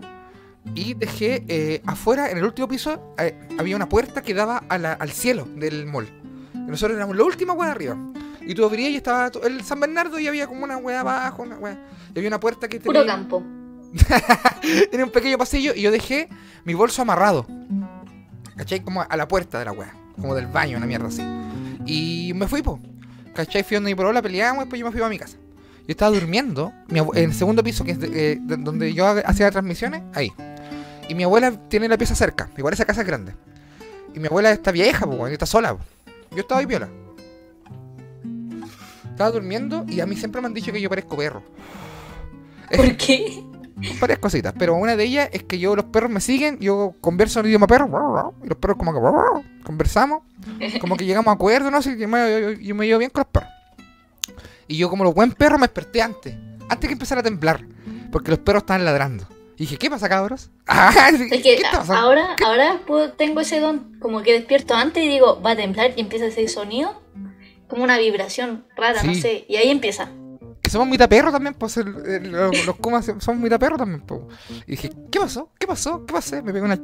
[0.75, 4.77] y dejé eh, afuera, en el último piso, eh, había una puerta que daba a
[4.77, 6.07] la- al cielo del mall.
[6.53, 7.97] Y nosotros éramos la última wea de arriba.
[8.41, 11.57] Y tú abrías y estaba el San Bernardo y había como una wea abajo, una
[11.57, 11.77] wea.
[12.15, 13.43] Y había una puerta que Puro tenía, campo.
[14.91, 16.29] tenía un pequeño pasillo y yo dejé
[16.63, 17.45] mi bolso amarrado.
[18.55, 18.81] ¿Cachai?
[18.81, 19.93] Como a la puerta de la wea.
[20.19, 21.23] Como del baño, una mierda así.
[21.85, 22.79] Y me fui, po.
[23.33, 23.63] ¿Cachai?
[23.63, 25.37] Fui donde mi polola, peleamos y después yo me fui a mi casa.
[25.85, 29.05] Yo estaba durmiendo mi en el segundo piso, que es de- eh, de- donde yo
[29.05, 30.31] ha- hacía transmisiones, ahí.
[31.09, 32.49] Y mi abuela tiene la pieza cerca.
[32.57, 33.33] Igual esa casa es grande.
[34.15, 35.75] Y mi abuela está vieja, po, weón, está sola.
[35.75, 35.83] po.
[36.31, 36.87] Yo estaba ahí viola.
[39.11, 41.43] Estaba durmiendo y a mí siempre me han dicho que yo parezco perro.
[42.75, 43.43] ¿Por qué?
[43.99, 47.41] Varias cositas, pero una de ellas es que yo, los perros me siguen, yo converso
[47.41, 48.99] en idioma perro, y los perros como que
[49.63, 50.21] conversamos,
[50.79, 53.21] como que llegamos a acuerdo, no sé, yo me, yo, yo me llevo bien con
[53.21, 53.49] los perros.
[54.67, 56.35] Y yo como los buen perro me desperté antes,
[56.69, 57.65] antes que empezara a temblar,
[58.11, 59.27] porque los perros estaban ladrando.
[59.55, 60.49] Y dije, ¿qué pasa, cabros?
[60.67, 65.07] Ah, Es ¿Qué que ahora, ahora puedo- tengo ese don, como que despierto antes y
[65.07, 67.01] digo, va a temblar y empieza ese sonido,
[67.67, 70.09] como una vibración rara, no sé, y ahí empieza.
[70.73, 74.21] Somos mitad perro también, pues los, los kumas somos mitad perro también, pues.
[74.65, 75.51] Y dije, ¿qué pasó?
[75.59, 76.03] ¿Qué pasó?
[76.03, 76.41] ¿Qué pasé?
[76.41, 76.79] Me pegué una,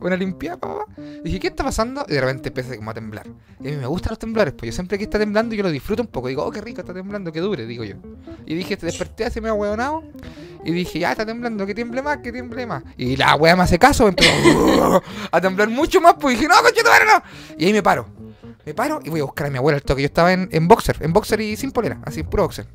[0.00, 0.86] una, limpiada, papá.
[1.22, 2.06] Dije, ¿qué está pasando?
[2.08, 3.26] Y de repente empecé como a temblar.
[3.60, 5.70] Y a mí me gustan los temblores, pues yo siempre que está temblando yo lo
[5.70, 6.28] disfruto un poco.
[6.28, 7.96] Digo, oh, qué rico está temblando, que dure, digo yo.
[8.46, 10.04] Y dije, te desperté así medio hueonado.
[10.64, 12.82] Y dije, ya está temblando, que tiemble más, que tiemble más.
[12.96, 16.54] Y la wea me hace caso, me empezó a temblar mucho más, pues dije, no,
[16.62, 17.22] conchetumare, no.
[17.58, 18.08] Y ahí me paro.
[18.64, 20.00] Me paro y voy a buscar a mi abuela al toque.
[20.00, 22.66] Yo estaba en, en boxer, en boxer y sin polera, así, puro boxer.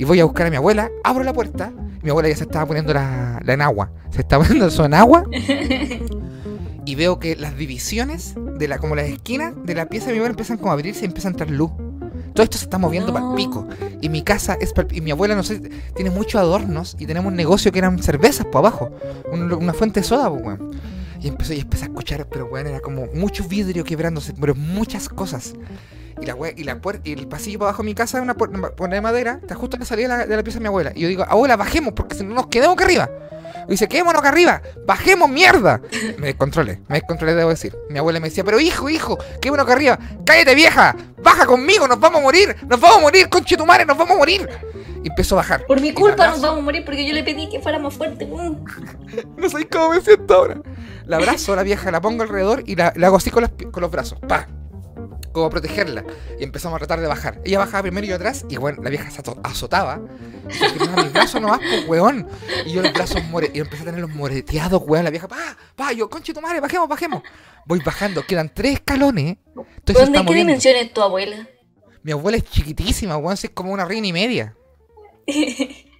[0.00, 2.44] Y voy a buscar a mi abuela, abro la puerta, y mi abuela ya se
[2.44, 3.90] estaba poniendo la, la enagua.
[4.10, 5.24] Se estaba poniendo eso en agua.
[6.86, 10.18] y veo que las divisiones, de la, como las esquinas de la pieza de mi
[10.18, 11.70] abuela empiezan como a abrirse y empieza a entrar luz.
[12.32, 13.68] Todo esto se está moviendo para el pico.
[14.00, 15.60] Y mi casa es pa'l- Y mi abuela, no sé,
[15.94, 18.90] tiene muchos adornos y tenemos un negocio que eran cervezas por abajo.
[19.30, 20.70] un- una fuente de soda, pues, weón.
[21.20, 25.10] Y empezó y empecé a escuchar, pero weón, era como mucho vidrio quebrándose, pero muchas
[25.10, 25.52] cosas.
[26.20, 28.22] Y la wea- y la puerta, y el pasillo para abajo de mi casa es
[28.22, 30.62] una puerta de madera, está justo en la salida de la, de la pieza de
[30.62, 30.92] mi abuela.
[30.94, 33.08] Y yo digo, abuela, bajemos, porque si no nos quedamos acá arriba.
[33.66, 35.80] Y dice, quedémonos acá arriba, bajemos, mierda.
[36.18, 37.76] Me descontrolé, me descontrolé, debo decir.
[37.88, 41.98] Mi abuela me decía, pero hijo, hijo, quedémonos acá arriba, cállate vieja, baja conmigo, nos
[42.00, 44.48] vamos a morir, nos vamos a morir, conchetumare, nos vamos a morir.
[45.02, 45.64] Y empezó a bajar.
[45.66, 48.28] Por mi culpa nos vamos a morir porque yo le pedí que fuera más fuerte.
[49.36, 50.60] No sé cómo me siento ahora.
[51.06, 53.50] La abrazo a la vieja, la pongo alrededor y la, la hago así con, las
[53.72, 54.18] con los brazos.
[54.28, 54.46] Pa.
[55.32, 56.04] Como a protegerla.
[56.38, 57.40] Y empezamos a tratar de bajar.
[57.44, 58.44] Ella bajaba primero y yo atrás.
[58.48, 60.00] Y bueno, la vieja se azotaba.
[60.48, 62.28] Y yo mis brazos nomás, pues, weón.
[62.66, 65.04] Y yo los brazos more y empecé a tener los moreteados, weón.
[65.04, 67.22] La vieja, pa, pa, yo, conche tu madre, bajemos, bajemos.
[67.66, 69.36] Voy bajando, quedan tres escalones.
[69.56, 71.48] Entonces ¿Dónde qué dimensión es tu abuela?
[72.02, 74.56] Mi abuela es chiquitísima, weón, es como una reina y media.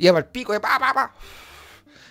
[0.00, 1.14] Y va al pico de pa, pa, pa.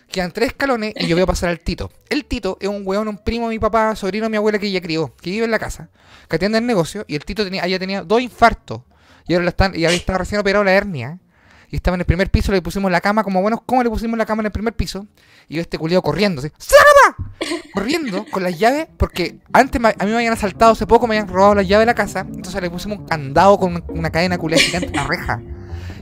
[0.09, 1.91] Quedan tres escalones y yo veo pasar al Tito.
[2.09, 4.67] El Tito es un weón, un primo de mi papá, sobrino de mi abuela que
[4.67, 5.89] ella crió, que vive en la casa,
[6.27, 7.05] que atiende el negocio.
[7.07, 8.81] Y el Tito tenía, ella tenía dos infartos.
[9.27, 11.19] Y ahora la están, y recién operado la hernia.
[11.71, 14.17] Y estaba en el primer piso, le pusimos la cama, como buenos, ¿cómo le pusimos
[14.17, 15.05] la cama en el primer piso?
[15.47, 17.31] Y yo este culiado corriendo, así, ¡Sácala!
[17.75, 21.31] Corriendo con las llaves, porque antes a mí me habían asaltado hace poco, me habían
[21.31, 22.21] robado las llaves de la casa.
[22.21, 25.41] Entonces le pusimos un candado con una, una cadena culiada gigante, una reja.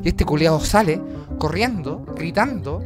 [0.01, 1.01] Y este culiado sale
[1.37, 2.81] corriendo, gritando,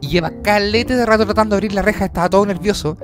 [0.00, 2.96] y lleva calete de rato tratando de abrir la reja, estaba todo nervioso.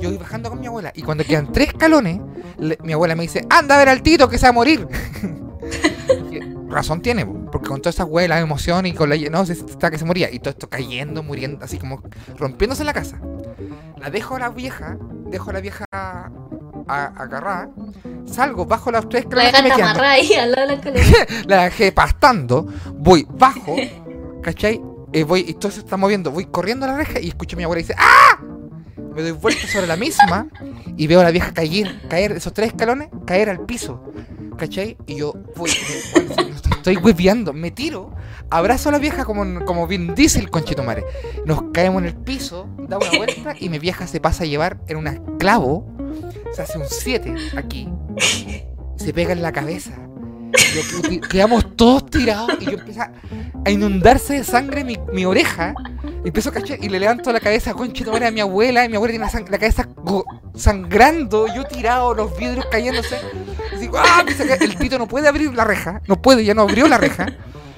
[0.00, 2.20] Yo voy bajando con mi abuela, y cuando quedan tres escalones,
[2.58, 4.86] le- mi abuela me dice, anda a ver al Tito que se va a morir.
[6.68, 9.16] Razón tiene, po, porque con toda esa la emoción y con la...
[9.30, 10.30] No, se está que se moría.
[10.32, 12.00] Y todo esto cayendo, muriendo, así como
[12.38, 13.20] rompiéndose en la casa.
[13.98, 14.96] La dejo a la vieja,
[15.26, 16.30] dejo a la vieja a-
[16.88, 17.70] agarrada,
[18.24, 21.26] salgo, bajo las tres La escalones dejaste quedan, amarrada ahí al lado de la escalera.
[21.46, 23.76] la dejé pastando, voy bajo,
[24.42, 24.80] ¿cachai?
[25.12, 27.58] Eh, voy, y todo se está moviendo, voy corriendo a la reja y escucho a
[27.58, 28.40] mi abuela y dice ¡Ah!
[29.14, 30.48] Me doy vuelta sobre la misma
[30.96, 34.04] y veo a la vieja caer, caer esos tres escalones, caer al piso,
[34.56, 34.96] ¿cachai?
[35.06, 35.70] Y yo voy,
[36.70, 38.14] estoy hueveando, me tiro,
[38.50, 41.04] abrazo a la vieja como, como Vin Diesel, conchetumare.
[41.44, 44.80] Nos caemos en el piso, da una vuelta y mi vieja se pasa a llevar
[44.86, 45.90] en un clavo,
[46.52, 47.88] se hace un 7 aquí,
[48.96, 50.09] se pega en la cabeza.
[51.28, 53.00] Quedamos todos tirados y yo empiezo
[53.64, 55.74] a inundarse de sangre mi, mi oreja.
[56.24, 58.84] Y empiezo a cachar y le levanto la cabeza, conchito, a mi abuela.
[58.84, 59.88] Y mi abuela tiene la, cabeza
[60.54, 63.16] sangrando, yo tirado, los vidrios cayéndose.
[63.76, 64.24] Y digo, ¡ah!
[64.60, 67.26] El tito no puede abrir la reja, no puede, ya no abrió la reja.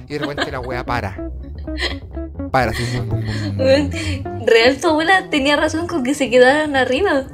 [0.09, 1.31] Y de repente la wea para.
[2.51, 2.73] Para,
[4.45, 7.25] Real, tu abuela tenía razón con que se quedaran arriba.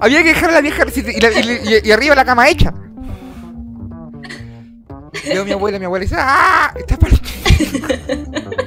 [0.00, 2.74] Había que dejar a la vieja y, la- y- y- y arriba la cama hecha.
[5.26, 6.72] Veo a mi abuela, mi abuela dice, ¡ah!
[6.76, 7.88] Está partido.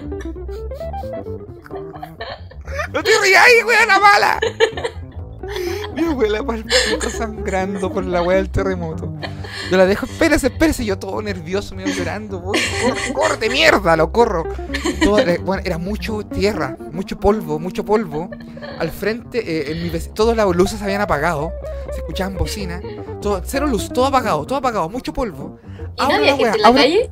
[2.92, 4.40] ¡No te rías ahí, weona mala!
[5.96, 9.14] Mi abuela palpito sangrando por la wea del terremoto.
[9.72, 10.86] Yo la dejo, espérese, espérese.
[10.86, 12.40] Yo todo nervioso, medio llorando.
[12.40, 14.44] Voy, corre, corre de mierda, lo corro.
[15.04, 18.30] Todo era, bueno, era mucho tierra, mucho polvo, mucho polvo.
[18.80, 21.52] Al frente, eh, en mi todas las luces se habían apagado.
[21.92, 22.82] Se escuchaban bocinas.
[23.22, 25.60] Todo, cero luz, todo apagado, todo apagado, mucho polvo.
[25.98, 27.10] ¿Y no había gente en la abro- calle?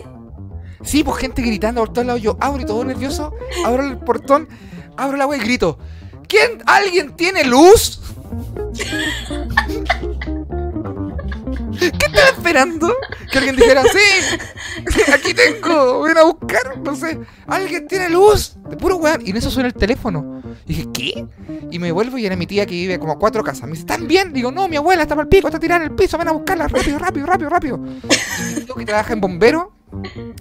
[0.84, 2.22] Sí, pues gente gritando por todos lados.
[2.22, 3.34] Yo abro y todo nervioso,
[3.66, 4.48] abro el portón,
[4.96, 5.78] abro la wea y grito.
[6.28, 6.62] ¿Quién?
[6.66, 8.02] ¿Alguien tiene luz?
[11.80, 12.94] ¿Qué estaba esperando?
[13.32, 14.38] Que alguien dijera, sí,
[15.12, 19.26] aquí tengo, ven a buscar, no sé, alguien tiene luz, de puro weón.
[19.26, 20.42] Y en eso suena el teléfono.
[20.66, 21.26] Y dije, ¿qué?
[21.72, 23.64] Y me vuelvo y era mi tía que vive como a cuatro casas.
[23.64, 24.34] Me dice, ¿están bien?
[24.34, 26.68] Digo, no, mi abuela está el pico, está tirada en el piso, ven a buscarla,
[26.68, 27.80] rápido, rápido, rápido, rápido.
[28.40, 29.74] Y mi que trabaja en bombero,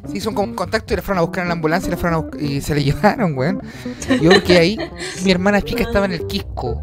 [0.08, 1.96] se hizo como un contacto y la fueron a buscar en la ambulancia y, la
[1.96, 3.62] fueron a y se le llevaron, weón.
[4.08, 4.78] Y yo que ahí,
[5.24, 6.82] mi hermana chica estaba en el Quisco.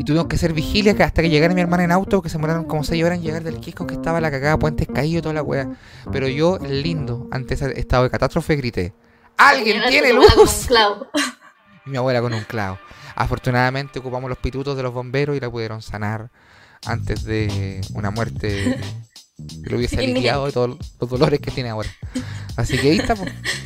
[0.00, 2.38] Y tuvimos que hacer vigilia que hasta que llegara mi hermana en auto, que se
[2.38, 5.34] demoraron como 6 horas en llegar del Quisco, que estaba la cagada, puentes caídos, toda
[5.34, 5.76] la wea.
[6.10, 8.94] Pero yo, lindo, ante ese estado de catástrofe, grité:
[9.36, 10.64] ¡Alguien tiene con un luz!
[10.68, 11.06] clavo.
[11.84, 12.78] Y mi abuela con un clavo.
[13.14, 16.30] Afortunadamente ocupamos los pitutos de los bomberos y la pudieron sanar
[16.86, 18.80] antes de una muerte
[19.62, 21.90] que lo hubiese aliviado de todos los dolores que tiene ahora.
[22.56, 23.16] Así que ahí está,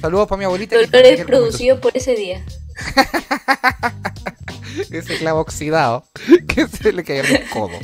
[0.00, 0.74] saludos para mi abuelita.
[0.74, 2.44] Dolores producidos por ese día.
[4.90, 6.04] ese clavo oxidado
[6.48, 7.78] que se le cayó en el codo.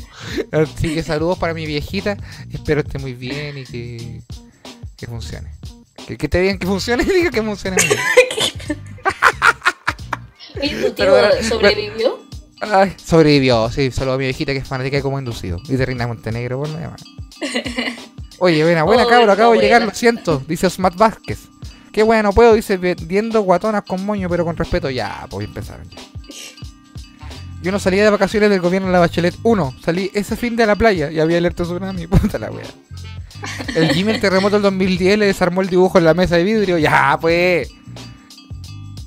[0.53, 2.17] Así que saludos para mi viejita.
[2.51, 4.23] Espero esté muy bien y que,
[4.97, 5.51] que funcione.
[6.07, 7.99] Que, que esté bien, que funcione y diga que funcione bien.
[10.63, 12.19] ¿Y tu tío Pero sobrevivió?
[12.61, 15.59] Ay, sobrevivió, sí, saludos a mi viejita que es fanática de como inducido.
[15.67, 17.03] Y de Reina Montenegro, por lo demás.
[18.39, 21.39] Oye, buena, buena Oh, cabro, acabo de llegar, lo siento, dice Osmat Vázquez.
[21.93, 24.91] Qué bueno, no puedo, dice, vendiendo guatonas con moño, pero con respeto.
[24.91, 25.89] Ya, pues empezaron.
[27.63, 29.75] Yo no salía de vacaciones del gobierno de la Bachelet 1.
[29.85, 32.07] Salí ese fin de la playa y había alerta tsunami.
[32.09, 32.67] Puta la wea.
[33.75, 36.79] El Jimmy el terremoto del 2010 le desarmó el dibujo en la mesa de vidrio.
[36.79, 37.71] Ya, pues.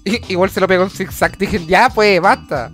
[0.27, 1.38] Igual se lo pegó en zigzag.
[1.38, 2.71] Dije, ya, pues, basta.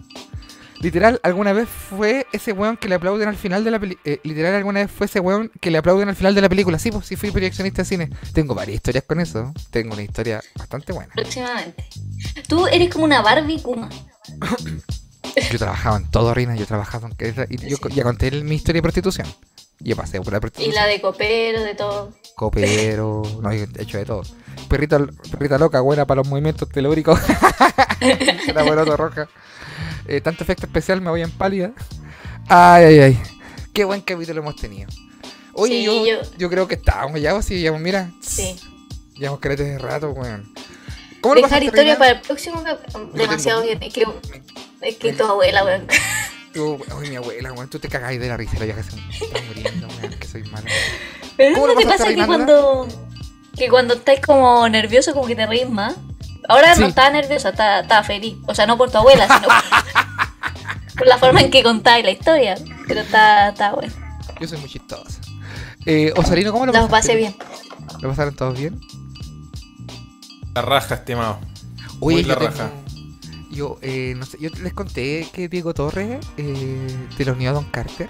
[0.81, 4.17] Literal, alguna vez fue ese weón que le aplauden al final de la película.
[4.23, 6.79] literal, alguna vez fue ese weón que le aplauden al final de la película.
[6.79, 8.09] Sí, pues sí fui proyeccionista de cine.
[8.33, 9.53] Tengo varias historias con eso.
[9.71, 11.13] Tengo una historia bastante buena.
[11.13, 11.85] Próximamente.
[12.47, 13.89] Tú eres como una Barbie Kuma.
[15.51, 16.55] Yo trabajaba en todo, Rina.
[16.55, 17.47] Yo trabajaba en.
[17.49, 19.27] y yo ya conté mi historia de prostitución.
[19.79, 20.75] Yo pasé por la Y prostitución.
[20.75, 22.11] la de copero, de todo.
[22.35, 23.21] Copero.
[23.41, 24.23] No, he hecho de todo.
[24.67, 24.99] Perrita,
[25.31, 27.19] perrita loca, buena para los movimientos telúricos.
[28.47, 29.27] Era buena roja.
[30.07, 31.71] Eh, tanto efecto especial, me voy en pálida.
[32.47, 33.21] Ay, ay, ay.
[33.73, 34.89] Qué buen capítulo hemos tenido.
[35.53, 38.11] Oye, Sí, yo, yo- yo creo que estábamos ya, sí, ya, mira.
[38.21, 38.55] Sí.
[39.15, 40.51] Llevamos caretes de rato, weón.
[41.21, 42.63] ¿Cómo lo Dejar historia para el próximo
[43.13, 43.79] Demasiado bien.
[43.79, 44.05] Que,
[44.81, 45.87] es que tu abuela, weón.
[46.53, 49.01] Tú, uy, mi abuela, weón, tú te cagáis de la risa, la vieja se me
[49.15, 50.65] está muriendo, weón, que soy mala.
[51.37, 52.87] Pero ¿Cómo ¿no te pasa que cuando,
[53.55, 55.95] que cuando estás como nervioso, como que te reís más?
[56.47, 56.81] Ahora Sí.
[56.81, 58.35] no estaba nerviosa, estaba, estaba feliz.
[58.47, 59.53] O sea, no por tu abuela, sino por,
[60.97, 62.55] por la forma en que contáis la historia.
[62.87, 63.93] Pero está, está bueno.
[64.41, 65.19] Yo soy muy chistosa.
[65.85, 66.91] Eh, Osarino, ¿cómo lo pasaste?
[66.91, 67.35] pasé bien.
[68.01, 68.79] ¿Lo pasaron todos bien?
[70.55, 71.39] La raja, estimado.
[71.99, 72.71] Muy yo la tengo- raja.
[73.59, 77.53] Yo, eh, no sé, yo les conté que Diego Torres eh, te lo unió a
[77.53, 78.07] Don Carter.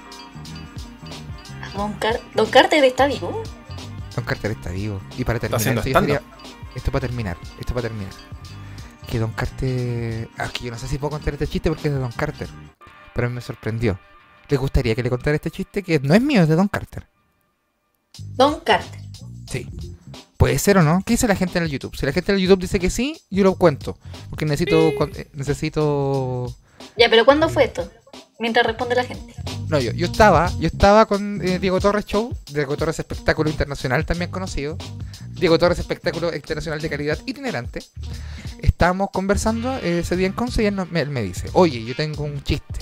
[1.75, 3.41] Don, Car Don Carter está vivo.
[4.15, 5.01] Don Carter está vivo.
[5.17, 6.21] Y para terminar, esto, sería-
[6.91, 8.13] para terminar, esto para terminar.
[9.07, 10.29] Que Don Carter.
[10.37, 12.47] Ah, que yo no sé si puedo contar este chiste porque es de Don Carter.
[13.15, 13.99] Pero me sorprendió.
[14.49, 15.81] ¿Les gustaría que le contara este chiste?
[15.81, 17.07] Que no es mío, es de Don Carter.
[18.35, 19.01] Don Carter.
[19.47, 19.67] Sí.
[20.39, 21.03] Puede ser o no.
[21.05, 21.97] ¿Qué dice la gente en el YouTube?
[21.97, 23.97] Si la gente en el YouTube dice que sí, yo lo cuento.
[24.29, 24.77] Porque necesito.
[25.17, 26.55] eh, Necesito.
[26.95, 27.91] Ya, pero ¿cuándo fue esto?
[28.39, 29.35] Mientras responde la gente.
[29.67, 34.05] No, yo, yo estaba, yo estaba con eh, Diego Torres Show, Diego Torres Espectáculo Internacional
[34.05, 34.77] también conocido,
[35.31, 37.83] Diego Torres Espectáculo Internacional de Calidad Itinerante.
[38.61, 41.93] Estábamos conversando eh, ese día en Conce y él, me, él me dice, oye, yo
[41.97, 42.79] tengo un chiste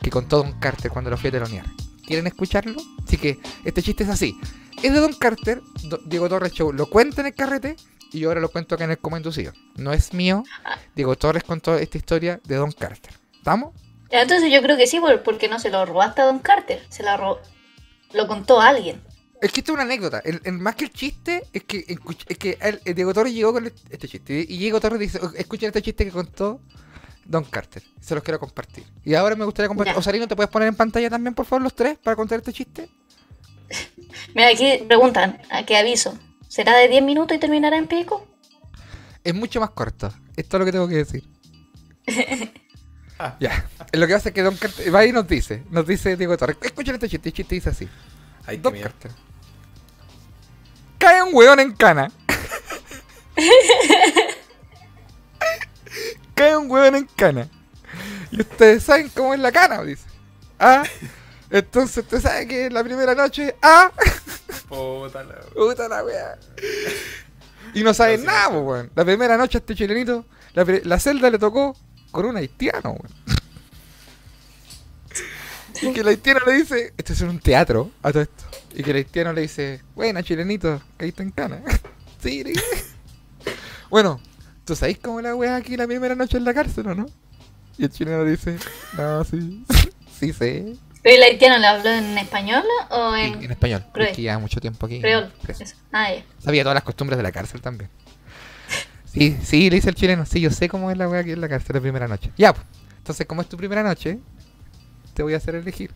[0.00, 1.66] que contó Don Carter cuando lo fui a telonear.
[2.06, 2.80] ¿Quieren escucharlo?
[3.06, 4.36] Así que este chiste es así.
[4.82, 7.76] Es de Don Carter, Do- Diego Torres Show lo cuenta en el carrete
[8.12, 9.52] y yo ahora lo cuento acá en el como inducido.
[9.76, 10.44] No es mío,
[10.94, 13.12] Diego Torres contó esta historia de Don Carter.
[13.36, 13.72] ¿Estamos?
[14.10, 16.84] Entonces yo creo que sí, por- porque no se lo robaste a Don Carter.
[16.88, 17.38] Se lo robó.
[18.12, 19.00] Lo contó alguien.
[19.42, 20.20] Es que esto es una anécdota.
[20.24, 21.84] El- el- más que el chiste, es que,
[22.28, 24.46] es que el, el Diego Torres llegó con este chiste.
[24.48, 26.60] Y Diego Torres dice: "O- Escuchen este chiste que contó
[27.24, 27.82] Don Carter.
[28.00, 28.84] Se los quiero compartir.
[29.04, 29.96] Y ahora me gustaría compartir.
[29.96, 32.88] Osarino, ¿te puedes poner en pantalla también, por favor, los tres para contar este chiste?
[34.34, 36.18] Mira, aquí preguntan, ¿a qué aviso?
[36.48, 38.26] ¿Será de 10 minutos y terminará en pico?
[39.24, 40.12] Es mucho más corto.
[40.36, 41.24] Esto es lo que tengo que decir.
[43.16, 43.36] Ah.
[43.38, 43.70] Ya.
[43.92, 46.56] Lo que pasa es que Don Carter va y nos dice: Nos dice Diego Torres:
[46.60, 47.28] Escuchen este chiste.
[47.28, 47.88] El chiste dice así:
[48.44, 48.76] Ay, Don.
[48.76, 49.12] Carter.
[50.98, 52.10] Cae un hueón en cana.
[56.34, 57.48] Cae un hueón en cana.
[58.30, 60.04] Y ustedes saben cómo es la cana, dice.
[60.58, 60.82] Ah,
[61.50, 63.90] entonces usted sabe que la primera noche, ah,
[64.68, 66.38] Puta la- puta la wea.
[67.74, 68.90] Y no saben No, sí, nada, po, weón.
[68.94, 70.24] La primera noche a este chilenito,
[70.54, 71.76] la, la celda le tocó
[72.10, 73.12] con un haitiano, weón.
[75.82, 78.44] Y que el haitiano le dice, esto es un teatro, a todo esto.
[78.74, 81.60] Y que el haitiano le dice, buena chilenito, caíste en cana.
[82.22, 82.84] sí, le dice.
[83.90, 84.20] Bueno,
[84.64, 87.06] ¿tú sabéis cómo la wea aquí la primera noche en la cárcel o no?
[87.78, 88.56] Y el chileno dice,
[88.96, 89.64] no, sí,
[90.18, 90.76] sí sé.
[91.02, 94.08] ¿Pero el haitiano le habló en español o Sí, en en español, Creol.
[94.08, 95.02] porque lleva mucho tiempo aquí.
[95.04, 95.64] Eso.
[95.92, 96.24] Ah, ya.
[96.38, 97.90] Sabía todas las costumbres de la cárcel también.
[99.12, 100.24] Sí, sí, le dice el chileno.
[100.24, 102.32] Sí, yo sé cómo es la wea aquí en la cárcel la primera noche.
[102.36, 102.66] Ya, pues.
[102.98, 104.18] Entonces, como es tu primera noche,
[105.12, 105.92] te voy a hacer elegir.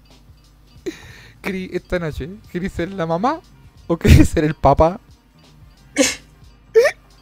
[1.42, 2.28] ¿Querí esta noche?
[2.52, 3.40] ¿Querés ser la mamá
[3.86, 5.00] o querés ser el papá?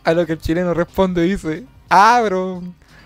[0.07, 2.63] A lo que el chileno responde y dice, ah, bro,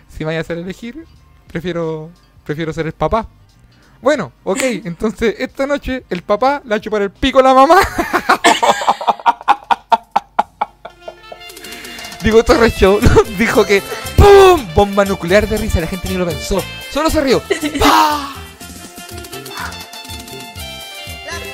[0.09, 1.07] si me vaya a hacer elegir,
[1.49, 2.11] prefiero,
[2.45, 3.27] prefiero ser el papá.
[4.03, 7.81] Bueno, ok, entonces esta noche el papá hecho para el pico a la mamá.
[12.23, 13.01] Digo, Torres Show
[13.39, 13.83] dijo que
[14.15, 14.67] ¡Pum!
[14.75, 16.63] Bomba nuclear de risa, la gente ni lo pensó.
[16.91, 17.43] Solo se rió.
[17.79, 18.35] ¡Pah!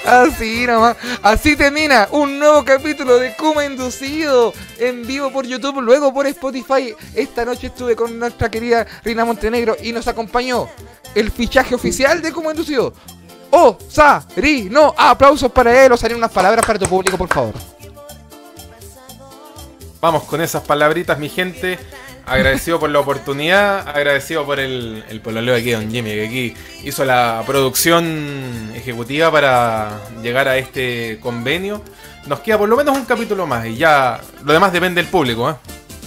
[0.07, 0.97] Así nomás.
[1.23, 6.95] Así termina un nuevo capítulo de Kuma Inducido en vivo por YouTube, luego por Spotify.
[7.15, 10.69] Esta noche estuve con nuestra querida Rina Montenegro y nos acompañó
[11.15, 12.93] el fichaje oficial de Kuma Inducido.
[13.51, 15.91] Oh, sa, ri, no, aplausos para él.
[15.91, 17.55] O salen unas palabras para tu público, por favor.
[20.01, 21.79] Vamos con esas palabritas, mi gente.
[22.27, 27.05] Agradecido por la oportunidad, agradecido por el, el pololeo aquí, don Jimmy, que aquí hizo
[27.05, 31.83] la producción ejecutiva para llegar a este convenio.
[32.27, 35.51] Nos queda por lo menos un capítulo más y ya lo demás depende del público
[35.51, 35.55] ¿eh?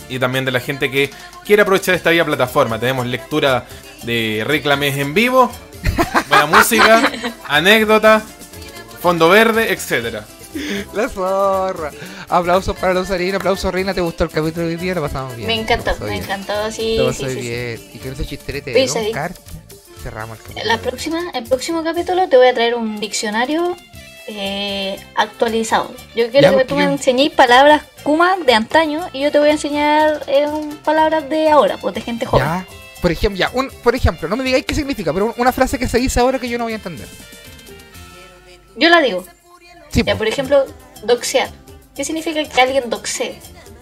[0.09, 1.09] y también de la gente que
[1.45, 2.77] quiere aprovechar esta vía plataforma.
[2.77, 3.65] Tenemos lectura
[4.03, 5.49] de reclames en vivo,
[6.27, 7.11] buena música,
[7.47, 8.21] anécdota,
[9.01, 10.25] fondo verde, etcétera.
[10.93, 11.91] La zorra.
[12.27, 14.95] Aplausos para los harinos, aplausos Reina, ¿te gustó el capítulo de hoy día?
[14.95, 15.47] Lo pasamos bien.
[15.47, 16.23] Me encantó, me bien.
[16.23, 17.47] encantó, sí, Lo sí, pasó sí, sí.
[17.47, 17.81] bien.
[17.93, 18.87] Y con ese chisterete de
[20.01, 20.65] cerramos el capítulo.
[20.65, 23.75] La próxima, el próximo capítulo te voy a traer un diccionario
[24.27, 25.93] eh, actualizado.
[26.15, 29.31] Yo quiero Ya, que porque tú me yo- enseñéis palabras Kuma de antaño y yo
[29.31, 30.47] te voy a enseñar eh,
[30.85, 32.45] palabras de ahora, pues de gente joven.
[32.45, 32.65] Ya.
[33.01, 35.77] Por ejemplo, ya, un, por ejemplo, no me digáis qué significa, pero un- una frase
[35.77, 37.07] que se dice ahora que yo no voy a entender.
[38.77, 39.25] Yo la digo.
[39.89, 40.19] Sí, Ya, po.
[40.19, 40.65] por ejemplo,
[41.03, 41.49] doxear.
[41.95, 43.39] ¿Qué significa que alguien doxee?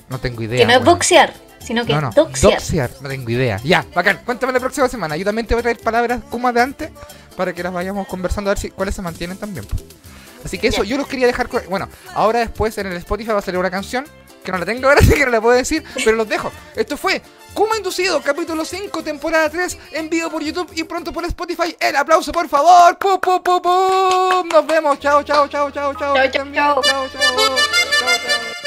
[0.10, 0.60] no tengo idea.
[0.60, 2.10] Que no es boxear, sino que No, no.
[2.10, 2.54] es doxear.
[2.54, 3.60] Doxear, no tengo idea.
[3.64, 4.22] Ya, bacán.
[4.26, 5.18] Cuéntame la próxima semana.
[5.18, 6.92] Yo también te voy a traer palabras Kuma de antes
[7.36, 9.66] para que las vayamos conversando a ver si cuáles se mantienen también.
[9.66, 9.76] po.
[10.46, 10.92] Así que eso, Ya.
[10.92, 11.48] yo los quería dejar.
[11.70, 14.06] Bueno, ahora después en el Spotify va a salir una canción
[14.44, 16.52] que no la tengo ahora, así que no la puedo decir, pero los dejo.
[16.76, 17.22] Esto fue
[17.58, 21.76] Kuma Inducido, capítulo 5, temporada 3, en vivo por YouTube y pronto por Spotify.
[21.80, 23.00] El aplauso, por favor.
[23.00, 24.48] ¡Pum, pum, pum, pum!
[24.48, 25.00] Nos vemos.
[25.00, 26.16] Chao, chao, chao, chao, chao.
[26.16, 26.82] Chao, chao.
[26.84, 28.67] chao, chao.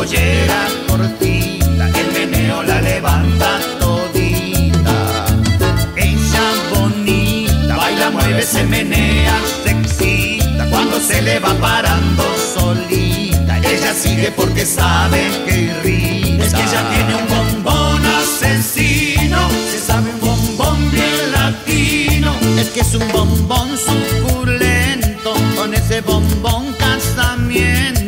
[0.00, 5.26] Pollera cortita, el meneo la levanta todita.
[5.94, 10.40] Ella bonita, baila, mueve, se menea, se
[10.70, 12.24] cuando se le va parando
[12.54, 16.44] solita, ella sigue porque sabe que irrita.
[16.46, 22.80] Es que ella tiene un bombón asesino, se sabe un bombón bien latino, es que
[22.80, 27.99] es un bombón suculento, con ese bombón casamiento.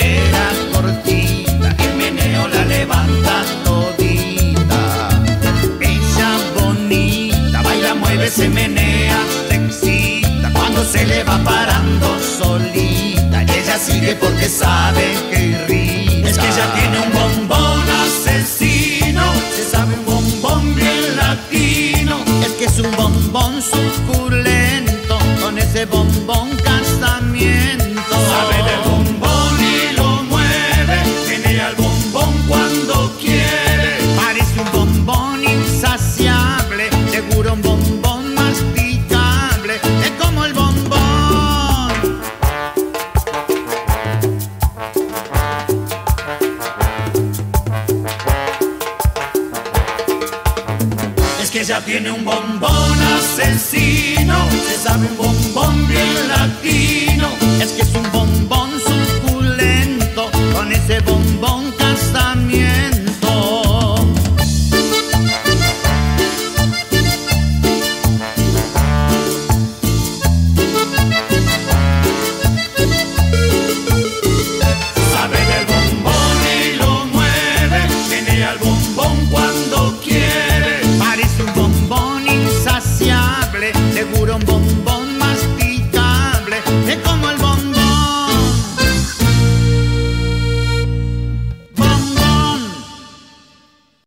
[0.00, 5.08] Pollera cortita, el meneo la levanta todita.
[5.80, 9.18] Ella bonita, baila, mueve, se menea,
[9.48, 16.28] se excita, cuando se le va parando solita, y ella sigue porque sabe que irrita.
[16.30, 19.24] Es que ella tiene un bombón asesino,
[19.54, 26.59] se sabe un bombón bien latino, es que es un bombón suculento, con ese bombón